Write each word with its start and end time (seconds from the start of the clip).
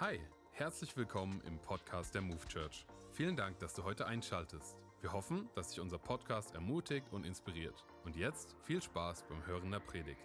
Hi, 0.00 0.20
herzlich 0.52 0.96
willkommen 0.96 1.42
im 1.44 1.58
Podcast 1.58 2.14
der 2.14 2.22
Move 2.22 2.46
Church. 2.46 2.86
Vielen 3.10 3.34
Dank, 3.34 3.58
dass 3.58 3.74
du 3.74 3.82
heute 3.82 4.06
einschaltest. 4.06 4.78
Wir 5.00 5.12
hoffen, 5.12 5.50
dass 5.56 5.70
dich 5.70 5.80
unser 5.80 5.98
Podcast 5.98 6.54
ermutigt 6.54 7.08
und 7.10 7.26
inspiriert. 7.26 7.84
Und 8.04 8.14
jetzt 8.14 8.54
viel 8.62 8.80
Spaß 8.80 9.24
beim 9.28 9.44
Hören 9.44 9.72
der 9.72 9.80
Predigt. 9.80 10.20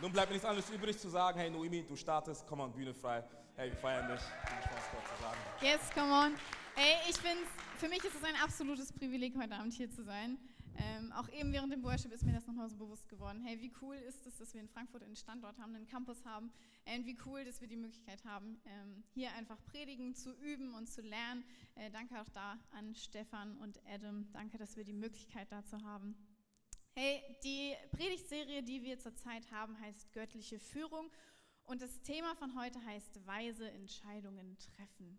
Nun 0.00 0.10
bleibt 0.12 0.30
mir 0.30 0.36
nichts 0.36 0.48
anderes 0.48 0.70
übrig 0.70 0.98
zu 0.98 1.10
sagen, 1.10 1.38
hey 1.38 1.50
Noemi, 1.50 1.84
du 1.86 1.94
startest, 1.94 2.46
komm 2.46 2.60
on, 2.60 2.72
Bühne 2.72 2.94
frei. 2.94 3.22
Hey, 3.54 3.68
wir 3.68 3.76
feiern 3.76 4.08
dich. 4.08 4.22
Viel 4.22 4.62
Spaß, 4.62 4.84
Gott 4.92 5.14
zu 5.14 5.22
sagen. 5.22 5.38
Yes, 5.60 5.90
come 5.92 6.10
on. 6.10 6.34
Ey, 6.76 7.10
ich 7.10 7.18
finde, 7.18 7.44
für 7.76 7.88
mich 7.90 8.02
ist 8.02 8.14
es 8.14 8.24
ein 8.24 8.36
absolutes 8.42 8.90
Privileg, 8.94 9.34
heute 9.36 9.54
Abend 9.54 9.74
hier 9.74 9.90
zu 9.90 10.02
sein. 10.02 10.38
Ähm, 10.78 11.12
auch 11.12 11.28
eben 11.30 11.52
während 11.52 11.72
dem 11.72 11.82
Worship 11.82 12.12
ist 12.12 12.24
mir 12.24 12.32
das 12.32 12.46
nochmal 12.46 12.68
so 12.68 12.76
bewusst 12.76 13.08
geworden. 13.08 13.40
Hey, 13.40 13.60
wie 13.60 13.72
cool 13.80 13.96
ist 13.96 14.26
es, 14.26 14.36
dass 14.36 14.52
wir 14.52 14.60
in 14.60 14.68
Frankfurt 14.68 15.02
einen 15.02 15.16
Standort 15.16 15.58
haben, 15.58 15.74
einen 15.74 15.86
Campus 15.86 16.24
haben. 16.24 16.52
Und 16.84 17.06
wie 17.06 17.16
cool, 17.24 17.44
dass 17.44 17.60
wir 17.60 17.68
die 17.68 17.76
Möglichkeit 17.76 18.24
haben, 18.24 18.60
ähm, 18.64 19.04
hier 19.14 19.32
einfach 19.34 19.62
predigen, 19.64 20.14
zu 20.14 20.32
üben 20.34 20.74
und 20.74 20.86
zu 20.86 21.02
lernen. 21.02 21.44
Äh, 21.74 21.90
danke 21.90 22.20
auch 22.20 22.28
da 22.30 22.58
an 22.72 22.94
Stefan 22.94 23.56
und 23.58 23.80
Adam. 23.86 24.30
Danke, 24.32 24.58
dass 24.58 24.76
wir 24.76 24.84
die 24.84 24.92
Möglichkeit 24.92 25.50
dazu 25.50 25.82
haben. 25.82 26.14
Hey, 26.94 27.22
die 27.44 27.74
Predigtserie, 27.92 28.62
die 28.62 28.82
wir 28.82 28.98
zurzeit 28.98 29.50
haben, 29.50 29.78
heißt 29.80 30.12
Göttliche 30.12 30.58
Führung. 30.58 31.10
Und 31.64 31.82
das 31.82 32.00
Thema 32.02 32.34
von 32.36 32.58
heute 32.58 32.82
heißt 32.84 33.26
Weise 33.26 33.70
Entscheidungen 33.70 34.56
treffen. 34.58 35.18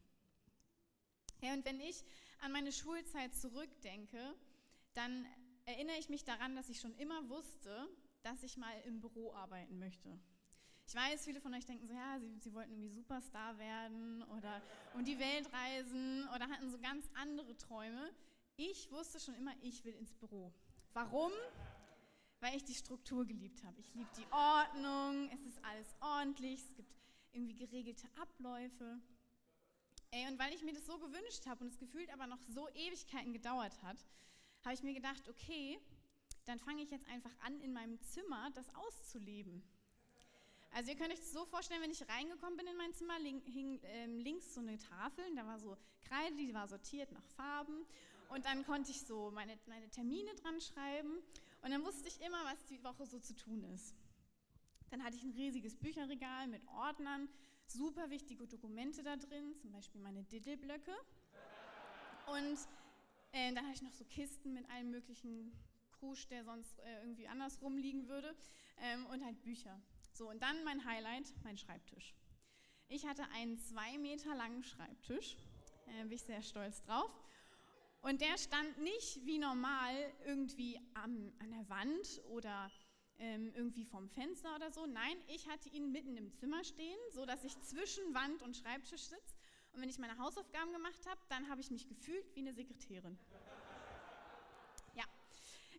Ja, 1.42 1.53
und 1.53 1.66
wenn 1.66 1.80
ich 1.80 2.03
an 2.39 2.52
meine 2.52 2.72
Schulzeit 2.72 3.36
zurückdenke, 3.36 4.34
dann 4.94 5.28
erinnere 5.67 5.98
ich 5.98 6.09
mich 6.09 6.23
daran, 6.23 6.55
dass 6.55 6.70
ich 6.70 6.80
schon 6.80 6.95
immer 6.95 7.30
wusste, 7.30 7.88
dass 8.23 8.41
ich 8.41 8.58
mal 8.58 8.73
im 8.85 8.99
Büro 8.99 9.34
arbeiten 9.34 9.77
möchte. 9.77 10.17
Ich 10.88 10.95
weiß, 10.95 11.25
viele 11.25 11.41
von 11.41 11.53
euch 11.53 11.66
denken 11.66 11.86
so, 11.86 11.94
ja, 11.94 12.17
sie, 12.19 12.39
sie 12.39 12.53
wollten 12.53 12.72
irgendwie 12.72 12.89
Superstar 12.89 13.58
werden 13.58 14.23
oder 14.38 14.61
um 14.94 15.03
die 15.03 15.19
Welt 15.19 15.52
reisen 15.52 16.27
oder 16.33 16.47
hatten 16.47 16.72
so 16.72 16.80
ganz 16.80 17.05
andere 17.14 17.55
Träume. 17.58 18.09
Ich 18.55 18.89
wusste 18.92 19.19
schon 19.19 19.36
immer, 19.36 19.52
ich 19.61 19.83
will 19.83 19.94
ins 19.95 20.14
Büro. 20.14 20.53
Warum? 20.94 21.31
Weil 22.39 22.55
ich 22.55 22.64
die 22.64 22.73
Struktur 22.73 23.25
geliebt 23.25 23.61
habe. 23.66 23.77
Ich 23.81 23.94
liebe 23.94 24.09
die 24.17 24.31
Ordnung, 24.31 25.30
es 25.33 25.44
ist 25.44 25.64
alles 25.66 25.94
ordentlich, 25.99 26.61
es 26.64 26.73
gibt 26.75 26.95
irgendwie 27.33 27.55
geregelte 27.55 28.08
Abläufe. 28.22 29.02
Ey, 30.11 30.25
und 30.27 30.39
weil 30.39 30.53
ich 30.53 30.64
mir 30.64 30.73
das 30.73 30.86
so 30.86 30.97
gewünscht 30.97 31.45
habe 31.45 31.66
und 31.66 31.72
es 31.72 31.77
gefühlt 31.77 32.11
aber 32.14 32.27
noch 32.27 32.42
so 32.47 32.70
Ewigkeiten 32.70 33.33
gedauert 33.33 33.83
hat, 33.83 33.97
habe 34.63 34.73
ich 34.73 34.83
mir 34.83 34.94
gedacht, 34.94 35.27
okay, 35.30 35.80
dann 36.45 36.59
fange 36.59 36.81
ich 36.81 36.89
jetzt 36.91 37.08
einfach 37.09 37.31
an, 37.39 37.59
in 37.61 37.73
meinem 37.73 38.02
Zimmer 38.02 38.50
das 38.53 38.73
auszuleben. 38.75 39.64
Also 40.72 40.91
ihr 40.91 40.97
könnt 40.97 41.11
euch 41.11 41.19
das 41.19 41.31
so 41.31 41.45
vorstellen, 41.45 41.81
wenn 41.81 41.91
ich 41.91 42.08
reingekommen 42.08 42.58
bin 42.58 42.67
in 42.67 42.77
mein 42.77 42.94
Zimmer, 42.94 43.16
hing 43.16 43.80
ähm, 43.83 44.19
links 44.19 44.53
so 44.53 44.61
eine 44.61 44.77
Tafel, 44.77 45.23
da 45.36 45.45
war 45.45 45.59
so 45.59 45.77
Kreide, 46.08 46.36
die 46.36 46.53
war 46.53 46.67
sortiert 46.67 47.11
nach 47.11 47.25
Farben 47.36 47.86
und 48.30 48.45
dann 48.45 48.66
konnte 48.66 48.91
ich 48.91 49.02
so 49.02 49.31
meine, 49.31 49.58
meine 49.67 49.89
Termine 49.89 50.33
dran 50.36 50.59
schreiben 50.61 51.17
und 51.61 51.71
dann 51.71 51.83
wusste 51.83 52.08
ich 52.08 52.21
immer, 52.21 52.44
was 52.45 52.64
die 52.66 52.83
Woche 52.83 53.05
so 53.05 53.19
zu 53.19 53.36
tun 53.36 53.64
ist. 53.73 53.95
Dann 54.89 55.03
hatte 55.03 55.16
ich 55.16 55.23
ein 55.23 55.31
riesiges 55.31 55.75
Bücherregal 55.75 56.47
mit 56.47 56.66
Ordnern, 56.67 57.27
super 57.66 58.09
wichtige 58.09 58.47
Dokumente 58.47 59.03
da 59.03 59.17
drin, 59.17 59.55
zum 59.55 59.71
Beispiel 59.71 59.99
meine 60.02 60.23
Diddleblöcke. 60.23 60.95
Und 62.27 62.58
äh, 63.38 63.53
dann 63.53 63.66
hatte 63.66 63.75
ich 63.75 63.81
noch 63.83 63.93
so 63.93 64.03
Kisten 64.05 64.53
mit 64.53 64.67
allem 64.71 64.89
möglichen 64.89 65.52
Krusch, 65.91 66.27
der 66.27 66.43
sonst 66.43 66.80
äh, 66.80 67.02
irgendwie 67.02 67.27
anders 67.27 67.61
rumliegen 67.61 68.07
würde. 68.07 68.35
Ähm, 68.80 69.05
und 69.07 69.23
halt 69.23 69.41
Bücher. 69.43 69.80
So, 70.13 70.30
und 70.30 70.41
dann 70.41 70.63
mein 70.63 70.83
Highlight, 70.85 71.33
mein 71.43 71.58
Schreibtisch. 71.58 72.15
Ich 72.89 73.05
hatte 73.05 73.23
einen 73.33 73.58
zwei 73.59 73.97
Meter 73.97 74.33
langen 74.35 74.63
Schreibtisch, 74.63 75.38
äh, 75.87 76.03
bin 76.03 76.14
ich 76.14 76.23
sehr 76.23 76.42
stolz 76.42 76.81
drauf. 76.81 77.11
Und 78.02 78.21
der 78.21 78.37
stand 78.37 78.77
nicht 78.80 79.26
wie 79.26 79.37
normal 79.37 79.93
irgendwie 80.26 80.80
am, 80.93 81.33
an 81.39 81.52
der 81.52 81.70
Wand 81.70 82.21
oder 82.30 82.71
ähm, 83.20 83.52
irgendwie 83.55 83.86
vom 83.86 84.08
Fenster 84.09 84.55
oder 84.55 84.71
so. 84.71 84.86
Nein, 84.86 85.17
ich 85.27 85.47
hatte 85.49 85.70
ihn 85.70 85.92
mitten 85.92 86.15
im 86.15 86.31
Zimmer 86.31 86.64
stehen, 86.64 86.99
so 87.11 87.26
dass 87.26 87.43
ich 87.43 87.59
zwischen 87.59 88.14
Wand 88.14 88.42
und 88.43 88.55
Schreibtisch 88.55 89.03
sitze 89.03 89.36
und 89.77 89.83
wenn 89.83 89.89
ich 89.89 89.99
meine 89.99 90.17
Hausaufgaben 90.17 90.73
gemacht 90.73 91.05
habe, 91.08 91.21
dann 91.30 91.48
habe 91.49 91.61
ich 91.61 91.70
mich 91.70 91.88
gefühlt 91.88 92.26
wie 92.36 92.39
eine 92.39 92.52
Sekretärin. 92.52 93.15
Ja. 94.95 95.04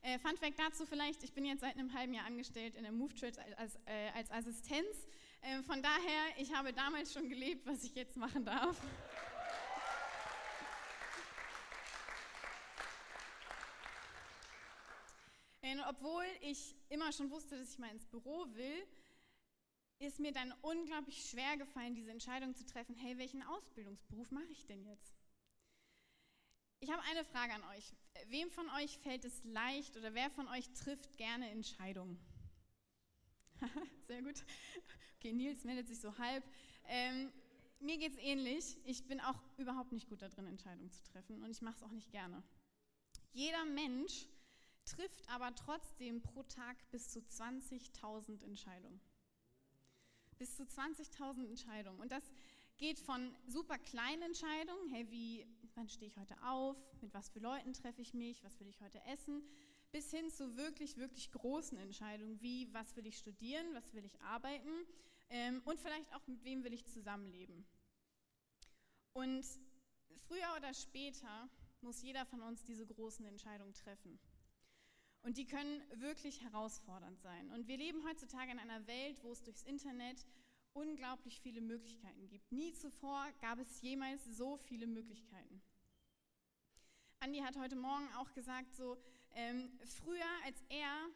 Äh, 0.02 0.20
Fun 0.20 0.36
Fact 0.36 0.56
dazu 0.56 0.86
vielleicht, 0.86 1.24
ich 1.24 1.32
bin 1.32 1.44
jetzt 1.44 1.62
seit 1.62 1.76
einem 1.76 1.92
halben 1.92 2.14
Jahr 2.14 2.24
angestellt 2.24 2.76
in 2.76 2.84
der 2.84 2.92
Move 2.92 3.12
Church 3.14 3.34
als, 3.56 3.74
äh, 3.86 4.10
als 4.14 4.30
Assistenz. 4.30 5.08
Äh, 5.40 5.64
von 5.64 5.82
daher, 5.82 6.22
ich 6.36 6.54
habe 6.54 6.72
damals 6.72 7.12
schon 7.12 7.28
gelebt, 7.28 7.66
was 7.66 7.82
ich 7.82 7.96
jetzt 7.96 8.16
machen 8.16 8.44
darf. 8.44 8.80
Und 15.62 15.80
obwohl 15.88 16.24
ich 16.42 16.76
immer 16.88 17.10
schon 17.12 17.32
wusste, 17.32 17.58
dass 17.58 17.72
ich 17.72 17.78
mal 17.78 17.90
ins 17.90 18.06
Büro 18.06 18.46
will, 18.54 18.86
ist 19.98 20.20
mir 20.20 20.32
dann 20.32 20.52
unglaublich 20.62 21.28
schwer 21.28 21.56
gefallen, 21.56 21.94
diese 21.94 22.10
Entscheidung 22.10 22.54
zu 22.54 22.64
treffen, 22.64 22.94
hey, 22.94 23.18
welchen 23.18 23.42
Ausbildungsberuf 23.42 24.30
mache 24.30 24.50
ich 24.52 24.66
denn 24.66 24.84
jetzt? 24.84 25.14
Ich 26.80 26.90
habe 26.92 27.02
eine 27.10 27.24
Frage 27.24 27.52
an 27.54 27.64
euch. 27.76 27.92
Wem 28.28 28.50
von 28.50 28.68
euch 28.70 28.98
fällt 28.98 29.24
es 29.24 29.42
leicht 29.44 29.96
oder 29.96 30.14
wer 30.14 30.30
von 30.30 30.46
euch 30.48 30.68
trifft 30.74 31.16
gerne 31.16 31.50
Entscheidungen? 31.50 32.18
Sehr 34.06 34.22
gut. 34.22 34.44
Okay, 35.16 35.32
Nils 35.32 35.64
meldet 35.64 35.88
sich 35.88 36.00
so 36.00 36.16
halb. 36.18 36.44
Ähm, 36.86 37.32
mir 37.80 37.98
geht 37.98 38.12
es 38.12 38.18
ähnlich. 38.18 38.78
Ich 38.84 39.06
bin 39.08 39.20
auch 39.20 39.40
überhaupt 39.56 39.90
nicht 39.90 40.08
gut 40.08 40.22
darin, 40.22 40.46
Entscheidungen 40.46 40.92
zu 40.92 41.02
treffen 41.02 41.42
und 41.42 41.50
ich 41.50 41.62
mache 41.62 41.76
es 41.76 41.82
auch 41.82 41.90
nicht 41.90 42.12
gerne. 42.12 42.44
Jeder 43.32 43.64
Mensch 43.64 44.28
trifft 44.84 45.28
aber 45.28 45.52
trotzdem 45.56 46.22
pro 46.22 46.44
Tag 46.44 46.76
bis 46.92 47.10
zu 47.10 47.18
20.000 47.18 48.44
Entscheidungen 48.44 49.00
bis 50.38 50.56
zu 50.56 50.62
20.000 50.62 51.46
Entscheidungen. 51.48 52.00
Und 52.00 52.12
das 52.12 52.24
geht 52.78 52.98
von 52.98 53.34
super 53.46 53.78
kleinen 53.78 54.22
Entscheidungen, 54.22 54.88
hey, 54.90 55.10
wie, 55.10 55.46
wann 55.74 55.88
stehe 55.88 56.08
ich 56.08 56.16
heute 56.16 56.36
auf, 56.44 56.76
mit 57.00 57.12
was 57.12 57.28
für 57.28 57.40
Leuten 57.40 57.72
treffe 57.72 58.00
ich 58.00 58.14
mich, 58.14 58.42
was 58.44 58.58
will 58.60 58.68
ich 58.68 58.80
heute 58.80 59.04
essen, 59.06 59.42
bis 59.90 60.10
hin 60.10 60.30
zu 60.30 60.56
wirklich, 60.56 60.96
wirklich 60.96 61.30
großen 61.32 61.76
Entscheidungen, 61.78 62.40
wie, 62.40 62.72
was 62.72 62.94
will 62.96 63.06
ich 63.06 63.18
studieren, 63.18 63.66
was 63.74 63.92
will 63.94 64.04
ich 64.04 64.20
arbeiten 64.20 64.86
ähm, 65.30 65.60
und 65.64 65.80
vielleicht 65.80 66.14
auch, 66.14 66.26
mit 66.26 66.44
wem 66.44 66.62
will 66.62 66.72
ich 66.72 66.86
zusammenleben. 66.86 67.66
Und 69.12 69.44
früher 70.26 70.54
oder 70.56 70.72
später 70.74 71.48
muss 71.80 72.02
jeder 72.02 72.26
von 72.26 72.42
uns 72.42 72.62
diese 72.64 72.86
großen 72.86 73.24
Entscheidungen 73.24 73.74
treffen. 73.74 74.18
Und 75.22 75.36
die 75.36 75.46
können 75.46 75.82
wirklich 76.00 76.42
herausfordernd 76.42 77.20
sein. 77.20 77.50
Und 77.50 77.66
wir 77.66 77.76
leben 77.76 78.04
heutzutage 78.04 78.52
in 78.52 78.58
einer 78.58 78.86
Welt, 78.86 79.22
wo 79.22 79.32
es 79.32 79.42
durchs 79.42 79.62
Internet 79.62 80.24
unglaublich 80.72 81.40
viele 81.40 81.60
Möglichkeiten 81.60 82.28
gibt. 82.28 82.50
Nie 82.52 82.72
zuvor 82.72 83.26
gab 83.40 83.58
es 83.58 83.80
jemals 83.80 84.24
so 84.24 84.56
viele 84.56 84.86
Möglichkeiten. 84.86 85.60
Andi 87.20 87.40
hat 87.40 87.58
heute 87.58 87.74
Morgen 87.74 88.08
auch 88.16 88.32
gesagt, 88.32 88.74
so 88.76 88.96
ähm, 89.34 89.70
früher, 89.84 90.30
als 90.44 90.62
er, 90.68 91.08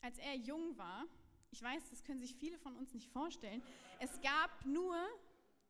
als 0.00 0.18
er 0.18 0.34
jung 0.34 0.76
war, 0.76 1.04
ich 1.52 1.62
weiß, 1.62 1.90
das 1.90 2.02
können 2.02 2.18
sich 2.18 2.34
viele 2.34 2.58
von 2.58 2.74
uns 2.76 2.92
nicht 2.92 3.08
vorstellen, 3.08 3.62
es 4.00 4.20
gab 4.20 4.64
nur 4.66 4.96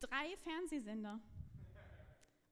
drei 0.01 0.37
Fernsehsender 0.39 1.21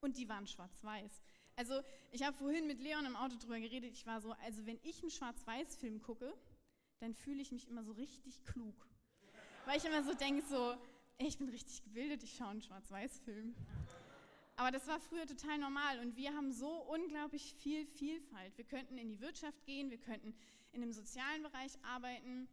und 0.00 0.18
die 0.18 0.28
waren 0.28 0.46
schwarz-weiß. 0.46 1.22
Also 1.56 1.82
ich 2.10 2.22
habe 2.22 2.36
vorhin 2.36 2.66
mit 2.66 2.80
Leon 2.80 3.04
im 3.06 3.16
Auto 3.16 3.36
drüber 3.36 3.60
geredet. 3.60 3.92
Ich 3.92 4.06
war 4.06 4.20
so, 4.20 4.32
also 4.44 4.64
wenn 4.66 4.78
ich 4.82 5.00
einen 5.02 5.10
Schwarz-Weiß-Film 5.10 6.02
gucke, 6.02 6.32
dann 7.00 7.14
fühle 7.14 7.42
ich 7.42 7.52
mich 7.52 7.68
immer 7.68 7.84
so 7.84 7.92
richtig 7.92 8.44
klug. 8.44 8.74
Weil 9.66 9.78
ich 9.78 9.84
immer 9.84 10.02
so 10.02 10.14
denke, 10.14 10.42
so, 10.48 10.72
ey, 11.18 11.26
ich 11.28 11.38
bin 11.38 11.48
richtig 11.48 11.82
gebildet, 11.84 12.22
ich 12.22 12.36
schaue 12.36 12.48
einen 12.48 12.62
Schwarz-Weiß-Film. 12.62 13.54
Aber 14.56 14.70
das 14.70 14.86
war 14.86 15.00
früher 15.00 15.26
total 15.26 15.58
normal 15.58 15.98
und 16.00 16.16
wir 16.16 16.34
haben 16.34 16.52
so 16.52 16.68
unglaublich 16.68 17.54
viel 17.54 17.86
Vielfalt. 17.86 18.56
Wir 18.56 18.64
könnten 18.64 18.98
in 18.98 19.08
die 19.08 19.20
Wirtschaft 19.20 19.64
gehen, 19.64 19.90
wir 19.90 19.98
könnten 19.98 20.34
in 20.72 20.80
dem 20.80 20.92
sozialen 20.92 21.42
Bereich 21.42 21.72
arbeiten, 21.82 22.48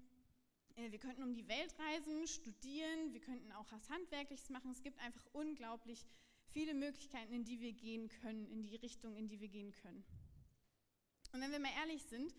äh, 0.76 0.92
wir 0.92 1.00
könnten 1.00 1.24
um 1.24 1.34
die 1.34 1.48
Welt 1.48 1.74
reisen, 1.78 2.26
studieren, 2.28 3.14
wir 3.14 3.20
könnten 3.20 3.52
auch 3.52 3.66
was 3.72 3.90
Handwerkliches 3.90 4.50
machen. 4.50 4.72
Es 4.72 4.82
gibt 4.82 5.00
einfach 5.00 5.26
unglaublich 5.34 6.00
viel 6.00 6.29
viele 6.54 6.74
Möglichkeiten, 6.74 7.34
in 7.34 7.46
die 7.46 7.60
wir 7.60 7.74
gehen 7.74 8.10
können, 8.10 8.46
in 8.48 8.62
die 8.62 8.76
Richtung, 8.76 9.16
in 9.16 9.28
die 9.28 9.40
wir 9.40 9.48
gehen 9.48 9.72
können. 9.72 10.04
Und 11.32 11.42
wenn 11.42 11.52
wir 11.52 11.60
mal 11.60 11.74
ehrlich 11.80 12.04
sind, 12.04 12.34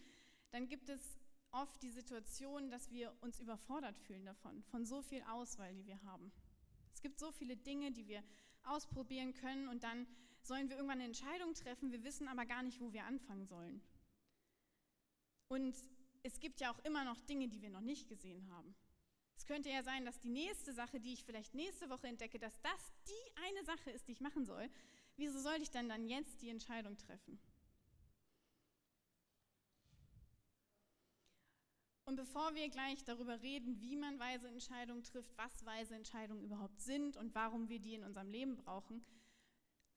dann 0.51 0.69
gibt 0.69 0.89
es 0.89 1.19
oft 1.53 1.83
die 1.83 1.91
Situation, 1.91 2.71
dass 2.71 2.91
wir 2.91 3.13
uns 3.21 3.41
überfordert 3.41 3.99
fühlen 3.99 4.25
davon, 4.25 4.63
von 4.65 4.85
so 4.85 5.03
viel 5.03 5.23
Auswahl, 5.23 5.75
die 5.75 5.87
wir 5.87 6.03
haben. 6.03 6.33
Es 6.93 7.01
gibt 7.01 7.19
so 7.19 7.31
viele 7.33 7.57
Dinge, 7.57 7.93
die 7.93 8.07
wir 8.07 8.23
ausprobieren 8.65 9.33
können 9.35 9.69
und 9.69 9.83
dann 9.83 10.07
sollen 10.43 10.69
wir 10.69 10.77
irgendwann 10.77 10.99
eine 10.99 11.07
Entscheidung 11.07 11.55
treffen, 11.55 11.93
wir 11.93 12.03
wissen 12.03 12.29
aber 12.29 12.47
gar 12.47 12.63
nicht, 12.63 12.81
wo 12.81 12.93
wir 12.93 13.05
anfangen 13.05 13.47
sollen. 13.47 13.81
Und 15.49 15.77
es 16.23 16.39
gibt 16.41 16.61
ja 16.61 16.73
auch 16.73 16.79
immer 16.81 17.05
noch 17.05 17.21
Dinge, 17.23 17.49
die 17.49 17.63
wir 17.63 17.71
noch 17.71 17.81
nicht 17.81 18.09
gesehen 18.09 18.49
haben. 18.51 18.75
Es 19.41 19.47
könnte 19.47 19.71
ja 19.71 19.83
sein, 19.83 20.05
dass 20.05 20.21
die 20.21 20.29
nächste 20.29 20.75
Sache, 20.75 21.01
die 21.01 21.15
ich 21.15 21.25
vielleicht 21.25 21.55
nächste 21.55 21.89
Woche 21.89 22.09
entdecke, 22.09 22.39
dass 22.39 22.61
das 22.61 22.93
die 23.09 23.43
eine 23.49 23.65
Sache 23.65 23.91
ist, 23.91 24.07
die 24.07 24.13
ich 24.13 24.21
machen 24.21 24.45
soll. 24.45 24.69
Wieso 25.17 25.41
sollte 25.41 25.63
ich 25.63 25.71
dann 25.71 25.89
dann 25.89 26.07
jetzt 26.07 26.43
die 26.43 26.51
Entscheidung 26.51 26.99
treffen? 26.99 27.41
Und 32.05 32.17
bevor 32.17 32.55
wir 32.55 32.69
gleich 32.69 33.03
darüber 33.05 33.41
reden, 33.41 33.81
wie 33.81 33.97
man 33.97 34.19
weise 34.19 34.47
Entscheidungen 34.47 35.05
trifft, 35.05 35.35
was 35.39 35.65
weise 35.65 35.95
Entscheidungen 35.95 36.45
überhaupt 36.45 36.79
sind 36.83 37.17
und 37.17 37.35
warum 37.35 37.71
wir 37.71 37.79
die 37.79 37.95
in 37.95 38.05
unserem 38.05 38.29
Leben 38.29 38.57
brauchen, 38.59 39.03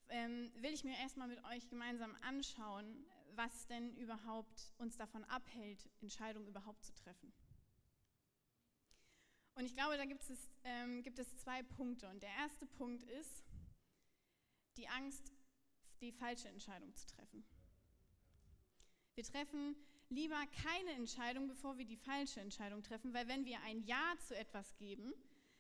ähm, 0.08 0.54
will 0.56 0.74
ich 0.74 0.86
mir 0.86 0.98
erstmal 1.00 1.28
mit 1.28 1.44
euch 1.44 1.68
gemeinsam 1.68 2.16
anschauen, 2.22 3.06
was 3.36 3.68
denn 3.68 3.94
überhaupt 3.98 4.72
uns 4.78 4.96
davon 4.96 5.26
abhält, 5.26 5.90
Entscheidungen 6.00 6.48
überhaupt 6.48 6.86
zu 6.86 6.94
treffen. 6.94 7.34
Und 9.56 9.66
ich 9.66 9.76
glaube, 9.76 9.98
da 9.98 10.06
gibt 10.06 10.28
es, 10.30 10.52
ähm, 10.64 11.04
gibt 11.04 11.20
es 11.20 11.38
zwei 11.38 11.62
Punkte. 11.64 12.10
Und 12.10 12.22
der 12.24 12.32
erste 12.32 12.66
Punkt 12.66 13.04
ist 13.04 13.44
die 14.78 14.88
Angst, 14.88 15.32
die 16.02 16.12
falsche 16.12 16.48
Entscheidung 16.48 16.94
zu 16.96 17.06
treffen. 17.08 17.46
Wir 19.16 19.24
treffen 19.24 19.76
lieber 20.10 20.42
keine 20.64 20.92
Entscheidung, 20.92 21.48
bevor 21.48 21.78
wir 21.78 21.86
die 21.86 21.98
falsche 21.98 22.42
Entscheidung 22.42 22.82
treffen, 22.84 23.14
weil 23.14 23.28
wenn 23.28 23.46
wir 23.46 23.62
ein 23.62 23.84
Ja 23.84 24.16
zu 24.28 24.36
etwas 24.36 24.76
geben, 24.76 25.14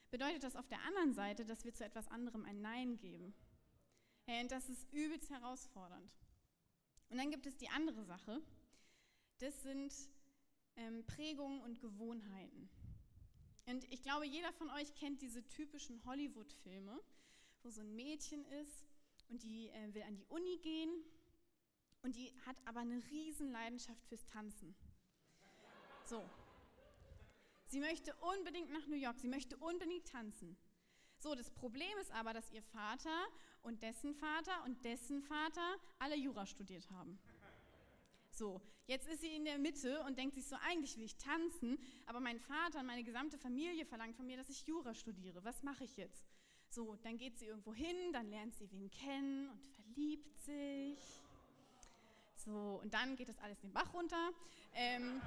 bedeutet 0.09 0.43
das 0.43 0.55
auf 0.55 0.67
der 0.67 0.81
anderen 0.83 1.13
Seite, 1.13 1.45
dass 1.45 1.63
wir 1.63 1.73
zu 1.73 1.85
etwas 1.85 2.07
anderem 2.07 2.45
ein 2.45 2.61
Nein 2.61 2.97
geben. 2.97 3.33
Und 4.25 4.51
das 4.51 4.69
ist 4.69 4.91
übelst 4.91 5.29
herausfordernd. 5.29 6.11
Und 7.09 7.17
dann 7.17 7.29
gibt 7.29 7.45
es 7.45 7.57
die 7.57 7.69
andere 7.69 8.03
Sache. 8.05 8.41
Das 9.39 9.61
sind 9.61 9.93
ähm, 10.75 11.05
Prägungen 11.05 11.61
und 11.61 11.79
Gewohnheiten. 11.79 12.69
Und 13.65 13.85
ich 13.91 14.01
glaube, 14.01 14.25
jeder 14.25 14.51
von 14.53 14.69
euch 14.71 14.93
kennt 14.95 15.21
diese 15.21 15.47
typischen 15.47 16.03
Hollywood-Filme, 16.05 16.99
wo 17.61 17.69
so 17.69 17.81
ein 17.81 17.95
Mädchen 17.95 18.45
ist 18.45 18.85
und 19.29 19.43
die 19.43 19.69
äh, 19.69 19.93
will 19.93 20.03
an 20.03 20.15
die 20.15 20.25
Uni 20.25 20.57
gehen 20.57 20.91
und 22.01 22.15
die 22.15 22.33
hat 22.45 22.57
aber 22.65 22.81
eine 22.81 23.01
riesen 23.09 23.51
Leidenschaft 23.51 24.05
fürs 24.07 24.25
Tanzen. 24.25 24.75
So. 26.03 26.29
Sie 27.67 27.79
möchte 27.79 28.13
unbedingt 28.37 28.71
nach 28.71 28.85
New 28.87 28.97
York, 28.97 29.17
sie 29.17 29.29
möchte 29.29 29.57
unbedingt 29.57 30.07
tanzen. 30.07 30.57
So, 31.17 31.33
das 31.33 31.49
Problem 31.49 31.97
ist 32.01 32.11
aber, 32.11 32.33
dass 32.33 32.51
ihr 32.51 32.61
Vater 32.61 33.25
und 33.61 33.81
dessen 33.81 34.13
Vater 34.13 34.63
und 34.65 34.83
dessen 34.83 35.23
Vater 35.23 35.77
alle 35.97 36.17
Jura 36.17 36.45
studiert 36.45 36.91
haben. 36.91 37.17
So, 38.29 38.61
jetzt 38.87 39.07
ist 39.07 39.21
sie 39.21 39.35
in 39.35 39.45
der 39.45 39.57
Mitte 39.57 40.01
und 40.03 40.17
denkt 40.17 40.35
sich 40.35 40.45
so, 40.45 40.55
eigentlich 40.67 40.97
will 40.97 41.05
ich 41.05 41.17
tanzen, 41.17 41.77
aber 42.05 42.19
mein 42.19 42.39
Vater 42.39 42.79
und 42.79 42.85
meine 42.85 43.03
gesamte 43.03 43.37
Familie 43.37 43.85
verlangt 43.85 44.15
von 44.15 44.25
mir, 44.25 44.37
dass 44.37 44.49
ich 44.49 44.65
Jura 44.65 44.93
studiere. 44.93 45.43
Was 45.43 45.63
mache 45.63 45.83
ich 45.83 45.97
jetzt? 45.97 46.25
So, 46.69 46.95
dann 47.03 47.17
geht 47.17 47.37
sie 47.37 47.45
irgendwo 47.45 47.73
hin, 47.73 48.13
dann 48.13 48.29
lernt 48.29 48.55
sie 48.55 48.69
wen 48.71 48.89
kennen 48.89 49.49
und 49.49 49.61
verliebt 49.75 50.37
sich. 50.39 50.99
So, 52.35 52.79
und 52.81 52.93
dann 52.93 53.15
geht 53.15 53.29
das 53.29 53.37
alles 53.39 53.59
den 53.59 53.71
Bach 53.71 53.93
runter. 53.93 54.31
Ähm, 54.73 55.21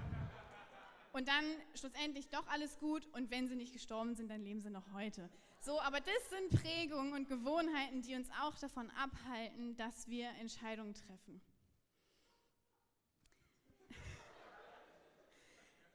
und 1.13 1.29
dann 1.29 1.45
schlussendlich 1.75 2.29
doch 2.29 2.47
alles 2.49 2.79
gut 2.79 3.07
und 3.13 3.31
wenn 3.31 3.49
sie 3.49 3.57
nicht 3.57 3.73
gestorben 3.73 4.15
sind, 4.17 4.29
dann 4.29 4.43
leben 4.43 4.61
sie 4.61 4.69
noch 4.69 4.93
heute. 4.93 5.31
So, 5.61 5.81
aber 5.81 6.01
das 6.01 6.31
sind 6.31 6.63
Prägungen 6.63 7.15
und 7.15 7.29
Gewohnheiten, 7.29 8.03
die 8.03 8.15
uns 8.15 8.29
auch 8.43 8.57
davon 8.59 8.91
abhalten, 8.91 9.77
dass 9.77 10.09
wir 10.09 10.29
Entscheidungen 10.41 10.93
treffen. 10.93 11.41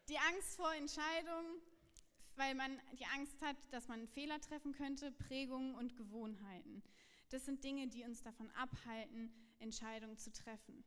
Die 0.10 0.18
Angst 0.18 0.56
vor 0.56 0.74
Entscheidungen, 0.74 1.62
weil 2.36 2.56
man 2.56 2.80
die 2.94 3.06
Angst 3.06 3.42
hat, 3.42 3.56
dass 3.72 3.88
man 3.88 4.08
Fehler 4.08 4.40
treffen 4.42 4.74
könnte, 4.74 5.12
Prägungen 5.12 5.76
und 5.76 5.96
Gewohnheiten. 5.96 6.84
Das 7.30 7.46
sind 7.46 7.64
Dinge, 7.64 7.88
die 7.88 8.04
uns 8.04 8.22
davon 8.22 8.50
abhalten, 8.52 9.32
Entscheidungen 9.60 10.18
zu 10.18 10.32
treffen. 10.32 10.84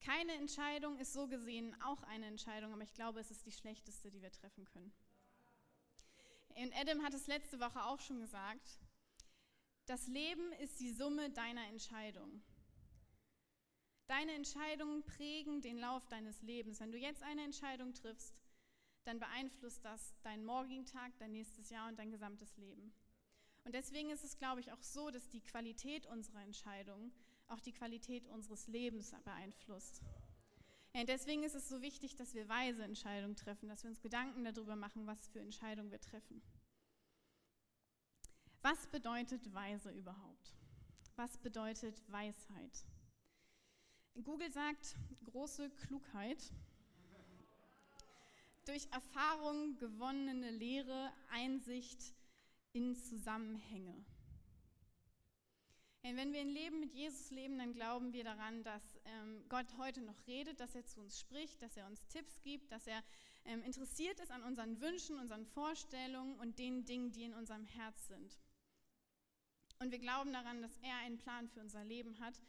Keine 0.00 0.34
Entscheidung 0.34 0.98
ist 0.98 1.12
so 1.12 1.26
gesehen 1.26 1.74
auch 1.82 2.02
eine 2.04 2.26
Entscheidung, 2.26 2.72
aber 2.72 2.82
ich 2.82 2.94
glaube, 2.94 3.20
es 3.20 3.30
ist 3.30 3.44
die 3.44 3.52
schlechteste, 3.52 4.10
die 4.10 4.22
wir 4.22 4.30
treffen 4.30 4.64
können. 4.64 4.92
Und 6.54 6.74
Adam 6.74 7.02
hat 7.02 7.12
es 7.12 7.26
letzte 7.26 7.60
Woche 7.60 7.82
auch 7.84 8.00
schon 8.00 8.20
gesagt. 8.20 8.78
Das 9.86 10.06
Leben 10.06 10.52
ist 10.52 10.80
die 10.80 10.92
Summe 10.92 11.30
deiner 11.30 11.66
Entscheidungen. 11.68 12.42
Deine 14.06 14.32
Entscheidungen 14.34 15.02
prägen 15.04 15.60
den 15.60 15.78
Lauf 15.78 16.06
deines 16.06 16.40
Lebens. 16.42 16.80
Wenn 16.80 16.92
du 16.92 16.98
jetzt 16.98 17.22
eine 17.22 17.42
Entscheidung 17.42 17.92
triffst, 17.92 18.34
dann 19.04 19.18
beeinflusst 19.18 19.84
das 19.84 20.14
deinen 20.22 20.44
morgigen 20.44 20.86
Tag, 20.86 21.12
dein 21.18 21.32
nächstes 21.32 21.70
Jahr 21.70 21.88
und 21.88 21.98
dein 21.98 22.10
gesamtes 22.10 22.56
Leben. 22.56 22.92
Und 23.64 23.74
deswegen 23.74 24.10
ist 24.10 24.24
es, 24.24 24.38
glaube 24.38 24.60
ich, 24.60 24.72
auch 24.72 24.82
so, 24.82 25.10
dass 25.10 25.28
die 25.28 25.40
Qualität 25.40 26.06
unserer 26.06 26.42
Entscheidungen 26.42 27.12
auch 27.48 27.60
die 27.60 27.72
Qualität 27.72 28.26
unseres 28.28 28.66
Lebens 28.68 29.14
beeinflusst. 29.24 30.02
Ja, 30.94 31.04
deswegen 31.04 31.42
ist 31.42 31.54
es 31.54 31.68
so 31.68 31.82
wichtig, 31.82 32.16
dass 32.16 32.34
wir 32.34 32.48
weise 32.48 32.82
Entscheidungen 32.84 33.36
treffen, 33.36 33.68
dass 33.68 33.82
wir 33.82 33.90
uns 33.90 34.00
Gedanken 34.00 34.44
darüber 34.44 34.76
machen, 34.76 35.06
was 35.06 35.28
für 35.28 35.40
Entscheidungen 35.40 35.90
wir 35.90 36.00
treffen. 36.00 36.42
Was 38.62 38.86
bedeutet 38.88 39.52
weise 39.52 39.90
überhaupt? 39.90 40.54
Was 41.16 41.36
bedeutet 41.38 42.02
Weisheit? 42.10 42.84
Google 44.24 44.50
sagt 44.50 44.96
große 45.24 45.70
Klugheit, 45.70 46.52
durch 48.64 48.88
Erfahrung 48.90 49.76
gewonnene 49.78 50.50
Lehre, 50.50 51.12
Einsicht 51.30 52.14
in 52.72 52.96
Zusammenhänge. 52.96 54.04
Wenn 56.02 56.32
wir 56.32 56.40
ein 56.40 56.48
Leben 56.48 56.80
mit 56.80 56.92
Jesus 56.92 57.30
leben, 57.30 57.58
dann 57.58 57.74
glauben 57.74 58.12
wir 58.12 58.24
daran, 58.24 58.62
dass 58.62 58.82
ähm, 59.04 59.44
Gott 59.48 59.66
heute 59.76 60.00
noch 60.00 60.26
redet, 60.26 60.60
dass 60.60 60.74
er 60.74 60.86
zu 60.86 61.00
uns 61.00 61.18
spricht, 61.18 61.60
dass 61.60 61.76
er 61.76 61.86
uns 61.86 62.06
Tipps 62.06 62.40
gibt, 62.42 62.70
dass 62.70 62.86
er 62.86 63.02
ähm, 63.44 63.62
interessiert 63.64 64.20
ist 64.20 64.30
an 64.30 64.44
unseren 64.44 64.80
Wünschen, 64.80 65.18
unseren 65.18 65.44
Vorstellungen 65.44 66.38
und 66.38 66.58
den 66.58 66.84
Dingen, 66.84 67.10
die 67.10 67.24
in 67.24 67.34
unserem 67.34 67.64
Herz 67.64 68.06
sind. 68.06 68.38
Und 69.80 69.90
wir 69.90 69.98
glauben 69.98 70.32
daran, 70.32 70.62
dass 70.62 70.76
er 70.78 70.96
einen 70.98 71.18
Plan 71.18 71.48
für 71.48 71.60
unser 71.60 71.84
Leben 71.84 72.18
hat 72.20 72.40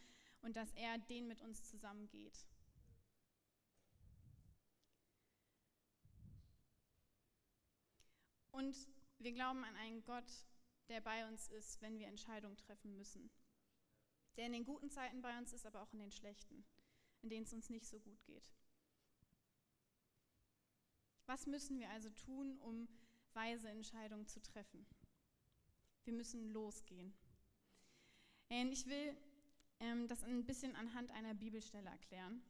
und 0.41 0.55
dass 0.55 0.73
er 0.73 0.97
den 0.97 1.27
mit 1.27 1.41
uns 1.41 1.63
zusammengeht. 1.63 2.45
Und 8.51 8.75
wir 9.19 9.33
glauben 9.33 9.63
an 9.63 9.75
einen 9.75 10.03
Gott, 10.03 10.45
der 10.89 11.01
bei 11.01 11.27
uns 11.27 11.47
ist, 11.49 11.81
wenn 11.81 11.99
wir 11.99 12.07
Entscheidungen 12.07 12.57
treffen 12.57 12.95
müssen 12.95 13.29
der 14.37 14.45
in 14.45 14.53
den 14.53 14.65
guten 14.65 14.89
Zeiten 14.89 15.21
bei 15.21 15.37
uns 15.37 15.51
ist, 15.51 15.65
aber 15.65 15.81
auch 15.81 15.91
in 15.93 15.99
den 15.99 16.11
schlechten, 16.11 16.63
in 17.23 17.29
denen 17.29 17.43
es 17.43 17.53
uns 17.53 17.69
nicht 17.69 17.87
so 17.87 17.99
gut 17.99 18.23
geht. 18.25 18.53
Was 21.25 21.47
müssen 21.47 21.79
wir 21.79 21.89
also 21.89 22.09
tun, 22.11 22.57
um 22.59 22.87
weise 23.33 23.67
Entscheidungen 23.69 24.27
zu 24.27 24.41
treffen? 24.41 24.85
Wir 26.05 26.13
müssen 26.13 26.51
losgehen. 26.51 27.13
Und 28.49 28.71
ich 28.71 28.85
will 28.85 29.17
ähm, 29.79 30.07
das 30.07 30.23
ein 30.23 30.45
bisschen 30.45 30.75
anhand 30.75 31.11
einer 31.11 31.33
Bibelstelle 31.33 31.89
erklären. 31.89 32.41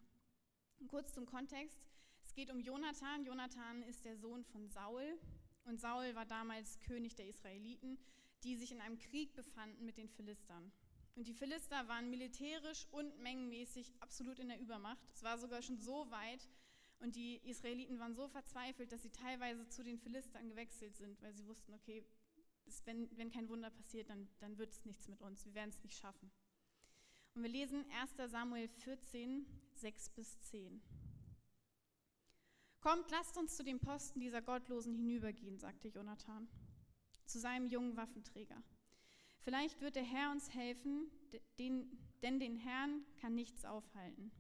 Kurz 0.87 1.13
zum 1.13 1.25
Kontext. 1.25 1.81
Es 2.21 2.33
geht 2.33 2.51
um 2.51 2.59
Jonathan. 2.59 3.25
Jonathan 3.25 3.83
ist 3.83 4.05
der 4.05 4.17
Sohn 4.17 4.43
von 4.45 4.67
Saul. 4.69 5.19
Und 5.65 5.79
Saul 5.79 6.15
war 6.15 6.25
damals 6.25 6.79
König 6.79 7.15
der 7.15 7.27
Israeliten, 7.27 7.97
die 8.43 8.55
sich 8.55 8.71
in 8.71 8.81
einem 8.81 8.99
Krieg 8.99 9.33
befanden 9.35 9.85
mit 9.85 9.97
den 9.97 10.09
Philistern. 10.09 10.71
Und 11.15 11.27
die 11.27 11.33
Philister 11.33 11.87
waren 11.87 12.09
militärisch 12.09 12.85
und 12.91 13.19
mengenmäßig 13.19 13.91
absolut 13.99 14.39
in 14.39 14.49
der 14.49 14.59
Übermacht. 14.59 15.03
Es 15.13 15.23
war 15.23 15.37
sogar 15.37 15.61
schon 15.63 15.79
so 15.79 16.09
weit 16.11 16.47
und 16.99 17.15
die 17.15 17.37
Israeliten 17.43 17.99
waren 17.99 18.13
so 18.13 18.27
verzweifelt, 18.27 18.91
dass 18.91 19.03
sie 19.03 19.11
teilweise 19.11 19.67
zu 19.67 19.83
den 19.83 19.97
Philistern 19.97 20.47
gewechselt 20.47 20.95
sind, 20.95 21.21
weil 21.21 21.33
sie 21.33 21.47
wussten, 21.47 21.73
okay, 21.73 22.05
das, 22.65 22.85
wenn, 22.85 23.09
wenn 23.17 23.31
kein 23.31 23.49
Wunder 23.49 23.69
passiert, 23.69 24.09
dann, 24.09 24.27
dann 24.39 24.57
wird 24.57 24.71
es 24.73 24.85
nichts 24.85 25.07
mit 25.07 25.21
uns, 25.21 25.45
wir 25.45 25.53
werden 25.53 25.69
es 25.69 25.83
nicht 25.83 25.97
schaffen. 25.97 26.31
Und 27.37 27.43
wir 27.43 27.51
lesen 27.51 27.85
1 27.91 28.31
Samuel 28.31 28.67
14, 28.67 29.45
6 29.75 30.09
bis 30.09 30.41
10. 30.41 30.81
Kommt, 32.79 33.11
lasst 33.11 33.37
uns 33.37 33.55
zu 33.55 33.63
dem 33.63 33.79
Posten 33.79 34.19
dieser 34.19 34.41
Gottlosen 34.41 34.95
hinübergehen, 34.95 35.59
sagte 35.59 35.89
Jonathan, 35.89 36.47
zu 37.27 37.37
seinem 37.37 37.67
jungen 37.67 37.95
Waffenträger. 37.95 38.63
Vielleicht 39.41 39.81
wird 39.81 39.97
der 39.97 40.03
Herr 40.03 40.31
uns 40.31 40.51
helfen, 40.55 41.11
den, 41.59 41.99
denn 42.23 42.39
den 42.39 42.55
Herrn 42.55 43.05
kann 43.21 43.35
nichts 43.35 43.65
aufhalten. 43.65 44.31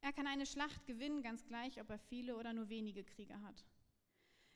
Er 0.00 0.12
kann 0.12 0.28
eine 0.28 0.46
Schlacht 0.46 0.86
gewinnen, 0.86 1.20
ganz 1.20 1.44
gleich, 1.46 1.80
ob 1.80 1.90
er 1.90 1.98
viele 1.98 2.36
oder 2.36 2.52
nur 2.52 2.68
wenige 2.68 3.02
Krieger 3.02 3.42
hat. 3.42 3.66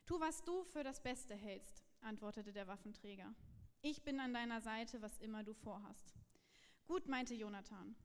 Tu, 0.05 0.17
was 0.17 0.45
du 0.45 0.63
für 0.63 0.85
das 0.85 1.03
Beste 1.03 1.35
hältst, 1.35 1.83
antwortete 1.99 2.53
der 2.53 2.67
Waffenträger. 2.67 3.35
Ich 3.81 4.01
bin 4.01 4.21
an 4.21 4.33
deiner 4.33 4.61
Seite, 4.61 5.01
was 5.01 5.19
immer 5.19 5.43
du 5.43 5.53
vorhast. 5.53 6.18
Gut, 6.89 7.07
meinte 7.07 7.35
Jonathan. 7.35 7.95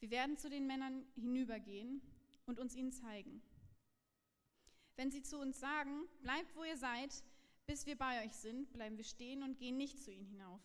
Wir 0.00 0.10
werden 0.10 0.36
zu 0.36 0.50
den 0.50 0.66
Männern 0.66 1.06
hinübergehen 1.14 2.02
und 2.44 2.60
uns 2.60 2.74
ihnen 2.74 2.92
zeigen. 2.92 3.40
Wenn 4.96 5.10
sie 5.10 5.22
zu 5.22 5.38
uns 5.38 5.58
sagen, 5.58 6.06
bleibt 6.20 6.54
wo 6.54 6.62
ihr 6.62 6.76
seid, 6.76 7.24
bis 7.64 7.86
wir 7.86 7.96
bei 7.96 8.22
euch 8.22 8.34
sind, 8.34 8.70
bleiben 8.74 8.98
wir 8.98 9.04
stehen 9.04 9.42
und 9.42 9.56
gehen 9.56 9.78
nicht 9.78 9.98
zu 9.98 10.12
ihnen 10.12 10.26
hinauf. 10.26 10.60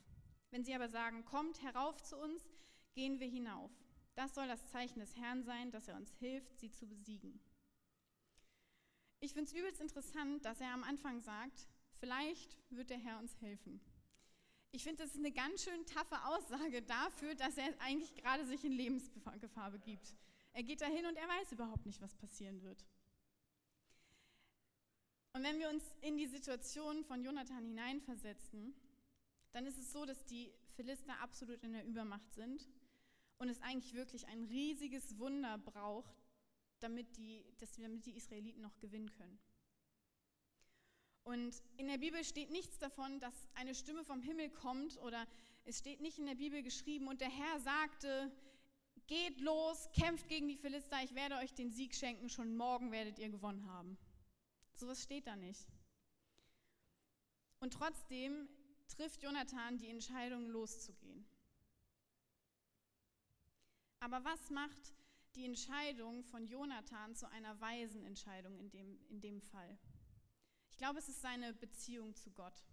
Wenn 0.51 0.65
sie 0.65 0.75
aber 0.75 0.89
sagen, 0.89 1.23
kommt 1.23 1.63
herauf 1.63 2.03
zu 2.03 2.17
uns, 2.17 2.49
gehen 2.95 3.21
wir 3.21 3.27
hinauf. 3.27 3.71
Das 4.13 4.35
soll 4.35 4.49
das 4.49 4.67
Zeichen 4.67 4.99
des 4.99 5.15
Herrn 5.15 5.43
sein, 5.43 5.71
dass 5.71 5.87
er 5.87 5.95
uns 5.95 6.11
hilft, 6.15 6.59
sie 6.59 6.71
zu 6.71 6.85
besiegen. 6.85 7.39
Ich 9.21 9.31
finde 9.31 9.51
es 9.51 9.57
übelst 9.57 9.79
interessant, 9.79 10.43
dass 10.43 10.59
er 10.59 10.73
am 10.73 10.83
Anfang 10.83 11.21
sagt, 11.21 11.69
vielleicht 11.93 12.57
wird 12.71 12.89
der 12.89 12.99
Herr 12.99 13.19
uns 13.19 13.39
helfen. 13.39 13.79
Ich 14.71 14.83
finde, 14.83 15.03
das 15.03 15.11
ist 15.11 15.17
eine 15.17 15.31
ganz 15.31 15.63
schön 15.63 15.85
taffe 15.85 16.15
Aussage 16.25 16.81
dafür, 16.83 17.33
dass 17.35 17.57
er 17.57 17.69
eigentlich 17.81 18.13
gerade 18.15 18.45
sich 18.45 18.63
in 18.63 18.71
Lebensgefahr 18.71 19.71
begibt. 19.71 20.13
Er 20.53 20.63
geht 20.63 20.81
dahin 20.81 21.05
und 21.05 21.15
er 21.15 21.27
weiß 21.27 21.51
überhaupt 21.51 21.85
nicht, 21.85 22.01
was 22.01 22.15
passieren 22.15 22.61
wird. 22.61 22.85
Und 25.33 25.43
wenn 25.43 25.59
wir 25.59 25.69
uns 25.69 25.83
in 26.01 26.17
die 26.17 26.27
Situation 26.27 27.03
von 27.03 27.23
Jonathan 27.23 27.63
hineinversetzen, 27.63 28.73
dann 29.51 29.65
ist 29.65 29.77
es 29.77 29.91
so, 29.91 30.05
dass 30.05 30.25
die 30.25 30.51
Philister 30.75 31.19
absolut 31.21 31.63
in 31.63 31.73
der 31.73 31.85
Übermacht 31.85 32.33
sind 32.33 32.67
und 33.37 33.49
es 33.49 33.61
eigentlich 33.61 33.93
wirklich 33.93 34.27
ein 34.27 34.43
riesiges 34.43 35.17
Wunder 35.17 35.57
braucht, 35.57 36.13
damit 36.79 37.17
die, 37.17 37.43
dass, 37.57 37.71
damit 37.73 38.05
die 38.05 38.15
Israeliten 38.15 38.61
noch 38.61 38.77
gewinnen 38.79 39.11
können. 39.11 39.39
Und 41.29 41.61
in 41.77 41.87
der 41.87 41.99
Bibel 41.99 42.23
steht 42.23 42.49
nichts 42.49 42.79
davon, 42.79 43.19
dass 43.19 43.35
eine 43.53 43.75
Stimme 43.75 44.03
vom 44.03 44.19
Himmel 44.19 44.49
kommt 44.49 44.97
oder 44.97 45.27
es 45.63 45.77
steht 45.77 46.01
nicht 46.01 46.17
in 46.17 46.25
der 46.25 46.33
Bibel 46.33 46.63
geschrieben 46.63 47.07
und 47.07 47.21
der 47.21 47.29
Herr 47.29 47.59
sagte, 47.59 48.31
geht 49.05 49.39
los, 49.39 49.91
kämpft 49.93 50.27
gegen 50.27 50.47
die 50.47 50.55
Philister, 50.55 51.03
ich 51.03 51.13
werde 51.13 51.35
euch 51.35 51.53
den 51.53 51.69
Sieg 51.69 51.93
schenken, 51.93 52.29
schon 52.29 52.57
morgen 52.57 52.91
werdet 52.91 53.19
ihr 53.19 53.29
gewonnen 53.29 53.67
haben. 53.67 53.95
Sowas 54.73 55.03
steht 55.03 55.27
da 55.27 55.35
nicht. 55.35 55.67
Und 57.59 57.73
trotzdem 57.73 58.49
trifft 58.87 59.21
Jonathan 59.21 59.77
die 59.77 59.89
Entscheidung, 59.89 60.47
loszugehen. 60.47 61.27
Aber 63.99 64.23
was 64.23 64.49
macht 64.49 64.95
die 65.35 65.45
Entscheidung 65.45 66.23
von 66.23 66.47
Jonathan 66.47 67.15
zu 67.15 67.29
einer 67.29 67.61
weisen 67.61 68.03
Entscheidung 68.03 68.57
in 68.57 68.71
dem, 68.71 68.99
in 69.09 69.21
dem 69.21 69.41
Fall? 69.41 69.77
Ich 70.79 70.81
glaube, 70.81 70.99
es 70.99 71.09
ist 71.09 71.21
seine 71.21 71.53
Beziehung 71.53 72.15
zu 72.15 72.31
Gott. 72.31 72.63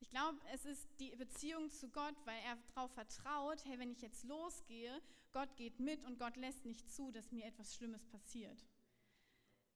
Ich 0.00 0.08
glaube, 0.08 0.40
es 0.54 0.64
ist 0.64 0.88
die 0.98 1.14
Beziehung 1.14 1.68
zu 1.68 1.90
Gott, 1.90 2.14
weil 2.24 2.40
er 2.42 2.56
darauf 2.74 2.90
vertraut, 2.92 3.62
hey, 3.66 3.78
wenn 3.78 3.90
ich 3.90 4.00
jetzt 4.00 4.24
losgehe, 4.24 5.02
Gott 5.32 5.54
geht 5.56 5.78
mit 5.78 6.02
und 6.04 6.18
Gott 6.18 6.38
lässt 6.38 6.64
nicht 6.64 6.90
zu, 6.90 7.10
dass 7.10 7.32
mir 7.32 7.44
etwas 7.44 7.74
Schlimmes 7.74 8.06
passiert 8.06 8.64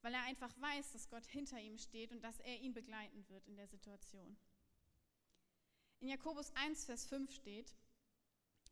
weil 0.02 0.14
er 0.14 0.22
einfach 0.22 0.54
weiß, 0.60 0.92
dass 0.92 1.08
Gott 1.08 1.26
hinter 1.26 1.60
ihm 1.60 1.78
steht 1.78 2.12
und 2.12 2.22
dass 2.22 2.40
er 2.40 2.60
ihn 2.60 2.72
begleiten 2.72 3.28
wird 3.28 3.46
in 3.46 3.56
der 3.56 3.66
Situation. 3.66 4.36
In 6.00 6.08
Jakobus 6.08 6.52
1, 6.54 6.84
Vers 6.84 7.06
5 7.06 7.32
steht, 7.32 7.74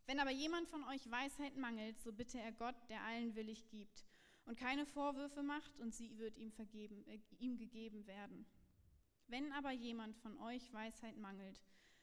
wenn 0.06 0.20
aber 0.20 0.30
jemand 0.30 0.68
von 0.68 0.84
euch 0.84 1.10
Weisheit 1.10 1.56
mangelt, 1.56 1.98
so 1.98 2.12
bitte 2.12 2.38
er 2.38 2.52
Gott, 2.52 2.76
der 2.88 3.02
allen 3.02 3.34
willig 3.34 3.68
gibt 3.68 4.06
und 4.44 4.56
keine 4.56 4.86
Vorwürfe 4.86 5.42
macht, 5.42 5.76
und 5.80 5.92
sie 5.92 6.16
wird 6.18 6.38
ihm, 6.38 6.52
vergeben, 6.52 7.04
äh, 7.08 7.18
ihm 7.40 7.56
gegeben 7.56 8.06
werden. 8.06 8.46
Wenn 9.28 9.52
aber 9.52 9.72
jemand 9.72 10.16
von 10.16 10.38
euch 10.38 10.72
Weisheit 10.72 11.16
mangelt, 11.16 11.60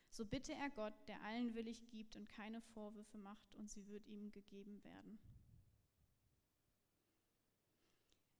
so 0.09 0.25
bitte 0.25 0.53
er 0.53 0.69
Gott, 0.69 0.93
der 1.07 1.21
allen 1.23 1.55
willig 1.55 1.87
gibt 1.89 2.15
und 2.15 2.29
keine 2.29 2.61
Vorwürfe 2.61 3.17
macht, 3.17 3.53
und 3.55 3.69
sie 3.69 3.87
wird 3.87 4.07
ihm 4.07 4.31
gegeben 4.31 4.83
werden. 4.83 5.19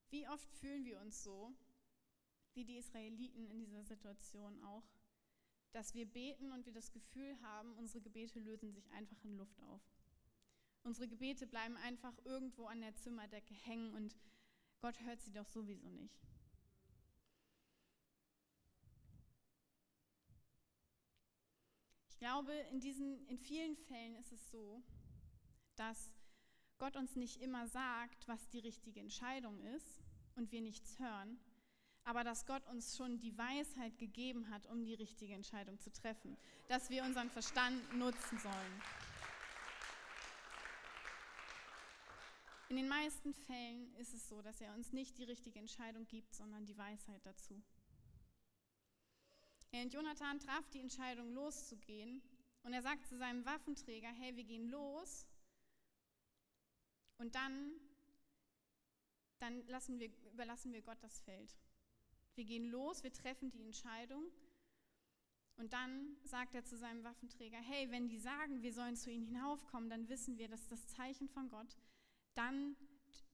Wie 0.09 0.27
oft 0.27 0.51
fühlen 0.51 0.85
wir 0.85 0.99
uns 0.99 1.23
so, 1.23 1.51
wie 2.53 2.65
die 2.65 2.77
Israeliten 2.77 3.47
in 3.47 3.59
dieser 3.59 3.83
Situation 3.83 4.61
auch, 4.63 4.83
dass 5.71 5.95
wir 5.95 6.05
beten 6.05 6.51
und 6.51 6.67
wir 6.67 6.73
das 6.73 6.91
Gefühl 6.91 7.35
haben, 7.41 7.73
unsere 7.77 8.01
Gebete 8.01 8.39
lösen 8.39 8.71
sich 8.71 8.91
einfach 8.91 9.23
in 9.23 9.37
Luft 9.37 9.59
auf. 9.63 9.81
Unsere 10.83 11.07
Gebete 11.07 11.47
bleiben 11.47 11.77
einfach 11.77 12.13
irgendwo 12.25 12.67
an 12.67 12.81
der 12.81 12.93
Zimmerdecke 12.93 13.55
hängen 13.55 13.95
und 13.95 14.15
Gott 14.81 14.99
hört 15.01 15.21
sie 15.21 15.31
doch 15.31 15.47
sowieso 15.47 15.89
nicht. 15.89 16.32
Glaube, 22.23 22.53
in, 22.71 22.79
diesen, 22.79 23.27
in 23.27 23.37
vielen 23.37 23.75
Fällen 23.75 24.15
ist 24.15 24.31
es 24.31 24.49
so, 24.49 24.81
dass 25.75 26.15
Gott 26.77 26.95
uns 26.95 27.17
nicht 27.17 27.41
immer 27.41 27.67
sagt, 27.67 28.29
was 28.29 28.47
die 28.47 28.59
richtige 28.59 29.01
Entscheidung 29.01 29.59
ist 29.75 30.01
und 30.35 30.49
wir 30.53 30.61
nichts 30.61 30.97
hören, 30.99 31.37
aber 32.05 32.23
dass 32.23 32.45
Gott 32.45 32.65
uns 32.67 32.95
schon 32.95 33.19
die 33.19 33.37
Weisheit 33.37 33.97
gegeben 33.97 34.49
hat, 34.49 34.67
um 34.67 34.85
die 34.85 34.93
richtige 34.93 35.33
Entscheidung 35.33 35.77
zu 35.81 35.91
treffen, 35.91 36.37
dass 36.69 36.89
wir 36.89 37.03
unseren 37.03 37.29
Verstand 37.29 37.93
nutzen 37.93 38.39
sollen. 38.39 38.81
In 42.69 42.77
den 42.77 42.87
meisten 42.87 43.33
Fällen 43.33 43.93
ist 43.97 44.13
es 44.13 44.29
so, 44.29 44.41
dass 44.41 44.61
er 44.61 44.73
uns 44.75 44.93
nicht 44.93 45.17
die 45.17 45.25
richtige 45.25 45.59
Entscheidung 45.59 46.07
gibt, 46.07 46.33
sondern 46.33 46.65
die 46.65 46.77
Weisheit 46.77 47.25
dazu. 47.25 47.61
Und 49.73 49.93
Jonathan 49.93 50.39
traf 50.39 50.69
die 50.69 50.79
Entscheidung, 50.79 51.33
loszugehen. 51.33 52.21
Und 52.61 52.73
er 52.73 52.81
sagt 52.81 53.07
zu 53.07 53.17
seinem 53.17 53.43
Waffenträger, 53.43 54.07
hey, 54.07 54.35
wir 54.35 54.43
gehen 54.43 54.69
los. 54.69 55.27
Und 57.17 57.35
dann, 57.35 57.73
dann 59.39 59.67
wir, 59.99 60.11
überlassen 60.31 60.73
wir 60.73 60.81
Gott 60.81 61.01
das 61.01 61.19
Feld. 61.21 61.57
Wir 62.35 62.45
gehen 62.45 62.65
los, 62.65 63.03
wir 63.03 63.11
treffen 63.11 63.49
die 63.49 63.63
Entscheidung. 63.63 64.31
Und 65.55 65.73
dann 65.73 66.17
sagt 66.23 66.55
er 66.55 66.63
zu 66.63 66.77
seinem 66.77 67.03
Waffenträger, 67.03 67.57
hey, 67.57 67.89
wenn 67.91 68.07
die 68.07 68.19
sagen, 68.19 68.61
wir 68.61 68.73
sollen 68.73 68.95
zu 68.95 69.11
ihnen 69.11 69.25
hinaufkommen, 69.25 69.89
dann 69.89 70.07
wissen 70.07 70.37
wir, 70.37 70.47
das 70.47 70.61
ist 70.61 70.71
das 70.71 70.87
Zeichen 70.87 71.27
von 71.27 71.49
Gott. 71.49 71.77
Dann 72.35 72.75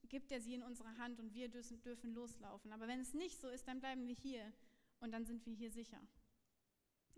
gibt 0.10 0.32
er 0.32 0.42
sie 0.42 0.56
in 0.56 0.64
unsere 0.64 0.98
Hand 0.98 1.20
und 1.20 1.34
wir 1.34 1.50
dürfen 1.50 2.14
loslaufen. 2.14 2.74
Aber 2.74 2.88
wenn 2.88 3.00
es 3.00 3.14
nicht 3.14 3.40
so 3.40 3.50
ist, 3.50 3.68
dann 3.68 3.80
bleiben 3.80 4.08
wir 4.08 4.16
hier 4.16 4.52
und 5.00 5.12
dann 5.12 5.26
sind 5.26 5.46
wir 5.46 5.54
hier 5.54 5.72
sicher. 5.72 6.02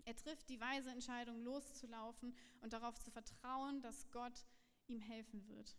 Er 0.04 0.16
trifft 0.16 0.48
die 0.48 0.60
weise 0.60 0.90
Entscheidung, 0.90 1.42
loszulaufen 1.44 2.34
und 2.60 2.72
darauf 2.72 2.98
zu 2.98 3.10
vertrauen, 3.10 3.80
dass 3.80 4.10
Gott 4.10 4.44
ihm 4.88 5.00
helfen 5.00 5.46
wird. 5.48 5.76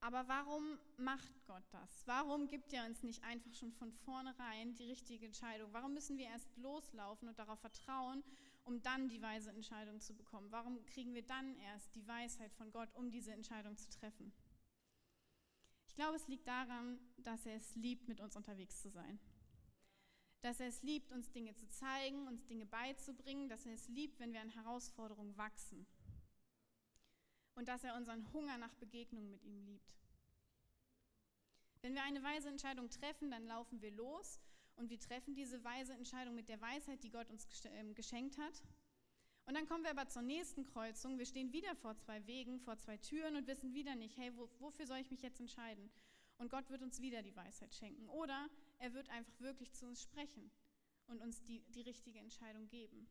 Aber 0.00 0.26
warum 0.26 0.78
macht 0.96 1.44
Gott 1.46 1.62
das? 1.70 2.02
Warum 2.06 2.48
gibt 2.48 2.72
er 2.72 2.84
uns 2.86 3.04
nicht 3.04 3.22
einfach 3.22 3.54
schon 3.54 3.70
von 3.70 3.92
vornherein 3.92 4.74
die 4.74 4.86
richtige 4.86 5.26
Entscheidung? 5.26 5.72
Warum 5.72 5.94
müssen 5.94 6.18
wir 6.18 6.26
erst 6.26 6.56
loslaufen 6.56 7.28
und 7.28 7.38
darauf 7.38 7.60
vertrauen, 7.60 8.24
um 8.64 8.82
dann 8.82 9.08
die 9.08 9.22
weise 9.22 9.50
Entscheidung 9.50 10.00
zu 10.00 10.16
bekommen? 10.16 10.50
Warum 10.50 10.84
kriegen 10.86 11.14
wir 11.14 11.22
dann 11.22 11.56
erst 11.56 11.94
die 11.94 12.06
Weisheit 12.08 12.52
von 12.54 12.72
Gott, 12.72 12.92
um 12.94 13.12
diese 13.12 13.32
Entscheidung 13.32 13.76
zu 13.76 13.90
treffen? 13.90 14.32
Ich 15.86 15.94
glaube, 15.94 16.16
es 16.16 16.26
liegt 16.26 16.48
daran, 16.48 16.98
dass 17.18 17.46
er 17.46 17.54
es 17.54 17.76
liebt, 17.76 18.08
mit 18.08 18.20
uns 18.20 18.34
unterwegs 18.34 18.80
zu 18.80 18.90
sein. 18.90 19.20
Dass 20.42 20.60
er 20.60 20.68
es 20.68 20.82
liebt, 20.82 21.10
uns 21.12 21.30
Dinge 21.30 21.54
zu 21.54 21.68
zeigen, 21.68 22.26
uns 22.26 22.44
Dinge 22.46 22.66
beizubringen, 22.66 23.48
dass 23.48 23.64
er 23.64 23.74
es 23.74 23.88
liebt, 23.88 24.20
wenn 24.20 24.32
wir 24.32 24.40
an 24.40 24.50
Herausforderungen 24.50 25.36
wachsen 25.36 25.86
und 27.54 27.68
dass 27.68 27.84
er 27.84 27.96
unseren 27.96 28.32
Hunger 28.32 28.58
nach 28.58 28.74
Begegnung 28.74 29.30
mit 29.30 29.42
ihm 29.44 29.60
liebt. 29.64 29.92
Wenn 31.80 31.94
wir 31.94 32.02
eine 32.02 32.22
weise 32.22 32.48
Entscheidung 32.48 32.90
treffen, 32.90 33.30
dann 33.30 33.46
laufen 33.46 33.80
wir 33.82 33.90
los 33.90 34.40
und 34.76 34.90
wir 34.90 34.98
treffen 34.98 35.34
diese 35.34 35.62
weise 35.64 35.92
Entscheidung 35.94 36.34
mit 36.34 36.48
der 36.48 36.60
Weisheit, 36.60 37.02
die 37.02 37.10
Gott 37.10 37.28
uns 37.30 37.46
ähm, 37.64 37.94
geschenkt 37.94 38.38
hat. 38.38 38.62
Und 39.44 39.54
dann 39.54 39.66
kommen 39.66 39.82
wir 39.82 39.90
aber 39.90 40.08
zur 40.08 40.22
nächsten 40.22 40.64
Kreuzung. 40.64 41.18
Wir 41.18 41.26
stehen 41.26 41.52
wieder 41.52 41.74
vor 41.74 41.96
zwei 41.96 42.24
Wegen, 42.26 42.60
vor 42.60 42.78
zwei 42.78 42.96
Türen 42.96 43.34
und 43.34 43.48
wissen 43.48 43.74
wieder 43.74 43.96
nicht, 43.96 44.16
hey, 44.16 44.32
wofür 44.60 44.86
soll 44.86 44.98
ich 44.98 45.10
mich 45.10 45.22
jetzt 45.22 45.40
entscheiden? 45.40 45.90
Und 46.38 46.50
Gott 46.50 46.70
wird 46.70 46.82
uns 46.82 47.00
wieder 47.00 47.22
die 47.22 47.34
Weisheit 47.34 47.74
schenken. 47.74 48.08
Oder 48.08 48.48
er 48.82 48.92
wird 48.94 49.08
einfach 49.10 49.38
wirklich 49.38 49.72
zu 49.72 49.86
uns 49.86 50.02
sprechen 50.02 50.50
und 51.06 51.22
uns 51.22 51.40
die, 51.44 51.60
die 51.68 51.82
richtige 51.82 52.18
Entscheidung 52.18 52.68
geben. 52.68 53.06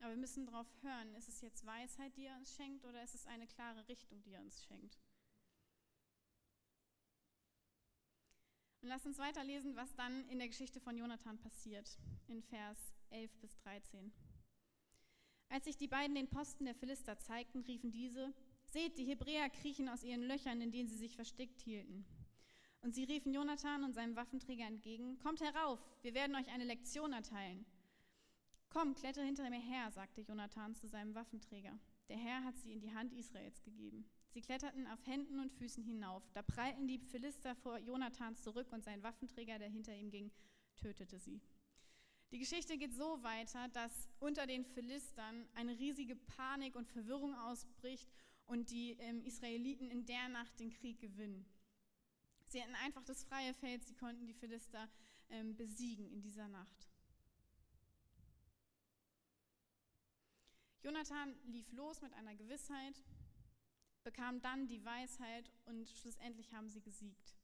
Aber 0.00 0.10
wir 0.10 0.16
müssen 0.16 0.46
darauf 0.46 0.66
hören, 0.82 1.14
ist 1.14 1.28
es 1.28 1.40
jetzt 1.40 1.64
Weisheit, 1.64 2.16
die 2.16 2.26
er 2.26 2.36
uns 2.36 2.56
schenkt, 2.56 2.84
oder 2.84 3.02
ist 3.04 3.14
es 3.14 3.26
eine 3.26 3.46
klare 3.46 3.86
Richtung, 3.86 4.20
die 4.24 4.32
er 4.32 4.40
uns 4.40 4.64
schenkt? 4.64 4.98
Und 8.80 8.88
lass 8.88 9.06
uns 9.06 9.18
weiterlesen, 9.18 9.76
was 9.76 9.94
dann 9.94 10.28
in 10.28 10.40
der 10.40 10.48
Geschichte 10.48 10.80
von 10.80 10.98
Jonathan 10.98 11.38
passiert, 11.38 11.96
in 12.26 12.42
Vers 12.42 12.92
11 13.10 13.30
bis 13.38 13.56
13. 13.58 14.12
Als 15.50 15.66
sich 15.66 15.76
die 15.76 15.86
beiden 15.86 16.16
den 16.16 16.28
Posten 16.28 16.64
der 16.64 16.74
Philister 16.74 17.16
zeigten, 17.16 17.60
riefen 17.60 17.92
diese, 17.92 18.34
Seht, 18.72 18.96
die 18.96 19.04
Hebräer 19.04 19.50
kriechen 19.50 19.88
aus 19.88 20.02
ihren 20.02 20.22
Löchern, 20.22 20.62
in 20.62 20.72
denen 20.72 20.88
sie 20.88 20.96
sich 20.96 21.14
versteckt 21.14 21.60
hielten. 21.60 22.06
Und 22.82 22.94
sie 22.94 23.04
riefen 23.04 23.32
Jonathan 23.32 23.84
und 23.84 23.94
seinem 23.94 24.16
Waffenträger 24.16 24.66
entgegen, 24.66 25.18
Kommt 25.20 25.40
herauf, 25.40 25.80
wir 26.02 26.14
werden 26.14 26.36
euch 26.36 26.48
eine 26.52 26.64
Lektion 26.64 27.12
erteilen. 27.12 27.64
Komm, 28.68 28.94
klettere 28.94 29.24
hinter 29.24 29.48
mir 29.50 29.60
her, 29.60 29.90
sagte 29.92 30.22
Jonathan 30.22 30.74
zu 30.74 30.88
seinem 30.88 31.14
Waffenträger. 31.14 31.78
Der 32.08 32.16
Herr 32.16 32.42
hat 32.42 32.58
sie 32.58 32.72
in 32.72 32.80
die 32.80 32.92
Hand 32.92 33.12
Israels 33.12 33.62
gegeben. 33.62 34.04
Sie 34.30 34.40
kletterten 34.40 34.86
auf 34.86 35.06
Händen 35.06 35.38
und 35.40 35.52
Füßen 35.52 35.84
hinauf. 35.84 36.22
Da 36.32 36.42
prallten 36.42 36.88
die 36.88 36.98
Philister 36.98 37.54
vor 37.54 37.78
Jonathan 37.78 38.34
zurück 38.34 38.72
und 38.72 38.82
sein 38.82 39.02
Waffenträger, 39.02 39.58
der 39.58 39.68
hinter 39.68 39.94
ihm 39.94 40.10
ging, 40.10 40.30
tötete 40.76 41.18
sie. 41.18 41.40
Die 42.32 42.38
Geschichte 42.38 42.78
geht 42.78 42.94
so 42.94 43.22
weiter, 43.22 43.68
dass 43.68 44.08
unter 44.18 44.46
den 44.46 44.64
Philistern 44.64 45.46
eine 45.54 45.78
riesige 45.78 46.16
Panik 46.16 46.74
und 46.74 46.88
Verwirrung 46.88 47.34
ausbricht 47.34 48.10
und 48.46 48.70
die 48.70 48.92
ähm, 49.00 49.22
Israeliten 49.22 49.90
in 49.90 50.06
der 50.06 50.30
Nacht 50.30 50.58
den 50.58 50.70
Krieg 50.70 50.98
gewinnen. 50.98 51.44
Sie 52.52 52.62
hatten 52.62 52.74
einfach 52.74 53.02
das 53.04 53.24
freie 53.24 53.54
Feld, 53.54 53.82
sie 53.82 53.94
konnten 53.94 54.26
die 54.26 54.34
Philister 54.34 54.86
ähm, 55.30 55.56
besiegen 55.56 56.06
in 56.10 56.20
dieser 56.20 56.48
Nacht. 56.48 56.86
Jonathan 60.82 61.34
lief 61.46 61.72
los 61.72 62.02
mit 62.02 62.12
einer 62.12 62.34
Gewissheit, 62.34 63.02
bekam 64.04 64.42
dann 64.42 64.66
die 64.66 64.84
Weisheit 64.84 65.50
und 65.64 65.88
schlussendlich 65.88 66.52
haben 66.52 66.68
sie 66.68 66.82
gesiegt. 66.82 67.38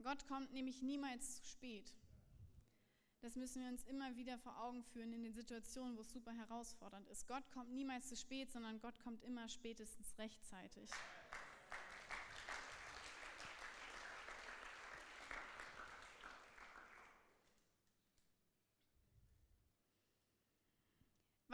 Gott 0.00 0.24
kommt 0.28 0.52
nämlich 0.52 0.80
niemals 0.80 1.38
zu 1.38 1.44
spät. 1.44 1.92
Das 3.20 3.34
müssen 3.34 3.62
wir 3.62 3.68
uns 3.68 3.82
immer 3.82 4.14
wieder 4.14 4.38
vor 4.38 4.62
Augen 4.62 4.84
führen 4.84 5.12
in 5.12 5.24
den 5.24 5.34
Situationen, 5.34 5.96
wo 5.96 6.02
es 6.02 6.12
super 6.12 6.32
herausfordernd 6.32 7.08
ist. 7.08 7.26
Gott 7.26 7.50
kommt 7.50 7.72
niemals 7.72 8.08
zu 8.08 8.14
spät, 8.14 8.52
sondern 8.52 8.78
Gott 8.78 9.00
kommt 9.00 9.24
immer 9.24 9.48
spätestens 9.48 10.16
rechtzeitig. 10.18 10.88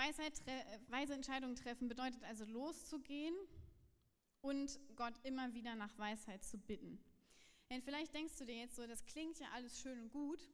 Weisheit, 0.04 0.34
weise 0.88 1.14
Entscheidungen 1.14 1.56
treffen 1.56 1.88
bedeutet 1.88 2.22
also 2.24 2.44
loszugehen 2.44 3.34
und 4.42 4.78
Gott 4.96 5.14
immer 5.22 5.54
wieder 5.54 5.74
nach 5.76 5.96
Weisheit 5.96 6.44
zu 6.44 6.58
bitten. 6.58 7.02
Denn 7.70 7.80
vielleicht 7.80 8.12
denkst 8.12 8.36
du 8.36 8.44
dir 8.44 8.56
jetzt 8.56 8.76
so, 8.76 8.86
das 8.86 9.06
klingt 9.06 9.38
ja 9.38 9.46
alles 9.54 9.80
schön 9.80 9.98
und 9.98 10.10
gut, 10.10 10.46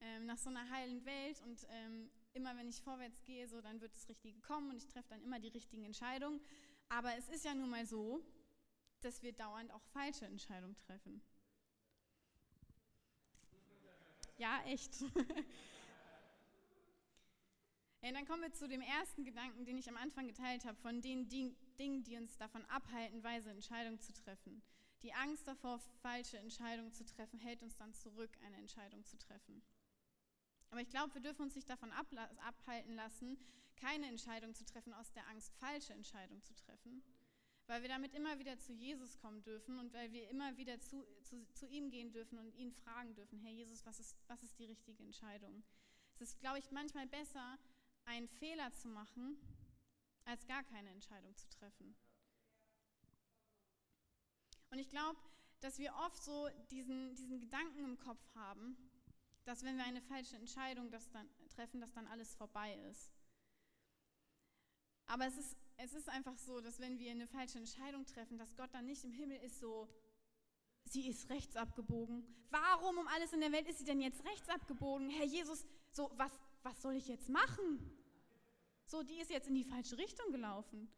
ähm, 0.00 0.26
nach 0.26 0.36
so 0.36 0.50
einer 0.50 0.68
heilen 0.68 1.02
Welt 1.06 1.40
und 1.40 1.66
ähm, 1.70 2.10
immer 2.34 2.54
wenn 2.58 2.68
ich 2.68 2.82
vorwärts 2.82 3.24
gehe, 3.24 3.48
so 3.48 3.62
dann 3.62 3.80
wird 3.80 3.94
das 3.94 4.06
Richtige 4.10 4.38
kommen 4.40 4.68
und 4.68 4.76
ich 4.76 4.86
treffe 4.86 5.08
dann 5.08 5.22
immer 5.22 5.40
die 5.40 5.48
richtigen 5.48 5.84
Entscheidungen. 5.84 6.42
Aber 6.90 7.16
es 7.16 7.30
ist 7.30 7.46
ja 7.46 7.54
nun 7.54 7.70
mal 7.70 7.86
so, 7.86 8.22
dass 9.00 9.22
wir 9.22 9.32
dauernd 9.32 9.72
auch 9.72 9.82
falsche 9.94 10.26
Entscheidungen 10.26 10.76
treffen. 10.76 11.22
Ja, 14.36 14.62
echt. 14.66 14.92
ja, 18.04 18.12
dann 18.12 18.26
kommen 18.26 18.42
wir 18.42 18.52
zu 18.52 18.68
dem 18.68 18.82
ersten 18.82 19.24
Gedanken, 19.24 19.64
den 19.64 19.78
ich 19.78 19.88
am 19.88 19.96
Anfang 19.96 20.26
geteilt 20.26 20.66
habe, 20.66 20.76
von 20.76 21.00
den 21.00 21.26
Dingen, 21.28 22.04
die 22.04 22.16
uns 22.18 22.36
davon 22.36 22.62
abhalten, 22.66 23.24
weise 23.24 23.48
Entscheidungen 23.50 23.98
zu 23.98 24.12
treffen. 24.12 24.62
Die 25.02 25.14
Angst 25.14 25.48
davor, 25.48 25.78
falsche 26.02 26.36
Entscheidungen 26.36 26.92
zu 26.92 27.06
treffen, 27.06 27.38
hält 27.38 27.62
uns 27.62 27.76
dann 27.76 27.94
zurück, 27.94 28.30
eine 28.44 28.58
Entscheidung 28.58 29.06
zu 29.06 29.16
treffen. 29.16 29.62
Aber 30.70 30.82
ich 30.82 30.90
glaube, 30.90 31.14
wir 31.14 31.22
dürfen 31.22 31.42
uns 31.42 31.54
nicht 31.54 31.70
davon 31.70 31.92
abhalten 31.92 32.94
lassen, 32.94 33.38
keine 33.76 34.06
Entscheidung 34.06 34.54
zu 34.54 34.66
treffen 34.66 34.92
aus 34.92 35.10
der 35.12 35.26
Angst, 35.28 35.54
falsche 35.54 35.94
Entscheidungen 35.94 36.42
zu 36.42 36.54
treffen, 36.54 37.02
weil 37.68 37.80
wir 37.80 37.88
damit 37.88 38.12
immer 38.12 38.38
wieder 38.38 38.58
zu 38.58 38.74
Jesus 38.74 39.18
kommen 39.18 39.42
dürfen 39.42 39.78
und 39.78 39.94
weil 39.94 40.12
wir 40.12 40.28
immer 40.28 40.56
wieder 40.58 40.78
zu, 40.80 41.06
zu, 41.22 41.46
zu 41.54 41.66
ihm 41.66 41.90
gehen 41.90 42.12
dürfen 42.12 42.38
und 42.38 42.54
ihn 42.54 42.72
fragen 42.72 43.14
dürfen, 43.14 43.38
Herr 43.38 43.52
Jesus, 43.52 43.86
was 43.86 43.98
ist, 43.98 44.16
was 44.26 44.42
ist 44.42 44.58
die 44.58 44.66
richtige 44.66 45.02
Entscheidung? 45.02 45.62
Es 46.14 46.20
ist, 46.20 46.40
glaube 46.40 46.58
ich, 46.58 46.70
manchmal 46.70 47.06
besser, 47.06 47.58
einen 48.04 48.28
Fehler 48.28 48.72
zu 48.74 48.88
machen, 48.88 49.36
als 50.24 50.46
gar 50.46 50.62
keine 50.64 50.90
Entscheidung 50.90 51.36
zu 51.36 51.48
treffen. 51.50 51.94
Und 54.70 54.78
ich 54.78 54.88
glaube, 54.88 55.18
dass 55.60 55.78
wir 55.78 55.94
oft 56.06 56.22
so 56.22 56.48
diesen, 56.70 57.14
diesen 57.14 57.40
Gedanken 57.40 57.84
im 57.84 57.98
Kopf 57.98 58.22
haben, 58.34 58.76
dass 59.44 59.62
wenn 59.62 59.76
wir 59.76 59.84
eine 59.84 60.00
falsche 60.02 60.36
Entscheidung 60.36 60.90
das 60.90 61.10
dann, 61.10 61.28
treffen, 61.48 61.80
dass 61.80 61.92
dann 61.92 62.06
alles 62.06 62.34
vorbei 62.34 62.74
ist. 62.90 63.12
Aber 65.06 65.26
es 65.26 65.36
ist, 65.36 65.56
es 65.76 65.92
ist 65.92 66.08
einfach 66.08 66.36
so, 66.38 66.60
dass 66.60 66.80
wenn 66.80 66.98
wir 66.98 67.10
eine 67.10 67.26
falsche 67.26 67.58
Entscheidung 67.58 68.06
treffen, 68.06 68.38
dass 68.38 68.56
Gott 68.56 68.72
dann 68.72 68.86
nicht 68.86 69.04
im 69.04 69.12
Himmel 69.12 69.38
ist 69.38 69.60
so, 69.60 69.88
sie 70.84 71.08
ist 71.08 71.28
rechts 71.30 71.56
abgebogen. 71.56 72.26
Warum 72.50 72.98
um 72.98 73.08
alles 73.08 73.32
in 73.32 73.40
der 73.40 73.52
Welt 73.52 73.68
ist 73.68 73.78
sie 73.78 73.84
denn 73.84 74.00
jetzt 74.00 74.24
rechts 74.24 74.48
abgebogen? 74.48 75.10
Herr 75.10 75.26
Jesus, 75.26 75.66
so, 75.90 76.10
was, 76.16 76.32
was 76.64 76.80
soll 76.82 76.96
ich 76.96 77.06
jetzt 77.06 77.28
machen? 77.28 77.78
So, 78.86 79.02
die 79.02 79.20
ist 79.20 79.30
jetzt 79.30 79.48
in 79.48 79.54
die 79.54 79.64
falsche 79.64 79.96
Richtung 79.96 80.32
gelaufen. 80.32 80.88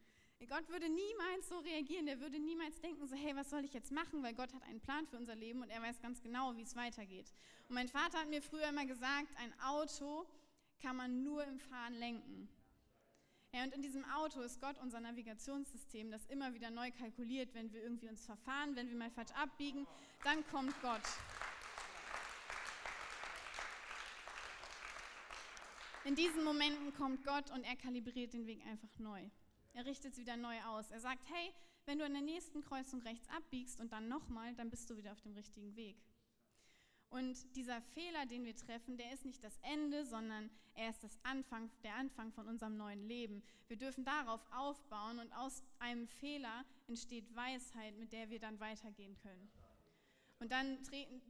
Gott 0.49 0.69
würde 0.69 0.89
niemals 0.89 1.49
so 1.49 1.59
reagieren, 1.59 2.07
er 2.07 2.21
würde 2.21 2.39
niemals 2.39 2.81
denken, 2.81 3.07
so 3.07 3.17
hey, 3.17 3.35
was 3.35 3.51
soll 3.51 3.65
ich 3.65 3.73
jetzt 3.73 3.91
machen, 3.91 4.23
weil 4.23 4.35
Gott 4.35 4.53
hat 4.55 4.63
einen 4.65 4.81
Plan 4.81 5.07
für 5.07 5.17
unser 5.17 5.35
Leben 5.35 5.63
und 5.63 5.71
er 5.71 5.83
weiß 5.83 6.01
ganz 6.01 6.23
genau, 6.23 6.55
wie 6.57 6.63
es 6.63 6.77
weitergeht. 6.77 7.33
Und 7.69 7.75
mein 7.75 7.89
Vater 7.89 8.19
hat 8.19 8.29
mir 8.29 8.43
früher 8.43 8.69
immer 8.69 8.87
gesagt, 8.87 9.29
ein 9.39 9.53
Auto 9.61 10.27
kann 10.81 10.97
man 10.97 11.25
nur 11.25 11.43
im 11.45 11.59
Fahren 11.59 11.95
lenken. 11.95 12.49
Ja, 13.53 13.65
und 13.65 13.75
in 13.75 13.83
diesem 13.83 14.05
Auto 14.05 14.41
ist 14.43 14.61
Gott 14.61 14.77
unser 14.83 15.01
Navigationssystem, 15.01 16.11
das 16.11 16.27
immer 16.27 16.53
wieder 16.55 16.71
neu 16.71 16.91
kalkuliert, 16.93 17.55
wenn 17.55 17.73
wir 17.73 17.83
irgendwie 17.83 18.09
uns 18.09 18.25
verfahren, 18.25 18.77
wenn 18.77 18.89
wir 18.89 18.97
mal 18.97 19.11
falsch 19.11 19.33
abbiegen, 19.33 19.87
dann 20.23 20.47
kommt 20.49 20.75
Gott. 20.83 21.03
In 26.07 26.15
diesen 26.15 26.45
Momenten 26.45 26.95
kommt 26.95 27.25
Gott 27.25 27.51
und 27.51 27.65
er 27.65 27.75
kalibriert 27.75 28.33
den 28.33 28.47
Weg 28.47 28.65
einfach 28.65 28.97
neu. 28.99 29.29
Er 29.75 29.87
richtet 29.87 30.13
es 30.13 30.19
wieder 30.21 30.37
neu 30.37 30.55
aus. 30.63 30.93
Er 30.93 31.01
sagt, 31.01 31.29
hey, 31.29 31.53
wenn 31.85 31.99
du 31.99 32.05
an 32.05 32.13
der 32.13 32.23
nächsten 32.23 32.63
Kreuzung 32.63 33.03
rechts 33.03 33.29
abbiegst 33.29 33.81
und 33.81 33.91
dann 33.93 34.07
nochmal, 34.07 34.55
dann 34.55 34.71
bist 34.71 34.89
du 34.89 34.97
wieder 34.97 35.11
auf 35.11 35.21
dem 35.23 35.33
richtigen 35.33 35.75
Weg. 35.75 35.97
Und 37.11 37.57
dieser 37.57 37.83
Fehler, 37.83 38.25
den 38.25 38.45
wir 38.45 38.55
treffen, 38.55 38.97
der 38.97 39.13
ist 39.13 39.25
nicht 39.25 39.43
das 39.43 39.59
Ende, 39.63 40.07
sondern 40.07 40.49
er 40.75 40.91
ist 40.91 41.03
das 41.03 41.19
Anfang, 41.25 41.71
der 41.83 41.97
Anfang 41.97 42.31
von 42.31 42.47
unserem 42.47 42.77
neuen 42.77 43.03
Leben. 43.09 43.43
Wir 43.67 43.77
dürfen 43.77 44.05
darauf 44.05 44.41
aufbauen 44.53 45.19
und 45.19 45.33
aus 45.33 45.65
einem 45.81 46.07
Fehler 46.07 46.65
entsteht 46.87 47.35
Weisheit, 47.35 47.97
mit 47.99 48.13
der 48.13 48.31
wir 48.31 48.39
dann 48.39 48.61
weitergehen 48.61 49.17
können. 49.23 49.51
Und 50.39 50.53
dann 50.53 50.79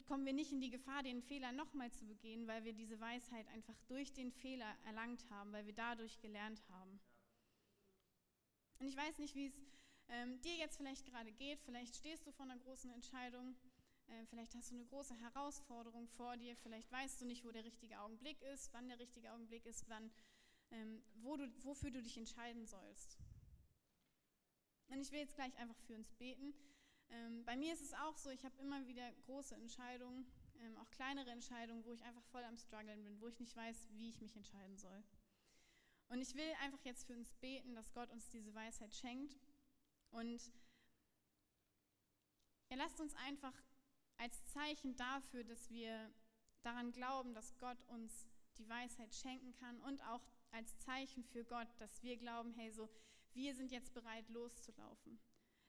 kommen 0.06 0.26
wir 0.26 0.32
nicht 0.32 0.52
in 0.52 0.60
die 0.60 0.70
Gefahr, 0.70 1.02
den 1.02 1.22
Fehler 1.22 1.52
nochmal 1.52 1.92
zu 1.92 2.06
begehen, 2.06 2.46
weil 2.48 2.64
wir 2.64 2.72
diese 2.72 3.00
Weisheit 3.00 3.46
einfach 3.48 3.80
durch 3.86 4.12
den 4.12 4.32
Fehler 4.32 4.76
erlangt 4.84 5.24
haben, 5.30 5.52
weil 5.52 5.66
wir 5.66 5.74
dadurch 5.74 6.20
gelernt 6.20 6.62
haben. 6.70 7.00
Und 8.78 8.88
ich 8.88 8.96
weiß 8.96 9.18
nicht, 9.18 9.34
wie 9.34 9.46
es 9.46 9.54
ähm, 10.08 10.40
dir 10.42 10.54
jetzt 10.56 10.76
vielleicht 10.76 11.04
gerade 11.06 11.32
geht. 11.32 11.60
Vielleicht 11.60 11.96
stehst 11.96 12.26
du 12.26 12.32
vor 12.32 12.44
einer 12.44 12.58
großen 12.58 12.90
Entscheidung. 12.90 13.56
Äh, 14.08 14.26
vielleicht 14.26 14.54
hast 14.54 14.70
du 14.70 14.74
eine 14.74 14.84
große 14.84 15.14
Herausforderung 15.14 16.08
vor 16.08 16.36
dir. 16.36 16.56
Vielleicht 16.56 16.90
weißt 16.92 17.20
du 17.20 17.26
nicht, 17.26 17.44
wo 17.44 17.50
der 17.50 17.64
richtige 17.64 17.98
Augenblick 18.00 18.40
ist, 18.54 18.72
wann 18.72 18.88
der 18.88 18.98
richtige 18.98 19.32
Augenblick 19.32 19.64
ist, 19.66 19.88
wann, 19.88 20.10
ähm, 20.70 21.02
wo 21.22 21.36
du, 21.36 21.50
wofür 21.64 21.90
du 21.90 22.02
dich 22.02 22.16
entscheiden 22.18 22.66
sollst. 22.66 23.18
Und 24.88 25.00
ich 25.00 25.10
will 25.10 25.20
jetzt 25.20 25.34
gleich 25.34 25.56
einfach 25.58 25.78
für 25.86 25.94
uns 25.94 26.12
beten. 26.12 26.54
Ähm, 27.10 27.44
bei 27.44 27.56
mir 27.56 27.72
ist 27.72 27.82
es 27.82 27.94
auch 27.94 28.16
so, 28.16 28.30
ich 28.30 28.44
habe 28.44 28.56
immer 28.58 28.86
wieder 28.86 29.10
große 29.26 29.54
Entscheidungen, 29.54 30.26
ähm, 30.60 30.76
auch 30.78 30.90
kleinere 30.90 31.30
Entscheidungen, 31.30 31.84
wo 31.84 31.92
ich 31.92 32.02
einfach 32.02 32.24
voll 32.24 32.44
am 32.44 32.56
Struggeln 32.56 33.04
bin, 33.04 33.20
wo 33.20 33.28
ich 33.28 33.38
nicht 33.38 33.56
weiß, 33.56 33.88
wie 33.92 34.10
ich 34.10 34.20
mich 34.20 34.34
entscheiden 34.36 34.76
soll. 34.76 35.04
Und 36.08 36.20
ich 36.20 36.34
will 36.34 36.52
einfach 36.60 36.82
jetzt 36.84 37.06
für 37.06 37.16
uns 37.16 37.32
beten, 37.34 37.74
dass 37.74 37.92
Gott 37.92 38.10
uns 38.10 38.28
diese 38.30 38.54
Weisheit 38.54 38.94
schenkt. 38.94 39.36
Und 40.10 40.52
er 42.68 42.76
lasst 42.76 43.00
uns 43.00 43.14
einfach 43.16 43.54
als 44.18 44.44
Zeichen 44.46 44.96
dafür, 44.96 45.44
dass 45.44 45.70
wir 45.70 46.12
daran 46.62 46.92
glauben, 46.92 47.34
dass 47.34 47.56
Gott 47.58 47.82
uns 47.88 48.26
die 48.58 48.68
Weisheit 48.68 49.14
schenken 49.14 49.52
kann 49.54 49.80
und 49.82 50.02
auch 50.08 50.22
als 50.50 50.78
Zeichen 50.78 51.24
für 51.24 51.44
Gott, 51.44 51.68
dass 51.78 52.02
wir 52.02 52.16
glauben, 52.16 52.52
hey, 52.52 52.70
so, 52.70 52.88
wir 53.34 53.54
sind 53.54 53.70
jetzt 53.70 53.92
bereit 53.92 54.28
loszulaufen. 54.30 55.20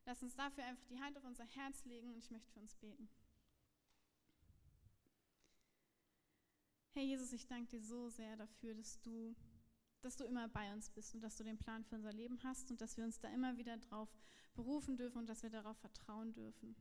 Lass 0.08 0.24
uns 0.24 0.36
dafür 0.36 0.64
einfach 0.64 0.86
die 0.86 1.02
Hand 1.02 1.18
auf 1.18 1.26
unser 1.26 1.44
Herz 1.44 1.84
legen 1.84 2.08
und 2.08 2.16
ich 2.18 2.32
möchte 2.32 2.50
für 2.54 2.62
uns 2.62 2.74
beten. 2.76 3.10
Herr 6.94 7.04
Jesus, 7.04 7.34
ich 7.34 7.46
danke 7.46 7.72
dir 7.72 7.82
so 7.82 8.08
sehr 8.08 8.38
dafür, 8.38 8.74
dass 8.74 9.02
du 9.02 9.36
dass 10.02 10.16
du 10.16 10.24
immer 10.24 10.48
bei 10.48 10.72
uns 10.72 10.90
bist 10.92 11.14
und 11.14 11.20
dass 11.22 11.36
du 11.36 11.44
den 11.44 11.58
Plan 11.58 11.84
für 11.84 11.96
unser 11.96 12.14
Leben 12.14 12.42
hast 12.44 12.72
und 12.72 12.80
dass 12.80 12.96
wir 12.96 13.04
uns 13.04 13.20
da 13.20 13.28
immer 13.34 13.58
wieder 13.58 13.78
drauf 13.80 14.08
berufen 14.56 14.96
dürfen 14.96 15.18
und 15.18 15.28
dass 15.28 15.44
wir 15.44 15.50
darauf 15.50 15.78
vertrauen 15.80 16.32
dürfen. 16.32 16.78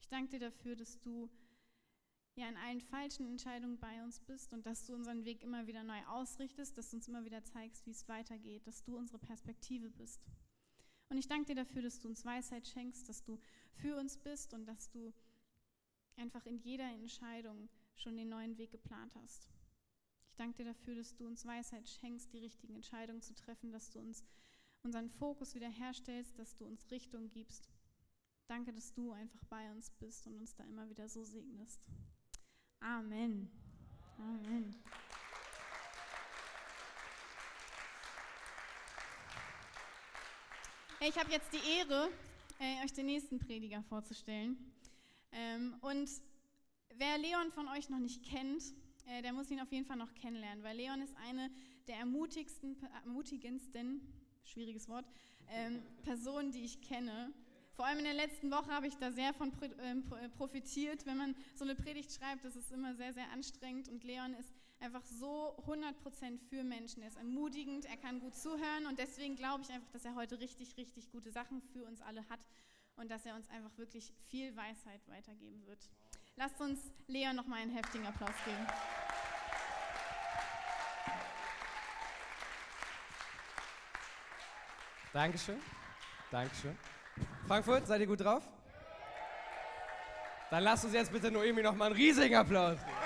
Ich 0.00 0.08
danke 0.08 0.30
dir 0.30 0.50
dafür, 0.50 0.74
dass 0.74 0.98
du 0.98 1.30
ja 2.34 2.48
in 2.48 2.56
allen 2.56 2.80
falschen 2.80 3.28
Entscheidungen 3.28 3.78
bei 3.78 4.02
uns 4.02 4.18
bist 4.18 4.52
und 4.52 4.66
dass 4.66 4.86
du 4.86 4.94
unseren 4.94 5.24
Weg 5.24 5.44
immer 5.44 5.68
wieder 5.68 5.84
neu 5.84 6.04
ausrichtest, 6.06 6.76
dass 6.76 6.90
du 6.90 6.96
uns 6.96 7.06
immer 7.06 7.24
wieder 7.24 7.44
zeigst, 7.44 7.86
wie 7.86 7.92
es 7.92 8.08
weitergeht, 8.08 8.66
dass 8.66 8.82
du 8.82 8.96
unsere 8.96 9.20
Perspektive 9.20 9.90
bist. 9.90 10.20
Und 11.08 11.18
ich 11.18 11.28
danke 11.28 11.46
dir 11.46 11.54
dafür, 11.54 11.82
dass 11.82 11.98
du 12.00 12.08
uns 12.08 12.24
Weisheit 12.24 12.66
schenkst, 12.66 13.08
dass 13.08 13.22
du 13.22 13.38
für 13.74 13.96
uns 13.96 14.16
bist 14.16 14.54
und 14.54 14.66
dass 14.66 14.90
du 14.90 15.12
einfach 16.16 16.44
in 16.46 16.58
jeder 16.58 16.90
Entscheidung 16.92 17.68
schon 17.94 18.16
den 18.16 18.28
neuen 18.28 18.58
Weg 18.58 18.70
geplant 18.70 19.14
hast. 19.22 19.48
Ich 20.28 20.36
danke 20.36 20.58
dir 20.58 20.64
dafür, 20.64 20.96
dass 20.96 21.14
du 21.14 21.26
uns 21.26 21.46
Weisheit 21.46 21.88
schenkst, 21.88 22.32
die 22.32 22.38
richtigen 22.38 22.74
Entscheidungen 22.74 23.22
zu 23.22 23.34
treffen, 23.34 23.70
dass 23.72 23.90
du 23.90 24.00
uns 24.00 24.24
unseren 24.82 25.08
Fokus 25.08 25.54
wiederherstellst, 25.54 26.38
dass 26.38 26.56
du 26.56 26.64
uns 26.64 26.90
Richtung 26.90 27.30
gibst. 27.30 27.68
Danke, 28.46 28.72
dass 28.72 28.92
du 28.92 29.12
einfach 29.12 29.42
bei 29.48 29.70
uns 29.72 29.90
bist 29.90 30.26
und 30.26 30.38
uns 30.38 30.54
da 30.54 30.64
immer 30.64 30.88
wieder 30.88 31.08
so 31.08 31.24
segnest. 31.24 31.80
Amen. 32.80 33.50
Amen. 34.18 34.74
Ich 40.98 41.18
habe 41.18 41.30
jetzt 41.30 41.52
die 41.52 41.78
Ehre, 41.78 42.08
äh, 42.58 42.82
euch 42.82 42.92
den 42.94 43.04
nächsten 43.04 43.38
Prediger 43.38 43.82
vorzustellen. 43.82 44.56
Ähm, 45.30 45.76
und 45.82 46.08
wer 46.96 47.18
Leon 47.18 47.52
von 47.52 47.68
euch 47.68 47.90
noch 47.90 47.98
nicht 47.98 48.24
kennt, 48.24 48.62
äh, 49.06 49.20
der 49.20 49.34
muss 49.34 49.50
ihn 49.50 49.60
auf 49.60 49.70
jeden 49.70 49.84
Fall 49.84 49.98
noch 49.98 50.14
kennenlernen, 50.14 50.64
weil 50.64 50.74
Leon 50.74 51.02
ist 51.02 51.14
eine 51.28 51.50
der 51.86 51.96
ermutigsten, 51.96 52.76
ermutigendsten, 53.04 54.00
schwieriges 54.44 54.88
Wort, 54.88 55.04
ähm, 55.50 55.82
Personen, 56.02 56.50
die 56.50 56.64
ich 56.64 56.80
kenne. 56.80 57.30
Vor 57.72 57.84
allem 57.84 57.98
in 57.98 58.04
der 58.04 58.14
letzten 58.14 58.50
Woche 58.50 58.70
habe 58.70 58.86
ich 58.86 58.96
da 58.96 59.12
sehr 59.12 59.34
von 59.34 59.52
ähm, 59.82 60.02
äh, 60.18 60.30
profitiert. 60.30 61.04
Wenn 61.04 61.18
man 61.18 61.36
so 61.54 61.64
eine 61.64 61.74
Predigt 61.74 62.10
schreibt, 62.10 62.42
das 62.42 62.56
ist 62.56 62.72
immer 62.72 62.94
sehr, 62.94 63.12
sehr 63.12 63.30
anstrengend. 63.32 63.90
Und 63.90 64.02
Leon 64.02 64.32
ist 64.32 64.54
einfach 64.80 65.04
so 65.04 65.56
100% 65.66 66.38
für 66.48 66.62
Menschen. 66.62 67.02
Er 67.02 67.08
ist 67.08 67.16
ermutigend, 67.16 67.84
er 67.86 67.96
kann 67.96 68.20
gut 68.20 68.34
zuhören. 68.34 68.86
Und 68.88 68.98
deswegen 68.98 69.36
glaube 69.36 69.62
ich 69.62 69.70
einfach, 69.70 69.90
dass 69.92 70.04
er 70.04 70.14
heute 70.14 70.38
richtig, 70.40 70.76
richtig 70.76 71.10
gute 71.10 71.30
Sachen 71.30 71.62
für 71.72 71.84
uns 71.84 72.00
alle 72.02 72.28
hat. 72.28 72.40
Und 72.96 73.10
dass 73.10 73.26
er 73.26 73.34
uns 73.34 73.48
einfach 73.50 73.76
wirklich 73.76 74.12
viel 74.30 74.56
Weisheit 74.56 75.06
weitergeben 75.08 75.66
wird. 75.66 75.90
Lasst 76.36 76.60
uns 76.60 76.80
Leon 77.06 77.36
nochmal 77.36 77.60
einen 77.60 77.70
heftigen 77.72 78.06
Applaus 78.06 78.34
geben. 78.44 78.66
Dankeschön. 85.12 85.56
Dankeschön. 86.30 86.76
Frankfurt, 87.46 87.86
seid 87.86 88.00
ihr 88.00 88.06
gut 88.06 88.20
drauf? 88.20 88.46
Dann 90.50 90.62
lasst 90.62 90.84
uns 90.84 90.94
jetzt 90.94 91.10
bitte 91.10 91.30
Noemi 91.30 91.62
noch 91.62 91.74
mal 91.74 91.86
einen 91.86 91.94
riesigen 91.94 92.36
Applaus 92.36 92.78
geben. 92.78 93.05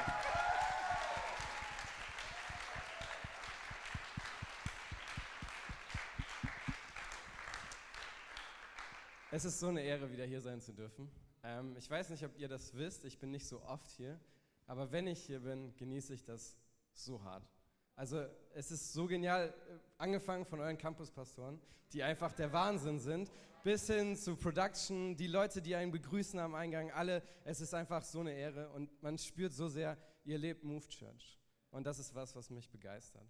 Es 9.32 9.44
ist 9.44 9.60
so 9.60 9.68
eine 9.68 9.80
Ehre, 9.80 10.10
wieder 10.10 10.24
hier 10.24 10.40
sein 10.40 10.60
zu 10.60 10.72
dürfen. 10.72 11.08
Ähm, 11.44 11.76
ich 11.78 11.88
weiß 11.88 12.10
nicht, 12.10 12.24
ob 12.24 12.36
ihr 12.36 12.48
das 12.48 12.74
wisst, 12.74 13.04
ich 13.04 13.16
bin 13.16 13.30
nicht 13.30 13.46
so 13.46 13.62
oft 13.62 13.88
hier, 13.92 14.18
aber 14.66 14.90
wenn 14.90 15.06
ich 15.06 15.22
hier 15.22 15.38
bin, 15.38 15.72
genieße 15.76 16.14
ich 16.14 16.24
das 16.24 16.58
so 16.92 17.22
hart. 17.22 17.48
Also 17.94 18.26
es 18.54 18.72
ist 18.72 18.92
so 18.92 19.06
genial, 19.06 19.48
äh, 19.48 19.78
angefangen 19.98 20.44
von 20.44 20.58
euren 20.58 20.76
Campuspastoren, 20.76 21.60
die 21.92 22.02
einfach 22.02 22.32
der 22.32 22.52
Wahnsinn 22.52 22.98
sind, 22.98 23.30
bis 23.62 23.86
hin 23.86 24.16
zu 24.16 24.34
Production, 24.34 25.16
die 25.16 25.28
Leute, 25.28 25.62
die 25.62 25.76
einen 25.76 25.92
begrüßen 25.92 26.40
am 26.40 26.56
Eingang, 26.56 26.90
alle, 26.90 27.22
es 27.44 27.60
ist 27.60 27.72
einfach 27.72 28.02
so 28.02 28.20
eine 28.20 28.32
Ehre 28.32 28.70
und 28.70 29.00
man 29.00 29.16
spürt 29.16 29.52
so 29.52 29.68
sehr, 29.68 29.96
ihr 30.24 30.38
lebt 30.38 30.64
Move 30.64 30.88
Church. 30.88 31.38
Und 31.70 31.86
das 31.86 32.00
ist 32.00 32.12
was, 32.16 32.34
was 32.34 32.50
mich 32.50 32.68
begeistert. 32.68 33.28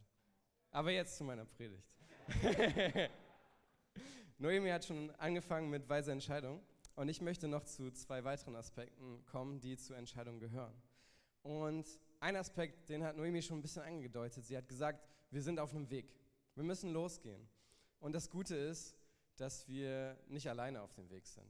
Aber 0.71 0.93
jetzt 0.93 1.19
zu 1.19 1.25
meiner 1.25 1.45
Predigt. 1.45 1.95
Noemi 4.41 4.71
hat 4.71 4.87
schon 4.87 5.11
angefangen 5.17 5.69
mit 5.69 5.87
weise 5.87 6.13
Entscheidung 6.13 6.63
und 6.95 7.11
ich 7.11 7.21
möchte 7.21 7.47
noch 7.47 7.63
zu 7.63 7.91
zwei 7.91 8.25
weiteren 8.25 8.57
Aspekten 8.57 9.23
kommen, 9.27 9.61
die 9.61 9.77
zur 9.77 9.99
Entscheidung 9.99 10.39
gehören. 10.41 10.73
Und 11.43 11.87
ein 12.21 12.37
Aspekt, 12.37 12.89
den 12.89 13.05
hat 13.05 13.19
Noemi 13.19 13.43
schon 13.43 13.59
ein 13.59 13.63
bisschen 13.63 13.83
angedeutet. 13.83 14.47
Sie 14.47 14.57
hat 14.57 14.67
gesagt, 14.67 15.07
wir 15.31 15.43
sind 15.43 15.59
auf 15.61 15.75
einem 15.75 15.91
Weg. 15.91 16.17
Wir 16.55 16.65
müssen 16.65 16.91
losgehen. 16.91 17.47
Und 17.99 18.15
das 18.15 18.31
Gute 18.31 18.57
ist, 18.57 18.97
dass 19.37 19.69
wir 19.69 20.19
nicht 20.27 20.49
alleine 20.49 20.81
auf 20.81 20.95
dem 20.95 21.11
Weg 21.11 21.27
sind. 21.27 21.47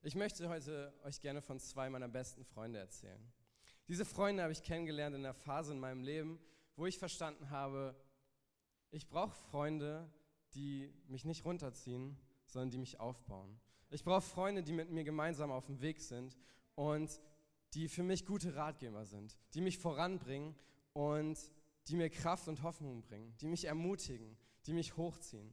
Ich 0.00 0.14
möchte 0.14 0.48
heute 0.48 0.94
euch 1.04 1.20
gerne 1.20 1.42
von 1.42 1.60
zwei 1.60 1.90
meiner 1.90 2.08
besten 2.08 2.42
Freunde 2.42 2.78
erzählen. 2.78 3.20
Diese 3.86 4.06
Freunde 4.06 4.42
habe 4.42 4.52
ich 4.52 4.62
kennengelernt 4.62 5.14
in 5.14 5.26
einer 5.26 5.34
Phase 5.34 5.74
in 5.74 5.78
meinem 5.78 6.02
Leben, 6.02 6.38
wo 6.74 6.86
ich 6.86 6.98
verstanden 6.98 7.50
habe, 7.50 7.94
ich 8.90 9.10
brauche 9.10 9.34
Freunde, 9.50 10.10
die 10.54 10.92
mich 11.08 11.24
nicht 11.24 11.44
runterziehen, 11.44 12.16
sondern 12.46 12.70
die 12.70 12.78
mich 12.78 13.00
aufbauen. 13.00 13.58
Ich 13.90 14.04
brauche 14.04 14.22
Freunde, 14.22 14.62
die 14.62 14.72
mit 14.72 14.90
mir 14.90 15.04
gemeinsam 15.04 15.50
auf 15.50 15.66
dem 15.66 15.80
Weg 15.80 16.00
sind 16.00 16.36
und 16.74 17.20
die 17.74 17.88
für 17.88 18.02
mich 18.02 18.26
gute 18.26 18.54
Ratgeber 18.54 19.04
sind, 19.04 19.38
die 19.54 19.60
mich 19.60 19.78
voranbringen 19.78 20.54
und 20.92 21.38
die 21.88 21.96
mir 21.96 22.10
Kraft 22.10 22.48
und 22.48 22.62
Hoffnung 22.62 23.02
bringen, 23.02 23.34
die 23.40 23.46
mich 23.46 23.64
ermutigen, 23.64 24.36
die 24.66 24.72
mich 24.72 24.96
hochziehen. 24.96 25.52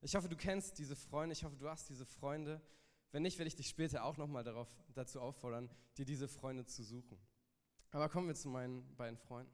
Ich 0.00 0.14
hoffe, 0.14 0.28
du 0.28 0.36
kennst 0.36 0.78
diese 0.78 0.96
Freunde, 0.96 1.32
ich 1.32 1.44
hoffe, 1.44 1.56
du 1.56 1.68
hast 1.68 1.88
diese 1.88 2.06
Freunde. 2.06 2.60
Wenn 3.10 3.22
nicht, 3.22 3.38
werde 3.38 3.48
ich 3.48 3.56
dich 3.56 3.68
später 3.68 4.04
auch 4.04 4.16
nochmal 4.16 4.44
dazu 4.94 5.20
auffordern, 5.20 5.70
dir 5.96 6.04
diese 6.04 6.28
Freunde 6.28 6.64
zu 6.66 6.82
suchen. 6.82 7.18
Aber 7.90 8.08
kommen 8.08 8.28
wir 8.28 8.34
zu 8.34 8.48
meinen 8.48 8.94
beiden 8.96 9.16
Freunden. 9.16 9.52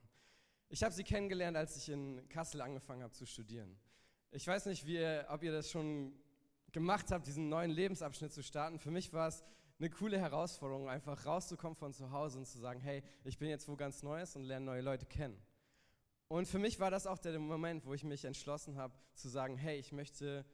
Ich 0.69 0.83
habe 0.83 0.93
sie 0.93 1.05
kennengelernt, 1.05 1.57
als 1.57 1.77
ich 1.77 1.89
in 1.89 2.29
Kassel 2.29 2.61
angefangen 2.61 3.03
habe 3.03 3.13
zu 3.13 3.27
studieren. 3.27 3.79
Ich 4.37 4.49
weiß 4.49 4.67
nicht, 4.67 4.85
ihr, 4.89 5.27
ob 5.29 5.45
ihr 5.45 5.53
das 5.53 5.71
schon 5.71 6.13
gemacht 6.73 7.13
habt, 7.13 7.29
diesen 7.29 7.49
neuen 7.49 7.71
Lebensabschnitt 7.71 8.33
zu 8.33 8.43
starten. 8.43 8.81
Für 8.81 8.91
mich 8.91 9.13
war 9.13 9.29
es 9.29 9.45
eine 9.79 9.91
coole 9.91 10.19
Herausforderung, 10.19 10.89
einfach 10.89 11.25
rauszukommen 11.25 11.77
von 11.77 11.93
zu 11.93 12.11
Hause 12.11 12.39
und 12.39 12.47
zu 12.49 12.59
sagen, 12.59 12.81
hey, 12.81 13.05
ich 13.23 13.39
bin 13.39 13.49
jetzt 13.49 13.69
wo 13.69 13.77
ganz 13.77 14.03
Neues 14.03 14.35
und 14.35 14.43
lerne 14.43 14.67
neue 14.67 14.81
Leute 14.81 15.07
kennen. 15.07 15.41
Und 16.27 16.49
für 16.49 16.59
mich 16.59 16.81
war 16.81 16.91
das 16.91 17.07
auch 17.07 17.19
der 17.19 17.39
Moment, 17.39 17.87
wo 17.87 17.95
ich 17.95 18.03
mich 18.03 18.25
entschlossen 18.25 18.77
habe 18.77 18.93
zu 19.15 19.29
sagen, 19.29 19.57
hey, 19.57 19.79
ich 19.79 19.93
möchte 19.93 20.45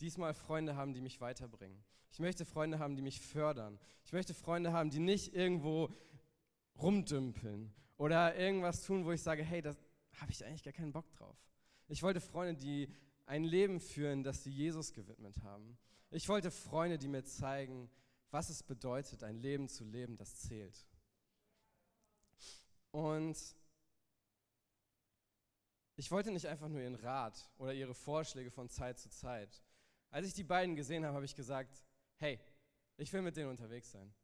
diesmal 0.00 0.32
Freunde 0.32 0.76
haben, 0.76 0.92
die 0.92 1.00
mich 1.00 1.20
weiterbringen. 1.20 1.82
Ich 2.12 2.20
möchte 2.20 2.44
Freunde 2.44 2.78
haben, 2.78 2.94
die 2.94 3.02
mich 3.02 3.20
fördern. 3.20 3.80
Ich 4.04 4.12
möchte 4.12 4.32
Freunde 4.32 4.72
haben, 4.72 4.90
die 4.90 5.00
nicht 5.00 5.34
irgendwo 5.34 5.88
rumdümpeln 6.80 7.74
oder 7.96 8.36
irgendwas 8.36 8.84
tun, 8.84 9.04
wo 9.04 9.10
ich 9.10 9.24
sage, 9.24 9.42
hey, 9.42 9.60
da 9.60 9.74
habe 10.20 10.30
ich 10.30 10.44
eigentlich 10.44 10.62
gar 10.62 10.72
keinen 10.72 10.92
Bock 10.92 11.10
drauf. 11.10 11.36
Ich 11.88 12.04
wollte 12.04 12.20
Freunde, 12.20 12.54
die 12.54 12.94
ein 13.28 13.44
Leben 13.44 13.78
führen, 13.78 14.22
das 14.22 14.42
sie 14.42 14.50
Jesus 14.50 14.94
gewidmet 14.94 15.42
haben. 15.42 15.78
Ich 16.10 16.28
wollte 16.28 16.50
Freunde, 16.50 16.96
die 16.96 17.08
mir 17.08 17.24
zeigen, 17.24 17.90
was 18.30 18.48
es 18.48 18.62
bedeutet, 18.62 19.22
ein 19.22 19.36
Leben 19.36 19.68
zu 19.68 19.84
leben, 19.84 20.16
das 20.16 20.40
zählt. 20.40 20.86
Und 22.90 23.36
ich 25.96 26.10
wollte 26.10 26.30
nicht 26.30 26.46
einfach 26.46 26.68
nur 26.68 26.80
ihren 26.80 26.94
Rat 26.94 27.50
oder 27.58 27.74
ihre 27.74 27.94
Vorschläge 27.94 28.50
von 28.50 28.70
Zeit 28.70 28.98
zu 28.98 29.10
Zeit. 29.10 29.62
Als 30.10 30.26
ich 30.26 30.32
die 30.32 30.44
beiden 30.44 30.74
gesehen 30.74 31.04
habe, 31.04 31.14
habe 31.14 31.26
ich 31.26 31.34
gesagt, 31.34 31.84
hey, 32.16 32.40
ich 32.96 33.12
will 33.12 33.20
mit 33.20 33.36
denen 33.36 33.50
unterwegs 33.50 33.90
sein. 33.90 34.14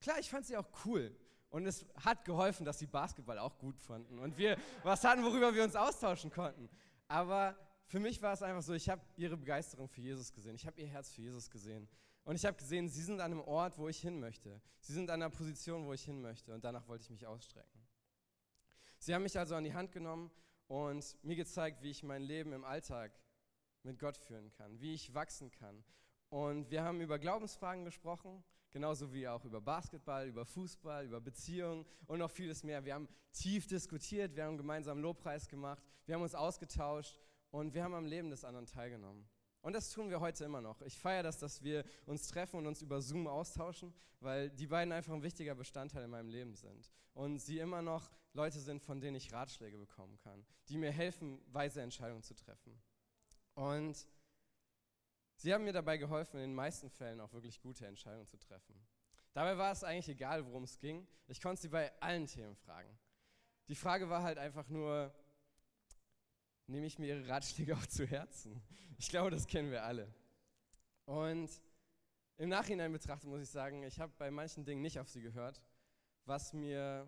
Klar, 0.00 0.20
ich 0.20 0.30
fand 0.30 0.46
sie 0.46 0.56
auch 0.56 0.68
cool. 0.84 1.16
Und 1.50 1.66
es 1.66 1.84
hat 1.96 2.24
geholfen, 2.24 2.64
dass 2.64 2.78
sie 2.78 2.86
Basketball 2.86 3.38
auch 3.38 3.58
gut 3.58 3.78
fanden 3.80 4.18
und 4.20 4.38
wir 4.38 4.56
was 4.84 5.04
hatten, 5.04 5.22
worüber 5.24 5.52
wir 5.54 5.64
uns 5.64 5.74
austauschen 5.74 6.30
konnten. 6.30 6.70
Aber 7.08 7.56
für 7.86 8.00
mich 8.00 8.22
war 8.22 8.32
es 8.32 8.42
einfach 8.42 8.62
so, 8.62 8.72
ich 8.72 8.88
habe 8.88 9.02
ihre 9.16 9.36
Begeisterung 9.36 9.88
für 9.88 10.00
Jesus 10.00 10.32
gesehen. 10.32 10.54
Ich 10.54 10.66
habe 10.66 10.80
ihr 10.80 10.86
Herz 10.86 11.10
für 11.10 11.20
Jesus 11.20 11.50
gesehen. 11.50 11.88
Und 12.24 12.36
ich 12.36 12.44
habe 12.44 12.56
gesehen, 12.56 12.88
sie 12.88 13.02
sind 13.02 13.20
an 13.20 13.32
einem 13.32 13.40
Ort, 13.40 13.78
wo 13.78 13.88
ich 13.88 14.00
hin 14.00 14.20
möchte. 14.20 14.60
Sie 14.80 14.92
sind 14.92 15.10
an 15.10 15.22
einer 15.22 15.30
Position, 15.30 15.84
wo 15.86 15.92
ich 15.92 16.04
hin 16.04 16.20
möchte. 16.20 16.54
Und 16.54 16.64
danach 16.64 16.86
wollte 16.88 17.04
ich 17.04 17.10
mich 17.10 17.26
ausstrecken. 17.26 17.80
Sie 18.98 19.14
haben 19.14 19.24
mich 19.24 19.38
also 19.38 19.56
an 19.56 19.64
die 19.64 19.74
Hand 19.74 19.90
genommen 19.90 20.30
und 20.68 21.16
mir 21.24 21.36
gezeigt, 21.36 21.82
wie 21.82 21.90
ich 21.90 22.02
mein 22.02 22.22
Leben 22.22 22.52
im 22.52 22.64
Alltag 22.64 23.12
mit 23.82 23.98
Gott 23.98 24.16
führen 24.16 24.50
kann, 24.52 24.80
wie 24.80 24.94
ich 24.94 25.12
wachsen 25.12 25.50
kann. 25.50 25.84
Und 26.28 26.70
wir 26.70 26.84
haben 26.84 27.00
über 27.00 27.18
Glaubensfragen 27.18 27.84
gesprochen, 27.84 28.42
genauso 28.70 29.12
wie 29.12 29.26
auch 29.28 29.44
über 29.44 29.60
Basketball, 29.60 30.26
über 30.28 30.46
Fußball, 30.46 31.04
über 31.04 31.20
Beziehungen 31.20 31.84
und 32.06 32.20
noch 32.20 32.30
vieles 32.30 32.62
mehr. 32.62 32.84
Wir 32.84 32.94
haben 32.94 33.08
tief 33.32 33.66
diskutiert, 33.66 34.36
wir 34.36 34.44
haben 34.44 34.56
gemeinsam 34.56 34.98
Lobpreis 35.00 35.48
gemacht, 35.48 35.82
wir 36.06 36.14
haben 36.14 36.22
uns 36.22 36.34
ausgetauscht 36.34 37.20
und 37.52 37.74
wir 37.74 37.84
haben 37.84 37.94
am 37.94 38.06
Leben 38.06 38.30
des 38.30 38.44
anderen 38.44 38.66
teilgenommen. 38.66 39.28
Und 39.60 39.74
das 39.74 39.90
tun 39.90 40.10
wir 40.10 40.18
heute 40.18 40.44
immer 40.44 40.60
noch. 40.60 40.82
Ich 40.82 40.98
feiere 40.98 41.22
das, 41.22 41.38
dass 41.38 41.62
wir 41.62 41.84
uns 42.06 42.26
treffen 42.26 42.56
und 42.56 42.66
uns 42.66 42.82
über 42.82 43.00
Zoom 43.00 43.28
austauschen, 43.28 43.94
weil 44.18 44.50
die 44.50 44.66
beiden 44.66 44.92
einfach 44.92 45.12
ein 45.12 45.22
wichtiger 45.22 45.54
Bestandteil 45.54 46.02
in 46.02 46.10
meinem 46.10 46.28
Leben 46.28 46.56
sind. 46.56 46.90
Und 47.12 47.38
sie 47.38 47.60
immer 47.60 47.80
noch 47.80 48.10
Leute 48.32 48.58
sind, 48.58 48.82
von 48.82 49.00
denen 49.00 49.16
ich 49.16 49.32
Ratschläge 49.32 49.78
bekommen 49.78 50.18
kann, 50.18 50.44
die 50.68 50.78
mir 50.78 50.90
helfen, 50.90 51.40
weise 51.46 51.80
Entscheidungen 51.80 52.22
zu 52.22 52.34
treffen. 52.34 52.82
Und 53.54 54.08
sie 55.36 55.54
haben 55.54 55.64
mir 55.64 55.72
dabei 55.72 55.98
geholfen, 55.98 56.38
in 56.38 56.42
den 56.42 56.54
meisten 56.54 56.90
Fällen 56.90 57.20
auch 57.20 57.32
wirklich 57.32 57.60
gute 57.60 57.86
Entscheidungen 57.86 58.26
zu 58.26 58.38
treffen. 58.38 58.74
Dabei 59.34 59.56
war 59.58 59.72
es 59.72 59.84
eigentlich 59.84 60.08
egal, 60.08 60.44
worum 60.46 60.64
es 60.64 60.78
ging. 60.78 61.06
Ich 61.28 61.40
konnte 61.40 61.62
sie 61.62 61.68
bei 61.68 61.92
allen 62.00 62.26
Themen 62.26 62.56
fragen. 62.56 62.98
Die 63.68 63.74
Frage 63.76 64.08
war 64.08 64.22
halt 64.22 64.38
einfach 64.38 64.68
nur, 64.68 65.14
nehme 66.72 66.86
ich 66.86 66.98
mir 66.98 67.06
ihre 67.06 67.28
Ratschläge 67.28 67.76
auch 67.76 67.86
zu 67.86 68.06
Herzen. 68.06 68.60
Ich 68.98 69.08
glaube, 69.08 69.30
das 69.30 69.46
kennen 69.46 69.70
wir 69.70 69.84
alle. 69.84 70.12
Und 71.04 71.50
im 72.38 72.48
Nachhinein 72.48 72.90
betrachtet 72.92 73.28
muss 73.28 73.42
ich 73.42 73.50
sagen, 73.50 73.82
ich 73.82 74.00
habe 74.00 74.12
bei 74.16 74.30
manchen 74.30 74.64
Dingen 74.64 74.80
nicht 74.80 74.98
auf 74.98 75.08
sie 75.08 75.20
gehört, 75.20 75.62
was 76.24 76.52
mir 76.52 77.06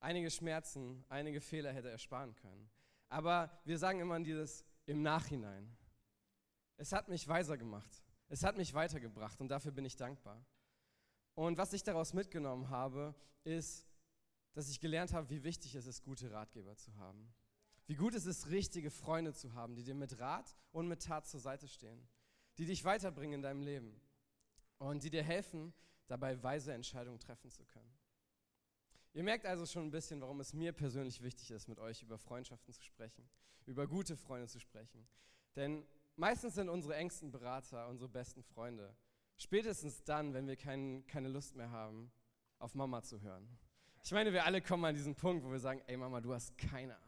einige 0.00 0.30
Schmerzen, 0.30 1.04
einige 1.08 1.40
Fehler 1.40 1.72
hätte 1.72 1.90
ersparen 1.90 2.34
können. 2.36 2.70
Aber 3.08 3.50
wir 3.64 3.78
sagen 3.78 4.00
immer 4.00 4.20
dieses 4.20 4.64
im 4.86 5.02
Nachhinein. 5.02 5.76
es 6.76 6.92
hat 6.92 7.08
mich 7.08 7.26
weiser 7.26 7.58
gemacht. 7.58 8.04
Es 8.28 8.44
hat 8.44 8.56
mich 8.56 8.72
weitergebracht 8.74 9.40
und 9.40 9.48
dafür 9.48 9.72
bin 9.72 9.84
ich 9.84 9.96
dankbar. 9.96 10.44
Und 11.34 11.58
was 11.58 11.72
ich 11.72 11.82
daraus 11.82 12.12
mitgenommen 12.12 12.68
habe, 12.68 13.14
ist, 13.42 13.86
dass 14.52 14.68
ich 14.68 14.80
gelernt 14.80 15.12
habe, 15.12 15.28
wie 15.30 15.42
wichtig 15.42 15.74
es 15.74 15.86
ist, 15.86 16.02
gute 16.02 16.30
Ratgeber 16.30 16.76
zu 16.76 16.94
haben. 16.96 17.32
Wie 17.88 17.94
gut 17.94 18.14
es 18.14 18.26
ist, 18.26 18.50
richtige 18.50 18.90
Freunde 18.90 19.32
zu 19.32 19.54
haben, 19.54 19.74
die 19.74 19.82
dir 19.82 19.94
mit 19.94 20.20
Rat 20.20 20.54
und 20.72 20.88
mit 20.88 21.02
Tat 21.02 21.26
zur 21.26 21.40
Seite 21.40 21.66
stehen, 21.66 22.06
die 22.58 22.66
dich 22.66 22.84
weiterbringen 22.84 23.36
in 23.36 23.42
deinem 23.42 23.62
Leben 23.62 23.98
und 24.76 25.02
die 25.02 25.10
dir 25.10 25.22
helfen, 25.22 25.72
dabei 26.06 26.42
weise 26.42 26.74
Entscheidungen 26.74 27.18
treffen 27.18 27.50
zu 27.50 27.64
können. 27.64 27.90
Ihr 29.14 29.22
merkt 29.22 29.46
also 29.46 29.64
schon 29.64 29.86
ein 29.86 29.90
bisschen, 29.90 30.20
warum 30.20 30.38
es 30.40 30.52
mir 30.52 30.72
persönlich 30.72 31.22
wichtig 31.22 31.50
ist, 31.50 31.66
mit 31.66 31.78
euch 31.78 32.02
über 32.02 32.18
Freundschaften 32.18 32.74
zu 32.74 32.82
sprechen, 32.82 33.26
über 33.64 33.86
gute 33.86 34.18
Freunde 34.18 34.48
zu 34.48 34.60
sprechen. 34.60 35.08
Denn 35.56 35.86
meistens 36.16 36.56
sind 36.56 36.68
unsere 36.68 36.94
engsten 36.94 37.30
Berater 37.30 37.88
unsere 37.88 38.10
besten 38.10 38.42
Freunde. 38.42 38.94
Spätestens 39.38 40.04
dann, 40.04 40.34
wenn 40.34 40.46
wir 40.46 40.56
kein, 40.56 41.06
keine 41.06 41.28
Lust 41.28 41.56
mehr 41.56 41.70
haben, 41.70 42.12
auf 42.58 42.74
Mama 42.74 43.02
zu 43.02 43.22
hören. 43.22 43.48
Ich 44.02 44.12
meine, 44.12 44.32
wir 44.32 44.44
alle 44.44 44.60
kommen 44.60 44.84
an 44.84 44.94
diesen 44.94 45.14
Punkt, 45.14 45.44
wo 45.44 45.50
wir 45.50 45.58
sagen, 45.58 45.80
ey 45.86 45.96
Mama, 45.96 46.20
du 46.20 46.34
hast 46.34 46.56
keine 46.58 47.00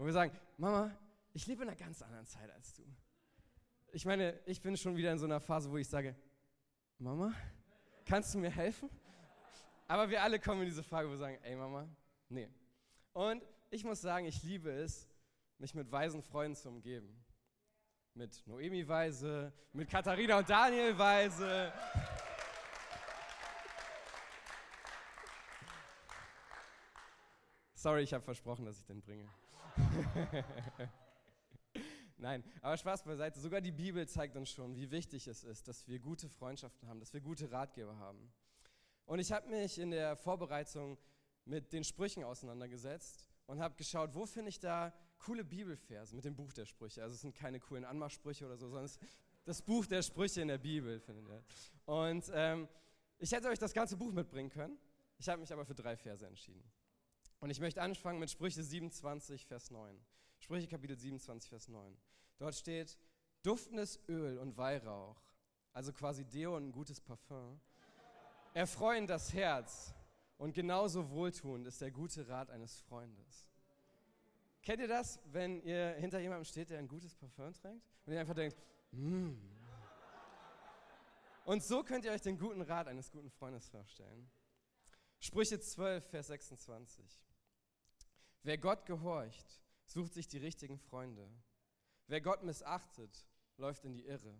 Wo 0.00 0.06
wir 0.06 0.14
sagen, 0.14 0.34
Mama, 0.56 0.96
ich 1.34 1.46
lebe 1.46 1.62
in 1.62 1.68
einer 1.68 1.76
ganz 1.76 2.00
anderen 2.00 2.24
Zeit 2.24 2.50
als 2.52 2.72
du. 2.72 2.82
Ich 3.92 4.06
meine, 4.06 4.40
ich 4.46 4.62
bin 4.62 4.74
schon 4.74 4.96
wieder 4.96 5.12
in 5.12 5.18
so 5.18 5.26
einer 5.26 5.40
Phase, 5.40 5.70
wo 5.70 5.76
ich 5.76 5.86
sage, 5.86 6.16
Mama, 6.98 7.34
kannst 8.06 8.32
du 8.32 8.38
mir 8.38 8.48
helfen? 8.48 8.88
Aber 9.86 10.08
wir 10.08 10.22
alle 10.22 10.40
kommen 10.40 10.62
in 10.62 10.68
diese 10.68 10.82
Frage, 10.82 11.06
wo 11.06 11.12
wir 11.12 11.18
sagen, 11.18 11.38
ey 11.42 11.54
Mama, 11.54 11.86
nee. 12.30 12.48
Und 13.12 13.44
ich 13.68 13.84
muss 13.84 14.00
sagen, 14.00 14.24
ich 14.24 14.42
liebe 14.42 14.70
es, 14.70 15.06
mich 15.58 15.74
mit 15.74 15.92
weisen 15.92 16.22
Freunden 16.22 16.56
zu 16.56 16.70
umgeben. 16.70 17.22
Mit 18.14 18.46
Noemi 18.46 18.88
Weise, 18.88 19.52
mit 19.74 19.90
Katharina 19.90 20.38
und 20.38 20.48
Daniel 20.48 20.96
Weise. 20.96 21.70
Sorry, 27.74 28.00
ich 28.00 28.14
habe 28.14 28.24
versprochen, 28.24 28.64
dass 28.64 28.78
ich 28.78 28.86
den 28.86 29.02
bringe. 29.02 29.28
Nein, 32.18 32.44
aber 32.60 32.76
Spaß 32.76 33.04
beiseite. 33.04 33.40
Sogar 33.40 33.60
die 33.60 33.72
Bibel 33.72 34.06
zeigt 34.06 34.36
uns 34.36 34.50
schon, 34.50 34.76
wie 34.76 34.90
wichtig 34.90 35.26
es 35.26 35.42
ist, 35.42 35.66
dass 35.68 35.88
wir 35.88 35.98
gute 35.98 36.28
Freundschaften 36.28 36.88
haben, 36.88 37.00
dass 37.00 37.12
wir 37.12 37.20
gute 37.20 37.50
Ratgeber 37.50 37.96
haben. 37.96 38.30
Und 39.06 39.18
ich 39.18 39.32
habe 39.32 39.48
mich 39.48 39.78
in 39.78 39.90
der 39.90 40.16
Vorbereitung 40.16 40.98
mit 41.44 41.72
den 41.72 41.82
Sprüchen 41.82 42.22
auseinandergesetzt 42.22 43.26
und 43.46 43.60
habe 43.60 43.74
geschaut, 43.74 44.14
wo 44.14 44.26
finde 44.26 44.50
ich 44.50 44.60
da 44.60 44.92
coole 45.18 45.44
Bibelverse 45.44 46.14
mit 46.14 46.24
dem 46.24 46.36
Buch 46.36 46.52
der 46.52 46.66
Sprüche. 46.66 47.02
Also 47.02 47.14
es 47.14 47.20
sind 47.22 47.34
keine 47.34 47.58
coolen 47.58 47.84
Anmachsprüche 47.84 48.46
oder 48.46 48.56
so, 48.56 48.68
sondern 48.68 48.84
es 48.84 48.98
das 49.44 49.62
Buch 49.62 49.86
der 49.86 50.02
Sprüche 50.02 50.42
in 50.42 50.48
der 50.48 50.58
Bibel, 50.58 51.00
findet 51.00 51.26
ihr. 51.28 51.42
Und 51.86 52.30
ähm, 52.34 52.68
ich 53.18 53.32
hätte 53.32 53.48
euch 53.48 53.58
das 53.58 53.72
ganze 53.72 53.96
Buch 53.96 54.12
mitbringen 54.12 54.50
können. 54.50 54.78
Ich 55.18 55.28
habe 55.28 55.40
mich 55.40 55.52
aber 55.52 55.64
für 55.64 55.74
drei 55.74 55.96
Verse 55.96 56.26
entschieden. 56.26 56.62
Und 57.40 57.50
ich 57.50 57.60
möchte 57.60 57.80
anfangen 57.80 58.20
mit 58.20 58.30
Sprüche 58.30 58.62
27, 58.62 59.46
Vers 59.46 59.70
9. 59.70 59.98
Sprüche 60.38 60.68
Kapitel 60.68 60.96
27, 60.96 61.48
Vers 61.48 61.68
9. 61.68 61.96
Dort 62.38 62.54
steht, 62.54 62.98
duftendes 63.42 63.98
Öl 64.08 64.38
und 64.38 64.56
Weihrauch, 64.56 65.22
also 65.72 65.92
quasi 65.92 66.24
Deo 66.24 66.56
und 66.56 66.68
ein 66.68 66.72
gutes 66.72 67.00
Parfum, 67.00 67.60
erfreuen 68.52 69.06
das 69.06 69.32
Herz 69.32 69.94
und 70.36 70.54
genauso 70.54 71.10
wohltuend 71.10 71.66
ist 71.66 71.80
der 71.80 71.90
gute 71.90 72.28
Rat 72.28 72.50
eines 72.50 72.80
Freundes. 72.80 73.48
Kennt 74.62 74.80
ihr 74.80 74.88
das, 74.88 75.18
wenn 75.26 75.62
ihr 75.62 75.94
hinter 75.94 76.20
jemandem 76.20 76.44
steht, 76.44 76.70
der 76.70 76.78
ein 76.78 76.88
gutes 76.88 77.14
Parfum 77.14 77.54
trägt 77.54 77.82
und 78.04 78.12
ihr 78.12 78.20
einfach 78.20 78.34
denkt, 78.34 78.56
mm. 78.92 79.32
Und 81.46 81.62
so 81.62 81.82
könnt 81.82 82.04
ihr 82.04 82.12
euch 82.12 82.20
den 82.20 82.38
guten 82.38 82.60
Rat 82.60 82.86
eines 82.86 83.10
guten 83.10 83.30
Freundes 83.30 83.66
vorstellen. 83.68 84.30
Sprüche 85.18 85.58
12, 85.58 86.04
Vers 86.06 86.26
26. 86.28 87.29
Wer 88.42 88.58
Gott 88.58 88.86
gehorcht, 88.86 89.60
sucht 89.84 90.14
sich 90.14 90.28
die 90.28 90.38
richtigen 90.38 90.78
Freunde. 90.78 91.30
Wer 92.06 92.20
Gott 92.20 92.42
missachtet, 92.42 93.26
läuft 93.56 93.84
in 93.84 93.94
die 93.94 94.06
Irre. 94.06 94.34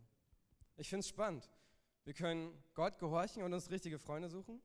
Ich 0.76 0.88
finde 0.88 1.00
es 1.00 1.08
spannend. 1.08 1.50
Wir 2.04 2.14
können 2.14 2.64
Gott 2.74 2.98
gehorchen 2.98 3.42
und 3.42 3.52
uns 3.52 3.70
richtige 3.70 3.98
Freunde 3.98 4.28
suchen 4.28 4.62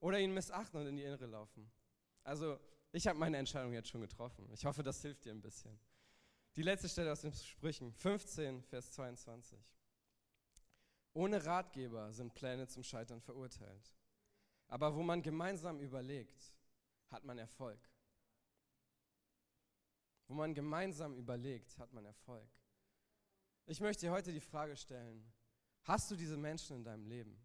oder 0.00 0.18
ihn 0.18 0.34
missachten 0.34 0.80
und 0.80 0.86
in 0.86 0.96
die 0.96 1.04
Irre 1.04 1.26
laufen. 1.26 1.70
Also, 2.24 2.58
ich 2.92 3.06
habe 3.06 3.18
meine 3.18 3.36
Entscheidung 3.36 3.72
jetzt 3.72 3.88
schon 3.88 4.00
getroffen. 4.00 4.48
Ich 4.52 4.64
hoffe, 4.64 4.82
das 4.82 5.00
hilft 5.00 5.24
dir 5.24 5.32
ein 5.32 5.40
bisschen. 5.40 5.78
Die 6.56 6.62
letzte 6.62 6.88
Stelle 6.88 7.12
aus 7.12 7.20
den 7.20 7.32
Sprüchen, 7.32 7.92
15, 7.92 8.62
Vers 8.62 8.92
22. 8.92 9.58
Ohne 11.12 11.44
Ratgeber 11.44 12.12
sind 12.12 12.34
Pläne 12.34 12.66
zum 12.66 12.82
Scheitern 12.82 13.20
verurteilt. 13.20 13.94
Aber 14.68 14.94
wo 14.94 15.02
man 15.02 15.22
gemeinsam 15.22 15.80
überlegt, 15.80 16.56
hat 17.10 17.24
man 17.24 17.38
Erfolg. 17.38 17.78
Wo 20.28 20.34
man 20.34 20.54
gemeinsam 20.54 21.14
überlegt, 21.14 21.78
hat 21.78 21.92
man 21.92 22.04
Erfolg. 22.04 22.48
Ich 23.66 23.80
möchte 23.80 24.06
dir 24.06 24.12
heute 24.12 24.32
die 24.32 24.40
Frage 24.40 24.76
stellen, 24.76 25.24
hast 25.84 26.10
du 26.10 26.16
diese 26.16 26.36
Menschen 26.36 26.76
in 26.76 26.84
deinem 26.84 27.06
Leben? 27.06 27.36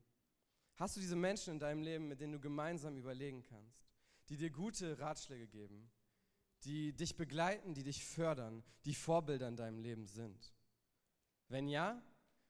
Hast 0.75 0.95
du 0.95 0.99
diese 0.99 1.15
Menschen 1.15 1.53
in 1.53 1.59
deinem 1.59 1.81
Leben, 1.81 2.07
mit 2.07 2.21
denen 2.21 2.33
du 2.33 2.39
gemeinsam 2.39 2.97
überlegen 2.97 3.43
kannst, 3.43 3.87
die 4.29 4.37
dir 4.37 4.49
gute 4.49 4.99
Ratschläge 4.99 5.47
geben, 5.47 5.91
die 6.63 6.93
dich 6.93 7.17
begleiten, 7.17 7.73
die 7.73 7.83
dich 7.83 8.05
fördern, 8.05 8.63
die 8.85 8.95
Vorbilder 8.95 9.47
in 9.47 9.57
deinem 9.57 9.79
Leben 9.79 10.05
sind? 10.05 10.53
Wenn 11.49 11.67
ja, 11.67 12.01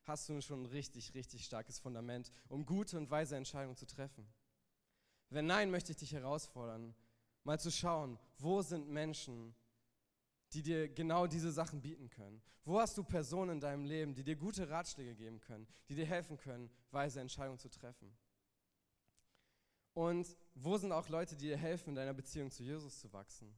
hast 0.04 0.30
du 0.30 0.42
schon 0.42 0.64
ein 0.64 0.68
richtig, 0.68 1.14
richtig 1.14 1.46
starkes 1.46 1.80
Fundament, 1.80 2.32
um 2.48 2.66
gute 2.66 2.98
und 2.98 3.10
weise 3.10 3.36
Entscheidungen 3.36 3.76
zu 3.76 3.86
treffen. 3.86 4.28
Wenn 5.30 5.46
nein, 5.46 5.72
möchte 5.72 5.92
ich 5.92 5.98
dich 5.98 6.14
herausfordern, 6.14 6.96
mal 7.44 7.60
zu 7.60 7.72
schauen, 7.72 8.20
wo 8.38 8.62
sind 8.62 8.90
Menschen, 8.90 9.56
die 10.54 10.62
dir 10.62 10.90
genau 10.90 11.28
diese 11.28 11.52
Sachen 11.52 11.82
bieten 11.82 12.10
können? 12.10 12.42
Wo 12.64 12.80
hast 12.80 12.98
du 12.98 13.04
Personen 13.04 13.52
in 13.52 13.60
deinem 13.60 13.86
Leben, 13.86 14.14
die 14.14 14.24
dir 14.24 14.36
gute 14.36 14.70
Ratschläge 14.70 15.16
geben 15.16 15.40
können, 15.40 15.68
die 15.90 15.96
dir 15.96 16.06
helfen 16.06 16.38
können, 16.38 16.70
weise 16.92 17.22
Entscheidungen 17.22 17.58
zu 17.58 17.70
treffen? 17.70 18.16
Und 19.94 20.36
wo 20.56 20.78
sind 20.78 20.92
auch 20.92 21.10
Leute, 21.10 21.36
die 21.36 21.48
dir 21.48 21.58
helfen, 21.58 21.90
in 21.90 21.96
deiner 21.96 22.14
Beziehung 22.14 22.52
zu 22.52 22.64
Jesus 22.64 23.00
zu 23.00 23.12
wachsen? 23.12 23.54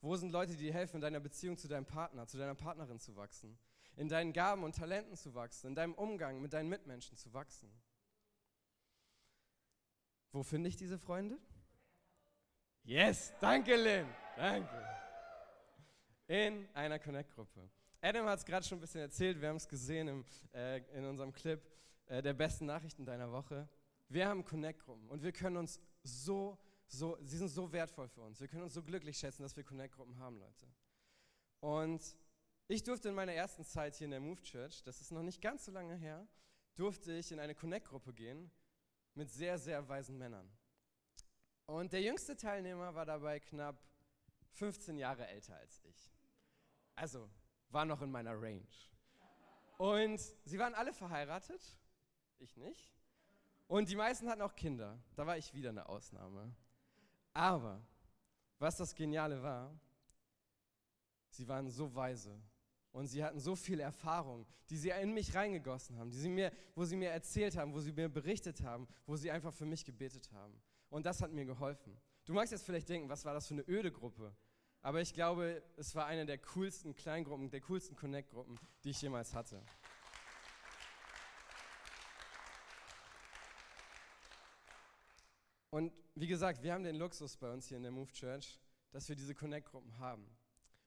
Wo 0.00 0.16
sind 0.16 0.30
Leute, 0.30 0.52
die 0.52 0.64
dir 0.64 0.72
helfen, 0.72 0.96
in 0.96 1.02
deiner 1.02 1.20
Beziehung 1.20 1.56
zu 1.56 1.68
deinem 1.68 1.86
Partner, 1.86 2.26
zu 2.26 2.38
deiner 2.38 2.54
Partnerin 2.54 2.98
zu 2.98 3.16
wachsen? 3.16 3.58
In 3.96 4.08
deinen 4.08 4.32
Gaben 4.32 4.62
und 4.62 4.76
Talenten 4.76 5.16
zu 5.16 5.34
wachsen, 5.34 5.68
in 5.68 5.74
deinem 5.74 5.94
Umgang 5.94 6.40
mit 6.40 6.52
deinen 6.52 6.68
Mitmenschen 6.68 7.16
zu 7.16 7.32
wachsen? 7.34 7.70
Wo 10.30 10.42
finde 10.42 10.68
ich 10.68 10.76
diese 10.76 10.98
Freunde? 10.98 11.38
Yes, 12.84 13.32
danke 13.40 13.74
Lynn, 13.76 14.06
danke 14.36 14.97
in 16.28 16.68
einer 16.74 16.98
Connect-Gruppe. 16.98 17.68
Adam 18.00 18.26
hat 18.26 18.38
es 18.38 18.44
gerade 18.44 18.64
schon 18.64 18.78
ein 18.78 18.80
bisschen 18.82 19.00
erzählt, 19.00 19.40
wir 19.40 19.48
haben 19.48 19.56
es 19.56 19.66
gesehen 19.66 20.08
im, 20.08 20.24
äh, 20.54 20.78
in 20.96 21.04
unserem 21.04 21.32
Clip 21.32 21.60
äh, 22.06 22.22
der 22.22 22.34
besten 22.34 22.66
Nachrichten 22.66 23.04
deiner 23.04 23.32
Woche. 23.32 23.68
Wir 24.08 24.28
haben 24.28 24.44
Connect-Gruppen 24.44 25.08
und 25.08 25.22
wir 25.22 25.32
können 25.32 25.56
uns 25.56 25.80
so, 26.02 26.58
so, 26.86 27.18
sie 27.20 27.38
sind 27.38 27.48
so 27.48 27.72
wertvoll 27.72 28.08
für 28.08 28.20
uns. 28.20 28.40
Wir 28.40 28.46
können 28.46 28.62
uns 28.62 28.74
so 28.74 28.82
glücklich 28.82 29.18
schätzen, 29.18 29.42
dass 29.42 29.56
wir 29.56 29.64
Connect-Gruppen 29.64 30.18
haben, 30.18 30.38
Leute. 30.38 30.66
Und 31.60 32.16
ich 32.68 32.82
durfte 32.82 33.08
in 33.08 33.14
meiner 33.14 33.32
ersten 33.32 33.64
Zeit 33.64 33.96
hier 33.96 34.04
in 34.04 34.12
der 34.12 34.20
Move 34.20 34.40
Church, 34.42 34.82
das 34.84 35.00
ist 35.00 35.10
noch 35.10 35.22
nicht 35.22 35.40
ganz 35.40 35.64
so 35.64 35.72
lange 35.72 35.96
her, 35.96 36.28
durfte 36.76 37.12
ich 37.12 37.32
in 37.32 37.40
eine 37.40 37.54
Connect-Gruppe 37.54 38.12
gehen 38.12 38.50
mit 39.14 39.30
sehr, 39.30 39.58
sehr 39.58 39.88
weisen 39.88 40.16
Männern. 40.18 40.48
Und 41.66 41.92
der 41.92 42.02
jüngste 42.02 42.36
Teilnehmer 42.36 42.94
war 42.94 43.04
dabei 43.04 43.40
knapp 43.40 43.82
15 44.52 44.98
Jahre 44.98 45.26
älter 45.26 45.56
als 45.56 45.82
ich. 45.84 46.17
Also, 47.00 47.30
war 47.70 47.84
noch 47.84 48.02
in 48.02 48.10
meiner 48.10 48.32
Range. 48.32 48.66
Und 49.76 50.20
sie 50.44 50.58
waren 50.58 50.74
alle 50.74 50.92
verheiratet, 50.92 51.62
ich 52.40 52.56
nicht. 52.56 52.92
Und 53.68 53.88
die 53.88 53.94
meisten 53.94 54.28
hatten 54.28 54.42
auch 54.42 54.56
Kinder. 54.56 54.98
Da 55.14 55.24
war 55.24 55.38
ich 55.38 55.54
wieder 55.54 55.68
eine 55.68 55.88
Ausnahme. 55.88 56.52
Aber 57.32 57.80
was 58.58 58.76
das 58.76 58.96
Geniale 58.96 59.40
war, 59.40 59.78
sie 61.30 61.46
waren 61.46 61.70
so 61.70 61.94
weise 61.94 62.36
und 62.90 63.06
sie 63.06 63.22
hatten 63.22 63.38
so 63.38 63.54
viel 63.54 63.78
Erfahrung, 63.78 64.44
die 64.68 64.76
sie 64.76 64.90
in 64.90 65.14
mich 65.14 65.32
reingegossen 65.36 65.98
haben, 65.98 66.10
die 66.10 66.16
sie 66.16 66.30
mir, 66.30 66.50
wo 66.74 66.84
sie 66.84 66.96
mir 66.96 67.10
erzählt 67.10 67.56
haben, 67.56 67.72
wo 67.72 67.78
sie 67.78 67.92
mir 67.92 68.08
berichtet 68.08 68.60
haben, 68.62 68.88
wo 69.06 69.14
sie 69.14 69.30
einfach 69.30 69.52
für 69.52 69.66
mich 69.66 69.84
gebetet 69.84 70.32
haben. 70.32 70.60
Und 70.88 71.06
das 71.06 71.22
hat 71.22 71.30
mir 71.30 71.44
geholfen. 71.44 71.96
Du 72.24 72.32
magst 72.32 72.50
jetzt 72.50 72.64
vielleicht 72.64 72.88
denken, 72.88 73.08
was 73.08 73.24
war 73.24 73.34
das 73.34 73.46
für 73.46 73.54
eine 73.54 73.68
öde 73.68 73.92
Gruppe? 73.92 74.34
Aber 74.82 75.00
ich 75.00 75.12
glaube, 75.12 75.62
es 75.76 75.94
war 75.94 76.06
eine 76.06 76.24
der 76.24 76.38
coolsten 76.38 76.94
Kleingruppen, 76.94 77.50
der 77.50 77.60
coolsten 77.62 77.96
Connect-Gruppen, 77.96 78.58
die 78.84 78.90
ich 78.90 79.02
jemals 79.02 79.34
hatte. 79.34 79.62
Und 85.70 85.92
wie 86.14 86.26
gesagt, 86.26 86.62
wir 86.62 86.72
haben 86.72 86.84
den 86.84 86.96
Luxus 86.96 87.36
bei 87.36 87.50
uns 87.50 87.66
hier 87.66 87.76
in 87.76 87.82
der 87.82 87.92
Move 87.92 88.10
Church, 88.12 88.58
dass 88.90 89.08
wir 89.08 89.16
diese 89.16 89.34
Connect-Gruppen 89.34 89.98
haben. 89.98 90.26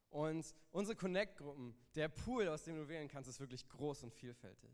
Und 0.10 0.54
unsere 0.72 0.96
Connect-Gruppen, 0.96 1.76
der 1.96 2.10
Pool, 2.10 2.48
aus 2.48 2.64
dem 2.64 2.76
du 2.76 2.88
wählen 2.88 3.08
kannst, 3.08 3.30
ist 3.30 3.40
wirklich 3.40 3.68
groß 3.70 4.04
und 4.04 4.14
vielfältig. 4.14 4.72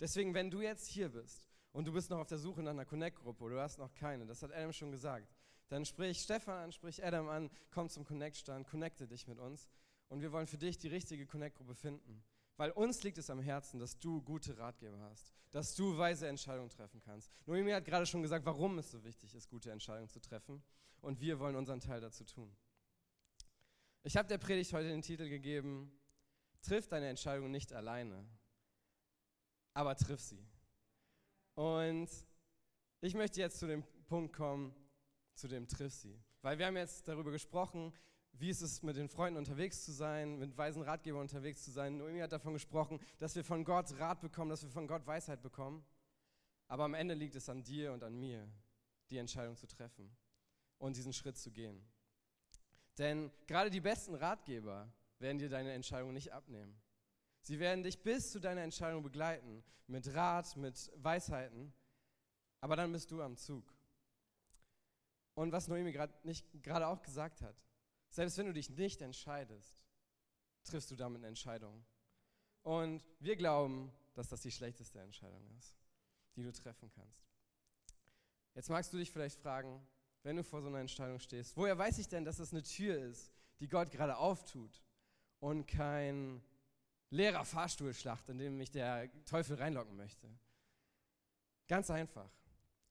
Deswegen, 0.00 0.34
wenn 0.34 0.50
du 0.50 0.60
jetzt 0.60 0.88
hier 0.88 1.08
bist 1.08 1.48
und 1.72 1.84
du 1.84 1.92
bist 1.92 2.10
noch 2.10 2.18
auf 2.18 2.26
der 2.26 2.38
Suche 2.38 2.62
nach 2.62 2.72
einer 2.72 2.84
Connect-Gruppe 2.84 3.44
oder 3.44 3.54
du 3.56 3.60
hast 3.60 3.78
noch 3.78 3.94
keine, 3.94 4.26
das 4.26 4.42
hat 4.42 4.52
Adam 4.52 4.72
schon 4.72 4.90
gesagt, 4.90 5.28
dann 5.72 5.84
sprich 5.86 6.20
Stefan 6.20 6.64
an, 6.64 6.72
sprich 6.72 7.02
Adam 7.04 7.28
an, 7.28 7.50
komm 7.70 7.88
zum 7.88 8.04
Connect-Stand, 8.04 8.68
connecte 8.68 9.06
dich 9.08 9.26
mit 9.26 9.38
uns 9.38 9.70
und 10.08 10.20
wir 10.20 10.30
wollen 10.30 10.46
für 10.46 10.58
dich 10.58 10.78
die 10.78 10.88
richtige 10.88 11.26
Connect-Gruppe 11.26 11.74
finden. 11.74 12.22
Weil 12.58 12.70
uns 12.72 13.02
liegt 13.02 13.16
es 13.16 13.30
am 13.30 13.40
Herzen, 13.40 13.80
dass 13.80 13.98
du 13.98 14.20
gute 14.20 14.58
Ratgeber 14.58 15.00
hast, 15.00 15.32
dass 15.50 15.74
du 15.74 15.96
weise 15.96 16.28
Entscheidungen 16.28 16.68
treffen 16.68 17.00
kannst. 17.00 17.32
Noemi 17.46 17.70
hat 17.70 17.86
gerade 17.86 18.04
schon 18.04 18.20
gesagt, 18.20 18.44
warum 18.44 18.78
es 18.78 18.90
so 18.90 19.02
wichtig 19.02 19.34
ist, 19.34 19.48
gute 19.48 19.72
Entscheidungen 19.72 20.10
zu 20.10 20.20
treffen. 20.20 20.62
Und 21.00 21.20
wir 21.20 21.40
wollen 21.40 21.56
unseren 21.56 21.80
Teil 21.80 22.00
dazu 22.00 22.24
tun. 22.24 22.54
Ich 24.04 24.16
habe 24.16 24.28
der 24.28 24.38
Predigt 24.38 24.72
heute 24.72 24.88
den 24.88 25.02
Titel 25.02 25.28
gegeben, 25.28 25.90
Triff 26.60 26.86
deine 26.86 27.08
Entscheidung 27.08 27.50
nicht 27.50 27.72
alleine, 27.72 28.24
aber 29.74 29.96
triff 29.96 30.20
sie. 30.20 30.46
Und 31.54 32.08
ich 33.00 33.14
möchte 33.14 33.40
jetzt 33.40 33.58
zu 33.58 33.66
dem 33.66 33.82
Punkt 34.06 34.32
kommen, 34.32 34.72
zu 35.34 35.48
dem 35.48 35.68
Triff 35.68 35.94
sie. 35.94 36.20
Weil 36.42 36.58
wir 36.58 36.66
haben 36.66 36.76
jetzt 36.76 37.08
darüber 37.08 37.30
gesprochen, 37.30 37.92
wie 38.32 38.48
ist 38.48 38.62
es 38.62 38.82
mit 38.82 38.96
den 38.96 39.08
Freunden 39.08 39.38
unterwegs 39.38 39.84
zu 39.84 39.92
sein, 39.92 40.38
mit 40.38 40.56
weisen 40.56 40.82
Ratgebern 40.82 41.22
unterwegs 41.22 41.62
zu 41.64 41.70
sein. 41.70 41.98
Noemi 41.98 42.20
hat 42.20 42.32
davon 42.32 42.54
gesprochen, 42.54 42.98
dass 43.18 43.36
wir 43.36 43.44
von 43.44 43.64
Gott 43.64 43.98
Rat 43.98 44.20
bekommen, 44.20 44.50
dass 44.50 44.62
wir 44.62 44.70
von 44.70 44.86
Gott 44.86 45.06
Weisheit 45.06 45.42
bekommen. 45.42 45.84
Aber 46.68 46.84
am 46.84 46.94
Ende 46.94 47.14
liegt 47.14 47.34
es 47.34 47.48
an 47.48 47.62
dir 47.62 47.92
und 47.92 48.02
an 48.02 48.18
mir, 48.18 48.50
die 49.10 49.18
Entscheidung 49.18 49.56
zu 49.56 49.66
treffen 49.66 50.10
und 50.78 50.96
diesen 50.96 51.12
Schritt 51.12 51.36
zu 51.36 51.50
gehen. 51.50 51.86
Denn 52.98 53.30
gerade 53.46 53.70
die 53.70 53.80
besten 53.80 54.14
Ratgeber 54.14 54.92
werden 55.18 55.38
dir 55.38 55.48
deine 55.48 55.72
Entscheidung 55.72 56.12
nicht 56.12 56.32
abnehmen. 56.32 56.80
Sie 57.42 57.58
werden 57.58 57.82
dich 57.84 58.02
bis 58.02 58.30
zu 58.30 58.40
deiner 58.40 58.62
Entscheidung 58.62 59.02
begleiten, 59.02 59.62
mit 59.86 60.14
Rat, 60.14 60.56
mit 60.56 60.90
Weisheiten, 60.96 61.72
aber 62.60 62.76
dann 62.76 62.92
bist 62.92 63.10
du 63.10 63.20
am 63.20 63.36
Zug. 63.36 63.64
Und 65.34 65.52
was 65.52 65.68
Noemi 65.68 65.92
gerade 65.92 66.86
auch 66.86 67.02
gesagt 67.02 67.42
hat, 67.42 67.56
selbst 68.08 68.36
wenn 68.36 68.46
du 68.46 68.52
dich 68.52 68.68
nicht 68.70 69.00
entscheidest, 69.00 69.74
triffst 70.64 70.90
du 70.90 70.96
damit 70.96 71.20
eine 71.20 71.28
Entscheidung. 71.28 71.84
Und 72.62 73.02
wir 73.18 73.36
glauben, 73.36 73.90
dass 74.14 74.28
das 74.28 74.42
die 74.42 74.50
schlechteste 74.50 75.00
Entscheidung 75.00 75.42
ist, 75.58 75.74
die 76.36 76.42
du 76.42 76.52
treffen 76.52 76.90
kannst. 76.90 77.26
Jetzt 78.54 78.68
magst 78.68 78.92
du 78.92 78.98
dich 78.98 79.10
vielleicht 79.10 79.40
fragen, 79.40 79.84
wenn 80.22 80.36
du 80.36 80.44
vor 80.44 80.60
so 80.60 80.68
einer 80.68 80.80
Entscheidung 80.80 81.18
stehst, 81.18 81.56
woher 81.56 81.76
weiß 81.76 81.98
ich 81.98 82.08
denn, 82.08 82.24
dass 82.24 82.36
das 82.36 82.52
eine 82.52 82.62
Tür 82.62 83.02
ist, 83.02 83.32
die 83.58 83.68
Gott 83.68 83.90
gerade 83.90 84.18
auftut 84.18 84.82
und 85.40 85.66
kein 85.66 86.42
leerer 87.10 87.44
Fahrstuhlschlacht, 87.44 88.28
in 88.28 88.38
dem 88.38 88.58
mich 88.58 88.70
der 88.70 89.10
Teufel 89.24 89.56
reinlocken 89.56 89.96
möchte? 89.96 90.28
Ganz 91.66 91.90
einfach. 91.90 92.30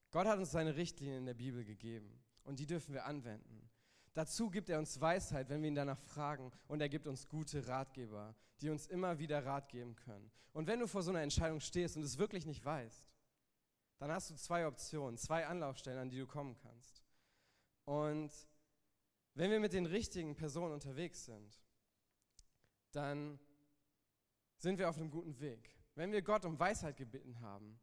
Gott 0.10 0.26
hat 0.26 0.40
uns 0.40 0.52
seine 0.52 0.76
Richtlinien 0.76 1.20
in 1.20 1.26
der 1.28 1.36
Bibel 1.36 1.64
gegeben 1.64 2.22
und 2.44 2.60
die 2.60 2.66
dürfen 2.66 2.94
wir 2.94 3.06
anwenden. 3.06 3.70
Dazu 4.14 4.50
gibt 4.50 4.70
er 4.70 4.80
uns 4.80 5.00
Weisheit, 5.00 5.50
wenn 5.50 5.62
wir 5.62 5.70
ihn 5.70 5.76
danach 5.76 6.00
fragen. 6.00 6.52
Und 6.68 6.82
er 6.82 6.90
gibt 6.90 7.08
uns 7.08 7.30
gute 7.30 7.68
Ratgeber, 7.68 8.36
die 8.60 8.70
uns 8.70 8.88
immer 8.88 9.20
wieder 9.20 9.46
Rat 9.46 9.70
geben 9.70 9.96
können. 9.96 10.32
Und 10.52 10.68
wenn 10.68 10.80
du 10.80 10.88
vor 10.88 11.02
so 11.02 11.12
einer 11.12 11.22
Entscheidung 11.22 11.62
stehst 11.62 11.96
und 11.96 12.04
es 12.04 12.18
wirklich 12.18 12.46
nicht 12.46 12.64
weißt, 12.64 13.10
dann 14.00 14.12
hast 14.12 14.30
du 14.30 14.36
zwei 14.36 14.68
Optionen, 14.68 15.18
zwei 15.18 15.46
Anlaufstellen, 15.48 16.00
an 16.00 16.10
die 16.10 16.18
du 16.18 16.28
kommen 16.28 16.56
kannst. 16.56 17.04
Und 17.86 18.32
wenn 19.36 19.52
wir 19.52 19.60
mit 19.60 19.74
den 19.74 19.86
richtigen 19.86 20.36
Personen 20.36 20.74
unterwegs 20.74 21.26
sind, 21.26 21.64
dann 22.92 23.40
sind 24.58 24.78
wir 24.78 24.90
auf 24.90 24.98
einem 24.98 25.10
guten 25.10 25.40
Weg. 25.40 25.74
Wenn 25.96 26.12
wir 26.12 26.22
Gott 26.22 26.44
um 26.46 26.60
Weisheit 26.60 26.98
gebeten 26.98 27.40
haben, 27.40 27.80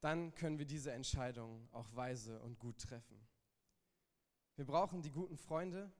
dann 0.00 0.34
können 0.34 0.58
wir 0.58 0.66
diese 0.66 0.92
Entscheidung 0.92 1.68
auch 1.72 1.94
weise 1.94 2.40
und 2.40 2.58
gut 2.58 2.78
treffen. 2.78 3.20
Wir 4.60 4.66
brauchen 4.66 5.00
die 5.00 5.10
guten 5.10 5.38
Freunde, 5.38 5.90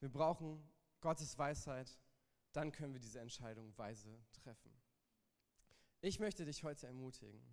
wir 0.00 0.08
brauchen 0.08 0.66
Gottes 1.02 1.36
Weisheit, 1.36 2.00
dann 2.52 2.72
können 2.72 2.94
wir 2.94 2.98
diese 2.98 3.20
Entscheidung 3.20 3.76
weise 3.76 4.24
treffen. 4.32 4.72
Ich 6.00 6.18
möchte 6.18 6.46
dich 6.46 6.64
heute 6.64 6.86
ermutigen, 6.86 7.44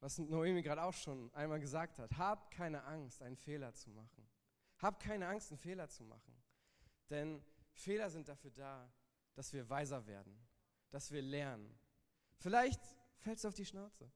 was 0.00 0.16
Noemi 0.16 0.62
gerade 0.62 0.82
auch 0.82 0.94
schon 0.94 1.30
einmal 1.34 1.60
gesagt 1.60 1.98
hat, 1.98 2.16
hab 2.16 2.50
keine 2.50 2.82
Angst, 2.84 3.20
einen 3.20 3.36
Fehler 3.36 3.74
zu 3.74 3.90
machen. 3.90 4.26
Hab 4.78 5.00
keine 5.00 5.28
Angst, 5.28 5.50
einen 5.50 5.58
Fehler 5.58 5.90
zu 5.90 6.04
machen. 6.04 6.42
Denn 7.10 7.44
Fehler 7.72 8.08
sind 8.08 8.26
dafür 8.26 8.52
da, 8.52 8.90
dass 9.34 9.52
wir 9.52 9.68
weiser 9.68 10.06
werden, 10.06 10.48
dass 10.88 11.10
wir 11.10 11.20
lernen. 11.20 11.78
Vielleicht 12.38 12.80
fällst 13.18 13.44
du 13.44 13.48
auf 13.48 13.54
die 13.54 13.66
Schnauze. 13.66 14.10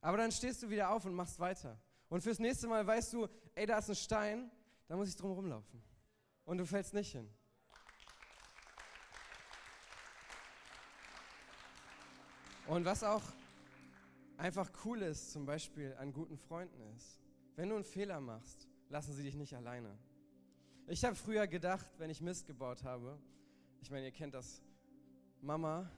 Aber 0.00 0.16
dann 0.16 0.32
stehst 0.32 0.64
du 0.64 0.68
wieder 0.68 0.90
auf 0.90 1.04
und 1.04 1.14
machst 1.14 1.38
weiter. 1.38 1.80
Und 2.10 2.22
fürs 2.22 2.40
nächste 2.40 2.66
Mal 2.66 2.84
weißt 2.84 3.12
du, 3.12 3.28
ey, 3.54 3.66
da 3.66 3.78
ist 3.78 3.88
ein 3.88 3.94
Stein, 3.94 4.50
da 4.88 4.96
muss 4.96 5.08
ich 5.08 5.16
drum 5.16 5.30
rumlaufen. 5.30 5.80
Und 6.44 6.58
du 6.58 6.66
fällst 6.66 6.92
nicht 6.92 7.12
hin. 7.12 7.32
Und 12.66 12.84
was 12.84 13.04
auch 13.04 13.22
einfach 14.36 14.70
cool 14.84 15.02
ist, 15.02 15.30
zum 15.30 15.46
Beispiel 15.46 15.94
an 15.98 16.12
guten 16.12 16.36
Freunden 16.36 16.80
ist, 16.96 17.20
wenn 17.54 17.68
du 17.68 17.76
einen 17.76 17.84
Fehler 17.84 18.20
machst, 18.20 18.68
lassen 18.88 19.12
sie 19.12 19.22
dich 19.22 19.36
nicht 19.36 19.54
alleine. 19.54 19.96
Ich 20.88 21.04
habe 21.04 21.14
früher 21.14 21.46
gedacht, 21.46 21.86
wenn 21.98 22.10
ich 22.10 22.20
Mist 22.20 22.46
gebaut 22.46 22.82
habe, 22.82 23.20
ich 23.82 23.90
meine, 23.90 24.06
ihr 24.06 24.12
kennt 24.12 24.34
das, 24.34 24.64
Mama, 25.40 25.88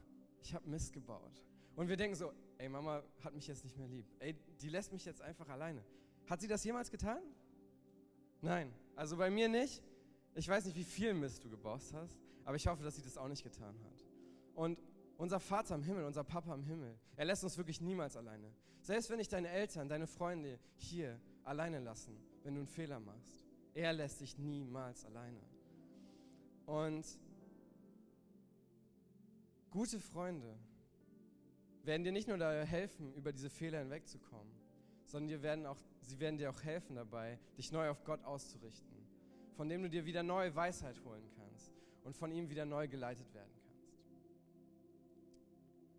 ich 0.42 0.54
habe 0.54 0.68
Mist 0.68 0.92
gebaut. 0.92 1.42
Und 1.74 1.88
wir 1.88 1.96
denken 1.96 2.16
so, 2.16 2.34
ey, 2.58 2.68
Mama 2.68 3.02
hat 3.20 3.34
mich 3.34 3.46
jetzt 3.46 3.64
nicht 3.64 3.78
mehr 3.78 3.88
lieb. 3.88 4.06
Ey, 4.18 4.34
die 4.60 4.68
lässt 4.68 4.92
mich 4.92 5.06
jetzt 5.06 5.22
einfach 5.22 5.48
alleine. 5.48 5.82
Hat 6.26 6.40
sie 6.40 6.48
das 6.48 6.64
jemals 6.64 6.90
getan? 6.90 7.22
Nein, 8.40 8.72
also 8.96 9.16
bei 9.16 9.30
mir 9.30 9.48
nicht. 9.48 9.82
Ich 10.34 10.48
weiß 10.48 10.64
nicht, 10.64 10.76
wie 10.76 10.84
viel 10.84 11.14
Mist 11.14 11.44
du 11.44 11.50
gebaut 11.50 11.82
hast, 11.92 12.18
aber 12.44 12.56
ich 12.56 12.66
hoffe, 12.66 12.82
dass 12.82 12.96
sie 12.96 13.02
das 13.02 13.18
auch 13.18 13.28
nicht 13.28 13.42
getan 13.42 13.74
hat. 13.84 14.04
Und 14.54 14.78
unser 15.18 15.40
Vater 15.40 15.74
im 15.74 15.82
Himmel, 15.82 16.04
unser 16.04 16.24
Papa 16.24 16.54
im 16.54 16.64
Himmel, 16.64 16.98
er 17.16 17.24
lässt 17.26 17.44
uns 17.44 17.56
wirklich 17.56 17.80
niemals 17.80 18.16
alleine. 18.16 18.52
Selbst 18.80 19.10
wenn 19.10 19.18
dich 19.18 19.28
deine 19.28 19.48
Eltern, 19.48 19.88
deine 19.88 20.06
Freunde 20.06 20.58
hier 20.76 21.20
alleine 21.44 21.80
lassen, 21.80 22.16
wenn 22.42 22.54
du 22.54 22.60
einen 22.60 22.68
Fehler 22.68 22.98
machst, 22.98 23.46
er 23.74 23.92
lässt 23.92 24.20
dich 24.20 24.36
niemals 24.38 25.04
alleine. 25.04 25.40
Und 26.66 27.06
gute 29.70 30.00
Freunde 30.00 30.58
werden 31.84 32.04
dir 32.04 32.12
nicht 32.12 32.28
nur 32.28 32.38
dabei 32.38 32.64
helfen, 32.64 33.12
über 33.14 33.32
diese 33.32 33.50
Fehler 33.50 33.80
hinwegzukommen, 33.80 34.52
sondern 35.04 35.28
die 35.28 35.42
werden 35.42 35.66
auch, 35.66 35.78
sie 36.02 36.18
werden 36.18 36.36
dir 36.36 36.50
auch 36.50 36.62
helfen 36.62 36.96
dabei, 36.96 37.38
dich 37.56 37.72
neu 37.72 37.88
auf 37.88 38.04
Gott 38.04 38.22
auszurichten, 38.24 38.96
von 39.56 39.68
dem 39.68 39.82
du 39.82 39.88
dir 39.88 40.04
wieder 40.04 40.22
neue 40.22 40.54
Weisheit 40.54 41.02
holen 41.04 41.28
kannst 41.36 41.72
und 42.04 42.16
von 42.16 42.30
ihm 42.30 42.48
wieder 42.50 42.64
neu 42.64 42.88
geleitet 42.88 43.32
werden 43.32 43.52
kannst. 43.64 43.72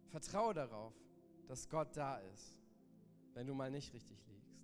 Vertraue 0.10 0.54
darauf, 0.54 0.94
dass 1.48 1.70
Gott 1.70 1.96
da 1.96 2.18
ist, 2.18 2.60
wenn 3.34 3.48
du 3.48 3.54
mal 3.54 3.72
nicht 3.72 3.94
richtig 3.94 4.18
liegst. 4.28 4.64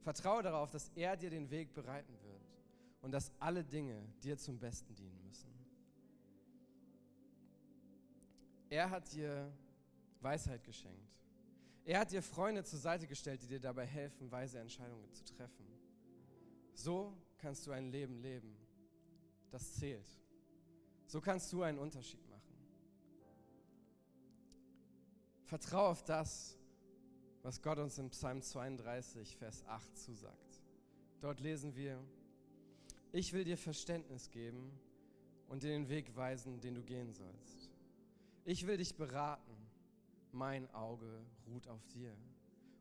Vertraue 0.00 0.42
darauf, 0.42 0.70
dass 0.70 0.90
er 0.94 1.16
dir 1.16 1.30
den 1.30 1.50
Weg 1.50 1.74
bereiten 1.74 2.16
wird 2.22 2.48
und 3.02 3.12
dass 3.12 3.32
alle 3.38 3.64
Dinge 3.64 4.02
dir 4.22 4.38
zum 4.38 4.58
Besten 4.58 4.94
dienen 4.94 5.22
müssen. 5.24 5.52
Er 8.70 8.90
hat 8.90 9.12
dir 9.12 9.52
Weisheit 10.20 10.64
geschenkt. 10.64 11.18
Er 11.88 12.00
hat 12.00 12.12
dir 12.12 12.22
Freunde 12.22 12.62
zur 12.64 12.78
Seite 12.78 13.06
gestellt, 13.06 13.40
die 13.40 13.46
dir 13.46 13.60
dabei 13.60 13.86
helfen, 13.86 14.30
weise 14.30 14.58
Entscheidungen 14.58 15.10
zu 15.10 15.24
treffen. 15.24 15.64
So 16.74 17.16
kannst 17.38 17.66
du 17.66 17.70
ein 17.70 17.90
Leben 17.90 18.20
leben, 18.20 18.54
das 19.50 19.72
zählt. 19.76 20.06
So 21.06 21.22
kannst 21.22 21.50
du 21.50 21.62
einen 21.62 21.78
Unterschied 21.78 22.20
machen. 22.28 22.54
Vertrau 25.44 25.88
auf 25.88 26.04
das, 26.04 26.58
was 27.42 27.62
Gott 27.62 27.78
uns 27.78 27.96
im 27.96 28.10
Psalm 28.10 28.42
32, 28.42 29.38
Vers 29.38 29.64
8 29.64 29.96
zusagt. 29.96 30.62
Dort 31.22 31.40
lesen 31.40 31.74
wir, 31.74 32.04
ich 33.12 33.32
will 33.32 33.44
dir 33.44 33.56
Verständnis 33.56 34.30
geben 34.30 34.78
und 35.48 35.62
dir 35.62 35.70
den 35.70 35.88
Weg 35.88 36.14
weisen, 36.14 36.60
den 36.60 36.74
du 36.74 36.82
gehen 36.82 37.14
sollst. 37.14 37.70
Ich 38.44 38.66
will 38.66 38.76
dich 38.76 38.94
beraten 38.94 39.67
mein 40.32 40.70
Auge 40.74 41.24
ruht 41.46 41.68
auf 41.68 41.86
dir. 41.88 42.16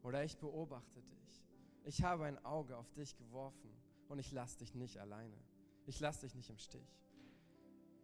Oder 0.04 0.24
ich 0.24 0.38
beobachte 0.38 1.02
dich. 1.02 1.43
Ich 1.84 2.04
habe 2.04 2.26
ein 2.26 2.43
Auge 2.45 2.78
auf 2.78 2.91
dich 2.93 3.16
geworfen 3.16 3.72
und 4.08 4.20
ich 4.20 4.32
lasse 4.32 4.58
dich 4.60 4.76
nicht 4.76 4.98
alleine. 4.98 5.38
Ich 5.86 6.00
lasse 6.00 6.22
dich 6.22 6.36
nicht 6.36 6.50
im 6.50 6.58
Stich. 6.58 7.02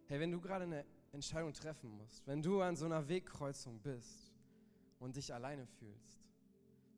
Hey, 0.06 0.20
wenn 0.20 0.32
du 0.32 0.40
gerade 0.40 0.64
eine 0.64 0.84
Entscheidung 1.12 1.52
treffen 1.52 1.90
musst, 1.96 2.26
wenn 2.26 2.42
du 2.42 2.60
an 2.60 2.76
so 2.76 2.84
einer 2.86 3.08
Wegkreuzung 3.08 3.80
bist 3.80 4.32
und 4.98 5.16
dich 5.16 5.32
alleine 5.32 5.66
fühlst, 5.66 6.24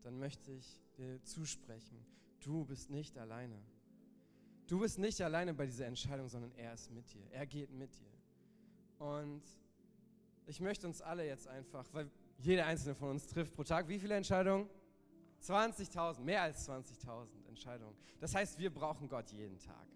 dann 0.03 0.19
möchte 0.19 0.53
ich 0.53 0.81
dir 0.97 1.23
zusprechen, 1.23 2.05
du 2.41 2.65
bist 2.65 2.91
nicht 2.91 3.19
alleine. 3.19 3.61
du 4.67 4.81
bist 4.81 4.99
nicht 4.99 5.21
alleine 5.21 5.55
bei 5.55 5.67
dieser 5.67 5.87
Entscheidung, 5.87 6.29
sondern 6.29 6.53
er 6.53 6.75
ist 6.75 6.91
mit 6.91 7.13
dir. 7.13 7.25
Er 7.31 7.47
geht 7.47 7.71
mit 7.71 7.95
dir. 7.99 8.13
Und 8.99 9.43
ich 10.47 10.61
möchte 10.61 10.87
uns 10.87 11.01
alle 11.01 11.27
jetzt 11.27 11.47
einfach, 11.47 11.87
weil 11.93 12.11
jeder 12.39 12.67
einzelne 12.67 12.95
von 12.95 13.11
uns 13.11 13.27
trifft 13.27 13.55
pro 13.55 13.65
Tag 13.65 13.89
wie 13.89 13.99
viele 13.99 14.15
Entscheidungen? 14.15 14.69
20.000, 15.43 16.21
mehr 16.21 16.43
als 16.43 16.69
20.000 16.69 17.47
Entscheidungen. 17.49 17.97
Das 18.21 18.35
heißt, 18.35 18.59
wir 18.59 18.73
brauchen 18.73 19.09
Gott 19.09 19.31
jeden 19.31 19.59
Tag. 19.59 19.87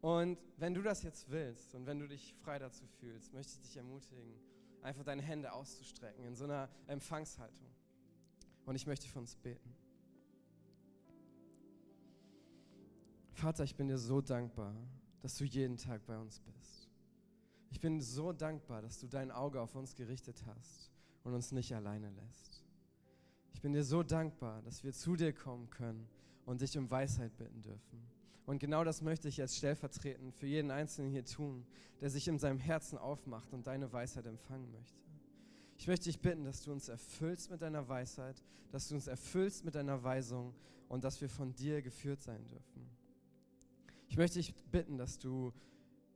Und 0.00 0.38
wenn 0.56 0.74
du 0.74 0.82
das 0.82 1.02
jetzt 1.02 1.30
willst 1.30 1.74
und 1.74 1.86
wenn 1.86 1.98
du 1.98 2.08
dich 2.08 2.34
frei 2.42 2.58
dazu 2.58 2.86
fühlst, 2.86 3.32
möchte 3.32 3.52
ich 3.52 3.60
dich 3.60 3.76
ermutigen, 3.76 4.34
einfach 4.82 5.04
deine 5.04 5.22
Hände 5.22 5.52
auszustrecken 5.52 6.24
in 6.24 6.34
so 6.34 6.44
einer 6.44 6.68
Empfangshaltung. 6.86 7.70
Und 8.64 8.74
ich 8.74 8.86
möchte 8.86 9.08
für 9.08 9.18
uns 9.18 9.36
beten. 9.36 9.74
Vater, 13.32 13.64
ich 13.64 13.74
bin 13.74 13.88
dir 13.88 13.98
so 13.98 14.20
dankbar, 14.20 14.74
dass 15.20 15.36
du 15.36 15.44
jeden 15.44 15.76
Tag 15.76 16.04
bei 16.06 16.18
uns 16.18 16.40
bist. 16.40 16.88
Ich 17.70 17.80
bin 17.80 18.00
so 18.00 18.32
dankbar, 18.32 18.82
dass 18.82 18.98
du 19.00 19.06
dein 19.06 19.30
Auge 19.30 19.60
auf 19.60 19.74
uns 19.74 19.94
gerichtet 19.94 20.44
hast 20.46 20.92
und 21.24 21.34
uns 21.34 21.52
nicht 21.52 21.74
alleine 21.74 22.10
lässt. 22.10 22.64
Ich 23.54 23.60
bin 23.60 23.72
dir 23.72 23.84
so 23.84 24.02
dankbar, 24.02 24.62
dass 24.62 24.82
wir 24.82 24.92
zu 24.92 25.16
dir 25.16 25.32
kommen 25.32 25.70
können 25.70 26.08
und 26.44 26.60
dich 26.60 26.76
um 26.76 26.90
Weisheit 26.90 27.36
bitten 27.36 27.62
dürfen. 27.62 28.02
Und 28.44 28.58
genau 28.58 28.82
das 28.82 29.02
möchte 29.02 29.28
ich 29.28 29.36
jetzt 29.36 29.56
stellvertretend 29.56 30.34
für 30.34 30.46
jeden 30.46 30.70
Einzelnen 30.70 31.10
hier 31.10 31.24
tun, 31.24 31.64
der 32.00 32.10
sich 32.10 32.26
in 32.26 32.38
seinem 32.38 32.58
Herzen 32.58 32.98
aufmacht 32.98 33.52
und 33.52 33.66
deine 33.66 33.92
Weisheit 33.92 34.26
empfangen 34.26 34.70
möchte. 34.72 35.00
Ich 35.76 35.86
möchte 35.86 36.04
dich 36.06 36.20
bitten, 36.20 36.44
dass 36.44 36.62
du 36.62 36.72
uns 36.72 36.88
erfüllst 36.88 37.50
mit 37.50 37.62
deiner 37.62 37.88
Weisheit, 37.88 38.42
dass 38.70 38.88
du 38.88 38.94
uns 38.94 39.06
erfüllst 39.06 39.64
mit 39.64 39.74
deiner 39.74 40.02
Weisung 40.02 40.54
und 40.88 41.04
dass 41.04 41.20
wir 41.20 41.28
von 41.28 41.54
dir 41.54 41.82
geführt 41.82 42.22
sein 42.22 42.46
dürfen. 42.48 42.88
Ich 44.08 44.16
möchte 44.16 44.38
dich 44.38 44.54
bitten, 44.70 44.98
dass 44.98 45.18
du 45.18 45.52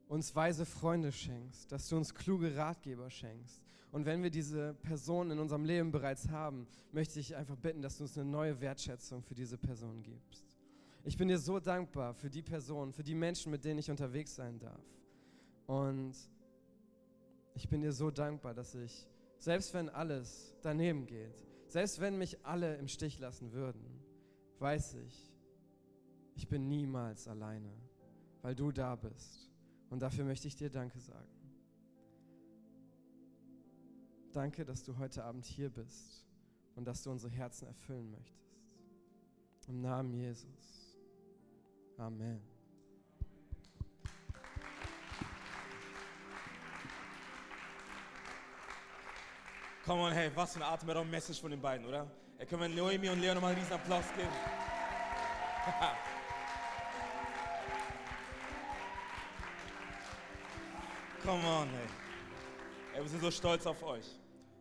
uns 0.09 0.35
weise 0.35 0.67
Freunde 0.67 1.13
schenkst, 1.13 1.73
dass 1.73 1.89
du 1.89 1.97
uns 1.97 2.15
kluge 2.15 2.57
Ratgeber 2.57 3.11
schenkst. 3.11 3.66
Und 3.97 4.05
wenn 4.05 4.23
wir 4.23 4.29
diese 4.29 4.75
Person 4.75 5.31
in 5.31 5.39
unserem 5.39 5.65
Leben 5.65 5.91
bereits 5.91 6.29
haben, 6.29 6.67
möchte 6.93 7.19
ich 7.19 7.35
einfach 7.35 7.57
bitten, 7.57 7.81
dass 7.81 7.97
du 7.97 8.03
uns 8.05 8.19
eine 8.19 8.29
neue 8.29 8.61
Wertschätzung 8.61 9.23
für 9.23 9.35
diese 9.35 9.57
Person 9.57 10.03
gibst. 10.03 10.59
Ich 11.05 11.17
bin 11.17 11.29
dir 11.29 11.39
so 11.39 11.61
dankbar 11.61 12.13
für 12.13 12.29
die 12.29 12.43
Person, 12.43 12.93
für 12.93 13.03
die 13.03 13.15
Menschen, 13.15 13.51
mit 13.51 13.65
denen 13.65 13.79
ich 13.79 13.91
unterwegs 13.91 14.35
sein 14.35 14.59
darf. 14.59 14.85
Und 15.67 16.15
ich 17.55 17.71
bin 17.71 17.81
dir 17.81 17.93
so 17.93 18.11
dankbar, 18.11 18.53
dass 18.53 18.75
ich, 18.75 19.09
selbst 19.39 19.73
wenn 19.73 19.89
alles 19.89 20.55
daneben 20.61 21.07
geht, 21.07 21.47
selbst 21.67 21.99
wenn 21.99 22.19
mich 22.19 22.45
alle 22.45 22.77
im 22.77 22.89
Stich 22.89 23.19
lassen 23.19 23.53
würden, 23.53 23.81
weiß 24.59 24.97
ich, 25.07 25.33
ich 26.35 26.47
bin 26.47 26.69
niemals 26.69 27.29
alleine, 27.29 27.73
weil 28.43 28.55
du 28.55 28.73
da 28.73 28.95
bist. 28.95 29.51
Und 29.89 30.03
dafür 30.03 30.27
möchte 30.27 30.49
ich 30.49 30.55
dir 30.55 30.69
Danke 30.69 31.01
sagen. 31.01 31.36
Danke, 34.37 34.65
dass 34.67 34.85
du 34.85 34.99
heute 34.99 35.25
Abend 35.25 35.47
hier 35.47 35.71
bist 35.71 36.27
und 36.75 36.85
dass 36.85 37.03
du 37.03 37.11
unsere 37.11 37.33
Herzen 37.33 37.69
erfüllen 37.69 38.11
möchtest. 38.11 38.61
Im 39.67 39.81
Namen 39.81 40.13
Jesus. 40.13 40.95
Amen. 41.97 42.43
Komm 49.87 50.01
on, 50.01 50.13
hey, 50.13 50.31
was 50.35 50.53
für 50.53 50.63
eine 50.63 50.67
Atemberaubend-Message 50.67 51.41
von 51.41 51.51
den 51.51 51.63
beiden, 51.63 51.87
oder? 51.87 52.07
Hey, 52.37 52.47
können 52.47 52.61
wir 52.61 52.69
Noemi 52.69 53.09
und 53.09 53.21
Leo 53.21 53.33
nochmal 53.33 53.53
einen 53.53 53.61
riesen 53.63 53.73
Applaus 53.73 54.05
geben? 54.15 54.29
Come 61.25 61.43
on, 61.43 61.71
ey. 61.71 61.87
ey. 62.97 63.03
Wir 63.03 63.09
sind 63.09 63.23
so 63.23 63.31
stolz 63.31 63.65
auf 63.65 63.83
euch. 63.83 64.05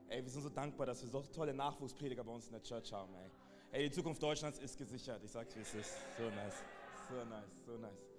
Ey, 0.08 0.24
wir 0.24 0.30
sind 0.30 0.44
so 0.44 0.50
dankbar, 0.50 0.86
dass 0.86 1.02
wir 1.02 1.10
so 1.10 1.22
tolle 1.22 1.54
Nachwuchsprediger 1.54 2.24
bei 2.24 2.32
uns 2.32 2.46
in 2.46 2.54
der 2.54 2.62
Church 2.62 2.94
haben, 2.94 3.14
ey. 3.16 3.30
Ey, 3.72 3.90
die 3.90 3.92
Zukunft 3.92 4.22
Deutschlands 4.22 4.60
ist 4.60 4.78
gesichert. 4.78 5.22
Ich 5.24 5.32
sag's, 5.32 5.56
wie 5.56 5.62
es 5.62 5.74
ist. 5.74 5.96
So 6.18 6.24
nice. 6.30 6.64
So 7.10 7.26
nice, 7.26 7.66
so 7.66 7.78
nice. 7.78 8.16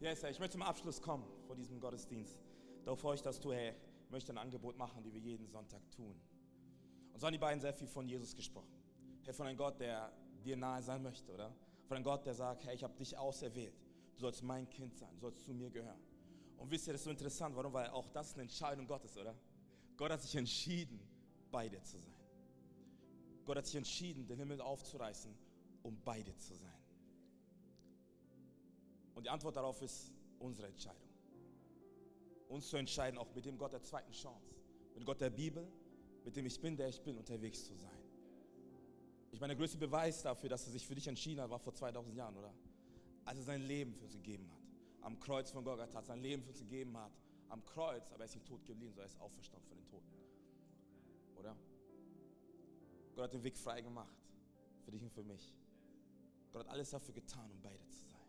Yes, 0.00 0.22
ich 0.22 0.38
möchte 0.38 0.52
zum 0.52 0.62
Abschluss 0.62 1.00
kommen 1.00 1.24
vor 1.46 1.56
diesem 1.56 1.80
Gottesdienst. 1.80 2.38
Darauf 2.84 3.00
freue 3.00 3.14
ich, 3.14 3.22
dass 3.22 3.40
du, 3.40 3.52
hey, 3.52 3.74
möchte 4.10 4.32
ein 4.32 4.38
Angebot 4.38 4.76
machen, 4.76 5.02
die 5.02 5.12
wir 5.12 5.20
jeden 5.20 5.46
Sonntag 5.46 5.80
tun. 5.90 6.14
Und 7.12 7.20
so 7.20 7.26
haben 7.26 7.32
die 7.32 7.38
beiden 7.38 7.60
sehr 7.60 7.72
viel 7.72 7.86
von 7.86 8.06
Jesus 8.06 8.34
gesprochen. 8.34 8.72
Hey, 9.24 9.32
von 9.32 9.46
einem 9.46 9.56
Gott, 9.56 9.80
der 9.80 10.12
dir 10.44 10.56
nahe 10.56 10.82
sein 10.82 11.02
möchte, 11.02 11.32
oder? 11.32 11.54
Von 11.86 11.96
einem 11.96 12.04
Gott, 12.04 12.24
der 12.24 12.34
sagt, 12.34 12.64
hey, 12.66 12.74
ich 12.74 12.84
habe 12.84 12.94
dich 12.94 13.16
auserwählt. 13.16 13.74
Du 14.14 14.20
sollst 14.20 14.42
mein 14.42 14.68
Kind 14.68 14.96
sein, 14.96 15.10
du 15.14 15.20
sollst 15.20 15.44
zu 15.44 15.52
mir 15.52 15.70
gehören. 15.70 16.00
Und 16.58 16.70
wisst 16.70 16.86
ihr, 16.86 16.92
das 16.92 17.00
ist 17.00 17.04
so 17.04 17.10
interessant, 17.10 17.56
warum? 17.56 17.72
Weil 17.72 17.88
auch 17.90 18.08
das 18.08 18.34
eine 18.34 18.42
Entscheidung 18.42 18.86
Gottes, 18.86 19.16
oder? 19.16 19.34
Gott 19.96 20.12
hat 20.12 20.22
sich 20.22 20.36
entschieden, 20.36 21.00
bei 21.50 21.68
dir 21.68 21.82
zu 21.82 21.98
sein. 21.98 22.14
Gott 23.44 23.56
hat 23.56 23.66
sich 23.66 23.76
entschieden, 23.76 24.26
den 24.26 24.38
Himmel 24.38 24.60
aufzureißen, 24.60 25.34
um 25.82 26.00
bei 26.04 26.22
dir 26.22 26.36
zu 26.38 26.54
sein. 26.54 26.80
Und 29.14 29.24
die 29.24 29.30
Antwort 29.30 29.56
darauf 29.56 29.80
ist 29.82 30.12
unsere 30.38 30.68
Entscheidung. 30.68 31.08
Uns 32.48 32.68
zu 32.68 32.76
entscheiden, 32.76 33.18
auch 33.18 33.34
mit 33.34 33.44
dem 33.44 33.58
Gott 33.58 33.72
der 33.72 33.82
zweiten 33.82 34.12
Chance, 34.12 34.54
mit 34.94 35.04
Gott 35.04 35.20
der 35.20 35.30
Bibel, 35.30 35.70
mit 36.24 36.36
dem 36.36 36.46
ich 36.46 36.60
bin, 36.60 36.76
der 36.76 36.88
ich 36.88 37.00
bin, 37.02 37.16
unterwegs 37.16 37.64
zu 37.64 37.74
sein. 37.74 37.90
Ich 39.32 39.40
meine, 39.40 39.54
der 39.54 39.58
größte 39.58 39.78
Beweis 39.78 40.22
dafür, 40.22 40.48
dass 40.48 40.66
er 40.66 40.72
sich 40.72 40.86
für 40.86 40.94
dich 40.94 41.06
entschieden 41.06 41.40
hat, 41.40 41.50
war 41.50 41.58
vor 41.58 41.74
2000 41.74 42.14
Jahren, 42.14 42.36
oder? 42.36 42.52
Als 43.24 43.38
er 43.38 43.44
sein 43.44 43.62
Leben 43.62 43.94
für 43.94 44.04
uns 44.04 44.14
gegeben 44.14 44.50
hat. 44.50 44.60
Am 45.02 45.18
Kreuz 45.20 45.50
von 45.50 45.64
Golgatha 45.64 46.02
sein 46.02 46.20
Leben 46.20 46.42
für 46.42 46.50
uns 46.50 46.58
gegeben 46.58 46.96
hat. 46.96 47.12
Am 47.48 47.64
Kreuz, 47.64 48.10
aber 48.10 48.20
er 48.20 48.26
ist 48.26 48.34
nicht 48.34 48.46
tot 48.46 48.64
geblieben, 48.64 48.92
sondern 48.92 49.06
er 49.06 49.12
ist 49.14 49.20
auferstanden 49.20 49.68
von 49.68 49.78
den 49.78 49.86
Toten. 49.86 50.19
Oder? 51.40 51.56
Gott 53.14 53.24
hat 53.24 53.32
den 53.34 53.42
Weg 53.42 53.56
frei 53.56 53.80
gemacht. 53.80 54.14
Für 54.84 54.90
dich 54.90 55.02
und 55.02 55.12
für 55.12 55.24
mich. 55.24 55.54
Gott 56.52 56.66
hat 56.66 56.68
alles 56.68 56.90
dafür 56.90 57.14
getan, 57.14 57.50
um 57.50 57.60
beide 57.62 57.86
zu 57.88 58.04
sein. 58.06 58.20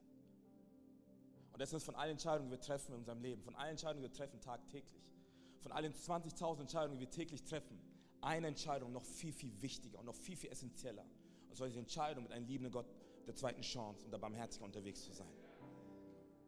Und 1.54 1.62
das 1.62 1.74
ist 1.74 1.84
von 1.84 1.96
allen 1.96 2.12
Entscheidungen, 2.12 2.50
die 2.50 2.58
wir 2.58 2.62
treffen 2.62 2.94
in 2.94 3.00
unserem 3.00 3.22
Leben, 3.22 3.42
von 3.44 3.56
allen 3.56 3.72
Entscheidungen, 3.72 4.04
die 4.04 4.10
wir 4.10 4.18
treffen 4.18 4.40
tagtäglich, 4.40 5.12
von 5.60 5.72
allen 5.72 5.94
20.000 5.94 6.62
Entscheidungen, 6.62 7.00
die 7.00 7.06
wir 7.06 7.12
täglich 7.12 7.44
treffen, 7.44 7.80
eine 8.22 8.48
Entscheidung 8.48 8.92
noch 8.92 9.04
viel, 9.04 9.34
viel 9.34 9.62
wichtiger 9.62 10.00
und 10.00 10.06
noch 10.06 10.16
viel, 10.16 10.38
viel 10.38 10.52
essentieller. 10.52 11.06
Und 11.50 11.56
zwar 11.56 11.68
die 11.68 11.78
Entscheidung, 11.78 12.24
mit 12.24 12.32
einem 12.32 12.46
liebenden 12.46 12.72
Gott 12.72 12.86
der 13.28 13.36
zweiten 13.36 13.62
Chance 13.62 14.06
und 14.06 14.12
der 14.12 14.20
Barmherzigkeit 14.20 14.68
unterwegs 14.68 15.04
zu 15.04 15.12
sein. 15.12 15.34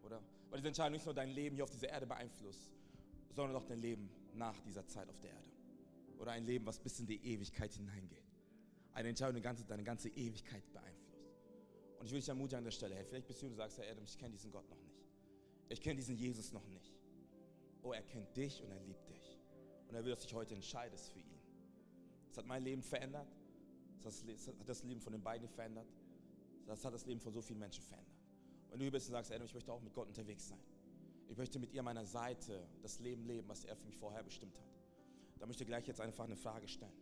Oder? 0.03 0.21
Weil 0.49 0.59
diese 0.59 0.67
Entscheidung 0.69 0.93
nicht 0.93 1.05
nur 1.05 1.15
dein 1.15 1.29
Leben 1.29 1.55
hier 1.55 1.63
auf 1.63 1.71
dieser 1.71 1.89
Erde 1.89 2.05
beeinflusst, 2.05 2.71
sondern 3.31 3.55
auch 3.55 3.65
dein 3.65 3.79
Leben 3.79 4.09
nach 4.33 4.59
dieser 4.61 4.85
Zeit 4.87 5.09
auf 5.09 5.19
der 5.19 5.31
Erde. 5.31 5.52
Oder 6.23 6.31
ein 6.31 6.45
Leben, 6.45 6.65
was 6.65 6.79
bis 6.79 7.01
in 7.01 7.05
die 7.05 7.21
Ewigkeit 7.21 7.73
hineingeht. 7.73 8.23
Eine 8.93 9.09
Entscheidung, 9.09 9.41
die 9.41 9.65
deine 9.67 9.83
ganze 9.83 10.07
Ewigkeit 10.07 10.63
beeinflusst. 10.71 11.27
Und 11.99 12.05
ich 12.05 12.13
will 12.13 12.21
dich 12.21 12.29
ermutigen 12.29 12.59
an 12.59 12.63
der 12.63 12.71
Stelle, 12.71 12.95
hey, 12.95 13.03
vielleicht 13.03 13.27
bist 13.27 13.41
du 13.41 13.47
und 13.47 13.55
sagst, 13.55 13.77
Herr 13.77 13.91
Adam, 13.91 14.05
ich 14.05 14.17
kenne 14.17 14.31
diesen 14.31 14.49
Gott 14.49 14.69
noch 14.69 14.77
nicht. 14.77 15.03
Ich 15.67 15.81
kenne 15.81 15.95
diesen 15.97 16.15
Jesus 16.15 16.53
noch 16.53 16.65
nicht. 16.67 16.93
Oh, 17.81 17.91
er 17.91 18.03
kennt 18.03 18.37
dich 18.37 18.63
und 18.63 18.71
er 18.71 18.79
liebt 18.79 19.05
dich. 19.09 19.37
Und 19.89 19.95
er 19.95 20.05
will, 20.05 20.11
dass 20.11 20.21
du 20.21 20.27
dich 20.27 20.33
heute 20.33 20.55
entscheidest 20.55 21.11
für 21.11 21.19
ihn. 21.19 21.41
Das 22.29 22.37
hat 22.37 22.45
mein 22.45 22.63
Leben 22.63 22.83
verändert. 22.83 23.27
Das 24.01 24.23
hat 24.23 24.69
das 24.69 24.81
Leben 24.83 25.01
von 25.01 25.11
den 25.11 25.23
beiden 25.23 25.49
verändert. 25.49 25.91
Das 26.67 26.85
hat 26.85 26.93
das 26.93 27.05
Leben 27.05 27.19
von 27.19 27.33
so 27.33 27.41
vielen 27.41 27.59
Menschen 27.59 27.83
verändert. 27.83 28.15
Und 28.71 28.79
du 28.79 28.89
bist 28.89 29.09
und 29.09 29.11
sagst, 29.11 29.29
Adam, 29.29 29.45
ich 29.45 29.53
möchte 29.53 29.73
auch 29.73 29.81
mit 29.81 29.93
Gott 29.93 30.07
unterwegs 30.07 30.47
sein. 30.47 30.63
Ich 31.27 31.35
möchte 31.35 31.59
mit 31.59 31.73
ihr 31.73 31.83
meiner 31.83 32.05
Seite 32.05 32.65
das 32.81 33.01
Leben 33.01 33.25
leben, 33.25 33.49
was 33.49 33.65
er 33.65 33.75
für 33.75 33.85
mich 33.87 33.97
vorher 33.97 34.23
bestimmt 34.23 34.57
hat. 34.57 34.72
Da 35.43 35.47
möchte 35.47 35.65
ich 35.65 35.67
gleich 35.67 35.85
jetzt 35.85 35.99
einfach 35.99 36.23
eine 36.23 36.37
Frage 36.37 36.69
stellen. 36.69 36.95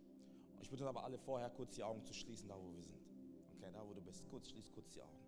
Ich 0.61 0.67
bitte 0.71 0.87
aber 0.87 1.03
alle 1.03 1.19
vorher 1.19 1.47
kurz 1.51 1.75
die 1.75 1.83
Augen 1.83 2.03
zu 2.03 2.11
schließen, 2.11 2.49
da 2.49 2.57
wo 2.57 2.73
wir 2.73 2.81
sind. 2.81 2.99
Okay, 3.55 3.69
da 3.71 3.87
wo 3.87 3.93
du 3.93 4.01
bist. 4.01 4.27
Kurz, 4.31 4.49
schließ 4.49 4.71
kurz 4.71 4.89
die 4.89 5.03
Augen. 5.03 5.27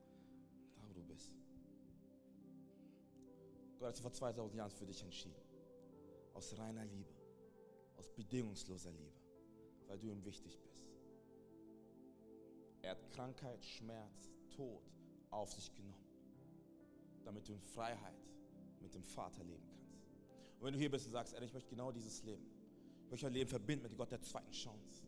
Da 0.76 0.82
wo 0.89 0.93
du 0.93 1.03
bist. 1.03 1.32
Gott 3.78 3.89
hat 3.89 3.95
sich 3.95 4.01
vor 4.01 4.14
2000 4.14 4.57
Jahren 4.57 4.72
für 4.72 4.88
dich 4.88 5.03
entschieden. 5.03 5.36
Aus 6.34 6.57
reiner 6.57 6.86
Liebe. 6.86 7.14
Aus 7.97 8.09
bedingungsloser 8.09 8.89
Liebe. 8.89 9.22
Weil 9.86 9.99
du 9.99 10.07
ihm 10.07 10.26
wichtig 10.26 10.59
bist. 10.59 10.88
Er 12.82 12.93
hat 12.93 13.11
Krankheit, 13.11 13.64
Schmerz, 13.64 14.32
Tod 14.49 14.91
auf 15.30 15.53
sich 15.53 15.72
genommen. 15.76 16.07
Damit 17.24 17.47
du 17.47 17.53
in 17.53 17.61
Freiheit 17.61 18.34
mit 18.82 18.95
dem 18.95 19.03
Vater 19.03 19.43
leben 19.43 19.68
kannst. 19.68 20.01
Und 20.57 20.66
wenn 20.66 20.74
du 20.74 20.80
hier 20.80 20.89
bist 20.89 21.05
und 21.05 21.11
sagst, 21.11 21.39
ich 21.39 21.53
möchte 21.53 21.70
genau 21.70 21.91
dieses 21.91 22.24
Leben 22.24 22.62
möchte 23.14 23.28
euer 23.28 23.32
Leben 23.32 23.49
verbinden 23.49 23.84
mit 23.84 23.91
dem 23.91 23.97
Gott 23.97 24.11
der 24.11 24.22
zweiten 24.22 24.51
Chance. 24.51 25.03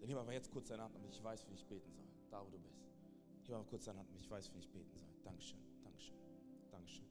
Dann 0.00 0.08
heb 0.08 0.18
einfach 0.18 0.32
jetzt 0.32 0.50
kurz 0.50 0.66
deine 0.66 0.82
Hand, 0.82 0.96
damit 0.96 1.12
ich 1.12 1.22
weiß, 1.22 1.48
wie 1.48 1.54
ich 1.54 1.64
beten 1.64 1.92
soll. 1.92 2.04
Da, 2.28 2.44
wo 2.44 2.50
du 2.50 2.58
bist. 2.58 2.84
Heb 3.44 3.54
einfach 3.54 3.70
kurz 3.70 3.84
deine 3.84 4.00
Hand, 4.00 4.08
damit 4.08 4.20
ich 4.20 4.28
weiß, 4.28 4.52
wie 4.52 4.58
ich 4.58 4.68
beten 4.68 4.96
soll. 4.96 5.08
Dankeschön, 5.22 5.60
Dankeschön, 5.84 6.16
Dankeschön, 6.72 7.06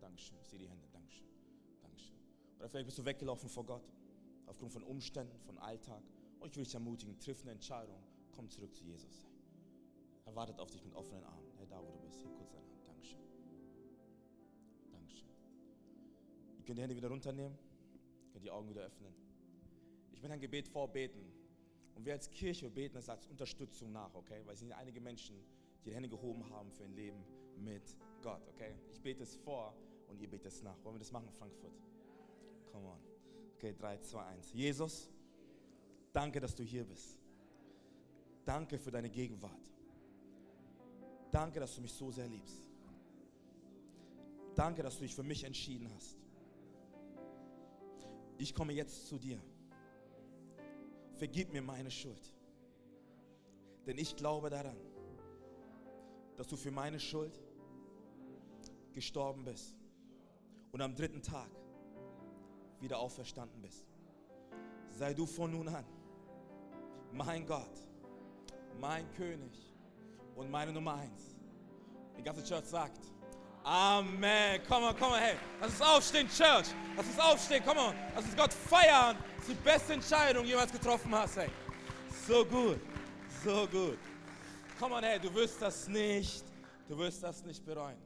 Dankeschön. 0.00 0.38
Ich 0.40 0.48
sehe 0.48 0.58
die 0.60 0.68
Hände. 0.68 0.86
Dankeschön, 0.92 1.26
Dankeschön. 1.82 2.16
Oder 2.58 2.68
vielleicht 2.68 2.86
bist 2.86 2.98
du 2.98 3.04
weggelaufen 3.04 3.48
vor 3.48 3.66
Gott. 3.66 3.92
Aufgrund 4.46 4.72
von 4.72 4.84
Umständen, 4.84 5.36
von 5.40 5.58
Alltag. 5.58 6.02
Und 6.38 6.48
ich 6.48 6.56
will 6.56 6.64
dich 6.64 6.74
ermutigen, 6.74 7.18
triff 7.18 7.42
eine 7.42 7.50
Entscheidung. 7.50 8.00
Komm 8.30 8.48
zurück 8.48 8.72
zu 8.72 8.84
Jesus. 8.84 9.26
Er 10.26 10.34
wartet 10.36 10.60
auf 10.60 10.70
dich 10.70 10.84
mit 10.84 10.94
offenen 10.94 11.24
Armen. 11.24 11.50
Hey, 11.56 11.66
da, 11.66 11.82
wo 11.82 11.90
du 11.90 11.98
bist. 11.98 12.22
Heb 12.22 12.36
kurz 12.36 12.52
deine 12.52 12.66
Hand. 12.68 12.86
Dankeschön. 12.86 13.20
Dankeschön. 14.92 15.28
Ihr 16.56 16.64
könnt 16.64 16.78
die 16.78 16.82
Hände 16.82 16.94
wieder 16.94 17.08
runternehmen. 17.08 17.58
Ihr 18.26 18.32
könnt 18.32 18.44
die 18.44 18.50
Augen 18.52 18.68
wieder 18.68 18.82
öffnen. 18.82 19.29
Ich 20.20 20.24
will 20.24 20.32
ein 20.32 20.40
Gebet 20.40 20.68
vorbeten. 20.68 21.32
Und 21.94 22.04
wir 22.04 22.12
als 22.12 22.30
Kirche 22.30 22.68
beten 22.68 22.98
es 22.98 23.08
als 23.08 23.26
Unterstützung 23.26 23.90
nach, 23.90 24.14
okay? 24.14 24.42
Weil 24.44 24.52
es 24.52 24.60
sind 24.60 24.70
einige 24.70 25.00
Menschen, 25.00 25.34
die 25.82 25.88
die 25.88 25.94
Hände 25.94 26.10
gehoben 26.10 26.44
haben 26.50 26.70
für 26.72 26.84
ein 26.84 26.92
Leben 26.92 27.24
mit 27.56 27.96
Gott, 28.20 28.46
okay? 28.48 28.74
Ich 28.90 29.00
bete 29.00 29.22
es 29.22 29.34
vor 29.36 29.74
und 30.08 30.20
ihr 30.20 30.28
betet 30.28 30.52
es 30.52 30.62
nach. 30.62 30.76
Wollen 30.84 30.96
wir 30.96 30.98
das 30.98 31.10
machen, 31.10 31.30
Frankfurt? 31.30 31.72
Come 32.70 32.86
on. 32.86 32.98
Okay, 33.54 33.74
3, 33.78 33.96
2, 33.96 34.22
1. 34.22 34.52
Jesus, 34.52 35.08
danke, 36.12 36.38
dass 36.38 36.54
du 36.54 36.64
hier 36.64 36.84
bist. 36.84 37.18
Danke 38.44 38.78
für 38.78 38.90
deine 38.90 39.08
Gegenwart. 39.08 39.72
Danke, 41.30 41.60
dass 41.60 41.74
du 41.76 41.80
mich 41.80 41.94
so 41.94 42.10
sehr 42.10 42.28
liebst. 42.28 42.68
Danke, 44.54 44.82
dass 44.82 44.98
du 44.98 45.02
dich 45.02 45.14
für 45.14 45.22
mich 45.22 45.44
entschieden 45.44 45.90
hast. 45.94 46.18
Ich 48.36 48.54
komme 48.54 48.74
jetzt 48.74 49.06
zu 49.06 49.16
dir. 49.16 49.40
Vergib 51.20 51.52
mir 51.52 51.60
meine 51.60 51.90
Schuld. 51.90 52.32
Denn 53.86 53.98
ich 53.98 54.16
glaube 54.16 54.48
daran, 54.48 54.78
dass 56.36 56.46
du 56.48 56.56
für 56.56 56.70
meine 56.70 56.98
Schuld 56.98 57.38
gestorben 58.94 59.44
bist 59.44 59.76
und 60.72 60.80
am 60.80 60.94
dritten 60.94 61.22
Tag 61.22 61.50
wieder 62.80 62.98
auferstanden 62.98 63.60
bist. 63.60 63.84
Sei 64.88 65.12
du 65.12 65.26
von 65.26 65.50
nun 65.50 65.68
an 65.68 65.84
mein 67.12 67.44
Gott, 67.46 67.76
mein 68.80 69.04
König 69.12 69.74
und 70.36 70.50
meine 70.50 70.72
Nummer 70.72 70.94
eins. 70.94 71.36
Die 72.16 72.22
ganze 72.22 72.42
Church 72.44 72.64
sagt, 72.64 72.98
Amen. 73.62 74.62
Komm 74.66 74.84
on, 74.84 74.96
komm 74.98 75.12
on, 75.12 75.18
hey. 75.18 75.36
Lass 75.60 75.72
uns 75.72 75.82
aufstehen, 75.82 76.28
Church. 76.28 76.68
Lass 76.96 77.06
uns 77.06 77.18
aufstehen, 77.18 77.62
komm 77.66 77.76
on. 77.76 77.94
Lass 78.14 78.24
uns 78.24 78.36
Gott 78.36 78.52
feiern. 78.54 79.18
Ist 79.40 79.48
die 79.48 79.54
beste 79.54 79.94
Entscheidung, 79.94 80.42
die 80.42 80.50
du 80.50 80.54
jemals 80.56 80.70
getroffen 80.70 81.14
hast, 81.14 81.38
hey. 81.38 81.48
So 82.26 82.44
gut, 82.44 82.78
so 83.42 83.66
gut. 83.68 83.98
Komm 84.78 84.92
on, 84.92 85.02
hey, 85.02 85.18
du 85.18 85.32
wirst 85.34 85.62
das 85.62 85.88
nicht, 85.88 86.44
du 86.86 86.98
wirst 86.98 87.22
das 87.22 87.42
nicht 87.44 87.64
bereuen. 87.64 87.96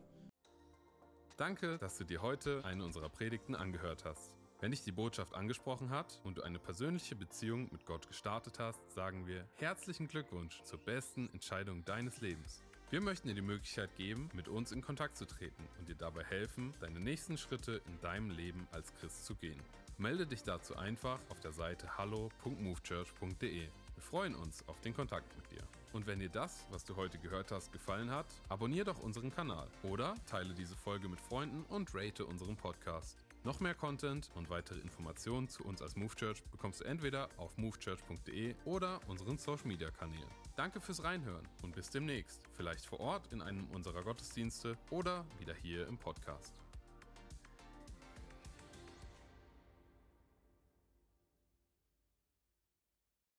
Danke, 1.36 1.76
dass 1.78 1.98
du 1.98 2.04
dir 2.04 2.22
heute 2.22 2.64
eine 2.64 2.84
unserer 2.84 3.08
Predigten 3.08 3.56
angehört 3.56 4.04
hast. 4.04 4.36
Wenn 4.60 4.70
dich 4.70 4.84
die 4.84 4.92
Botschaft 4.92 5.34
angesprochen 5.34 5.90
hat 5.90 6.20
und 6.22 6.38
du 6.38 6.42
eine 6.42 6.60
persönliche 6.60 7.16
Beziehung 7.16 7.68
mit 7.72 7.84
Gott 7.84 8.06
gestartet 8.06 8.60
hast, 8.60 8.88
sagen 8.92 9.26
wir 9.26 9.44
herzlichen 9.56 10.06
Glückwunsch 10.06 10.62
zur 10.62 10.78
besten 10.78 11.28
Entscheidung 11.32 11.84
deines 11.84 12.20
Lebens. 12.20 12.62
Wir 12.90 13.00
möchten 13.00 13.26
dir 13.26 13.34
die 13.34 13.42
Möglichkeit 13.42 13.96
geben, 13.96 14.30
mit 14.34 14.46
uns 14.46 14.70
in 14.70 14.82
Kontakt 14.82 15.16
zu 15.16 15.24
treten 15.24 15.68
und 15.80 15.88
dir 15.88 15.96
dabei 15.96 16.22
helfen, 16.22 16.72
deine 16.78 17.00
nächsten 17.00 17.36
Schritte 17.36 17.82
in 17.88 18.00
deinem 18.00 18.30
Leben 18.30 18.68
als 18.70 18.94
Christ 18.94 19.26
zu 19.26 19.34
gehen. 19.34 19.60
Melde 19.98 20.26
dich 20.26 20.42
dazu 20.42 20.76
einfach 20.76 21.20
auf 21.28 21.38
der 21.38 21.52
Seite 21.52 21.96
hallo.movechurch.de. 21.96 23.60
Wir 23.60 24.02
freuen 24.02 24.34
uns 24.34 24.66
auf 24.68 24.80
den 24.80 24.92
Kontakt 24.92 25.36
mit 25.36 25.50
dir. 25.52 25.62
Und 25.92 26.08
wenn 26.08 26.18
dir 26.18 26.28
das, 26.28 26.66
was 26.70 26.82
du 26.82 26.96
heute 26.96 27.18
gehört 27.18 27.52
hast, 27.52 27.70
gefallen 27.70 28.10
hat, 28.10 28.26
abonniere 28.48 28.86
doch 28.86 28.98
unseren 28.98 29.30
Kanal 29.30 29.68
oder 29.84 30.16
teile 30.26 30.52
diese 30.52 30.74
Folge 30.74 31.08
mit 31.08 31.20
Freunden 31.20 31.64
und 31.68 31.94
rate 31.94 32.26
unseren 32.26 32.56
Podcast. 32.56 33.16
Noch 33.44 33.60
mehr 33.60 33.74
Content 33.74 34.30
und 34.34 34.50
weitere 34.50 34.80
Informationen 34.80 35.48
zu 35.48 35.62
uns 35.64 35.80
als 35.80 35.94
Move 35.94 36.16
Church 36.16 36.42
bekommst 36.50 36.80
du 36.80 36.84
entweder 36.84 37.28
auf 37.36 37.56
movechurch.de 37.56 38.56
oder 38.64 39.00
unseren 39.06 39.38
Social 39.38 39.68
Media 39.68 39.92
Kanälen. 39.92 40.24
Danke 40.56 40.80
fürs 40.80 41.04
Reinhören 41.04 41.46
und 41.62 41.76
bis 41.76 41.90
demnächst. 41.90 42.40
Vielleicht 42.54 42.86
vor 42.86 42.98
Ort 42.98 43.32
in 43.32 43.42
einem 43.42 43.66
unserer 43.70 44.02
Gottesdienste 44.02 44.76
oder 44.90 45.24
wieder 45.38 45.54
hier 45.54 45.86
im 45.86 45.98
Podcast. 45.98 46.63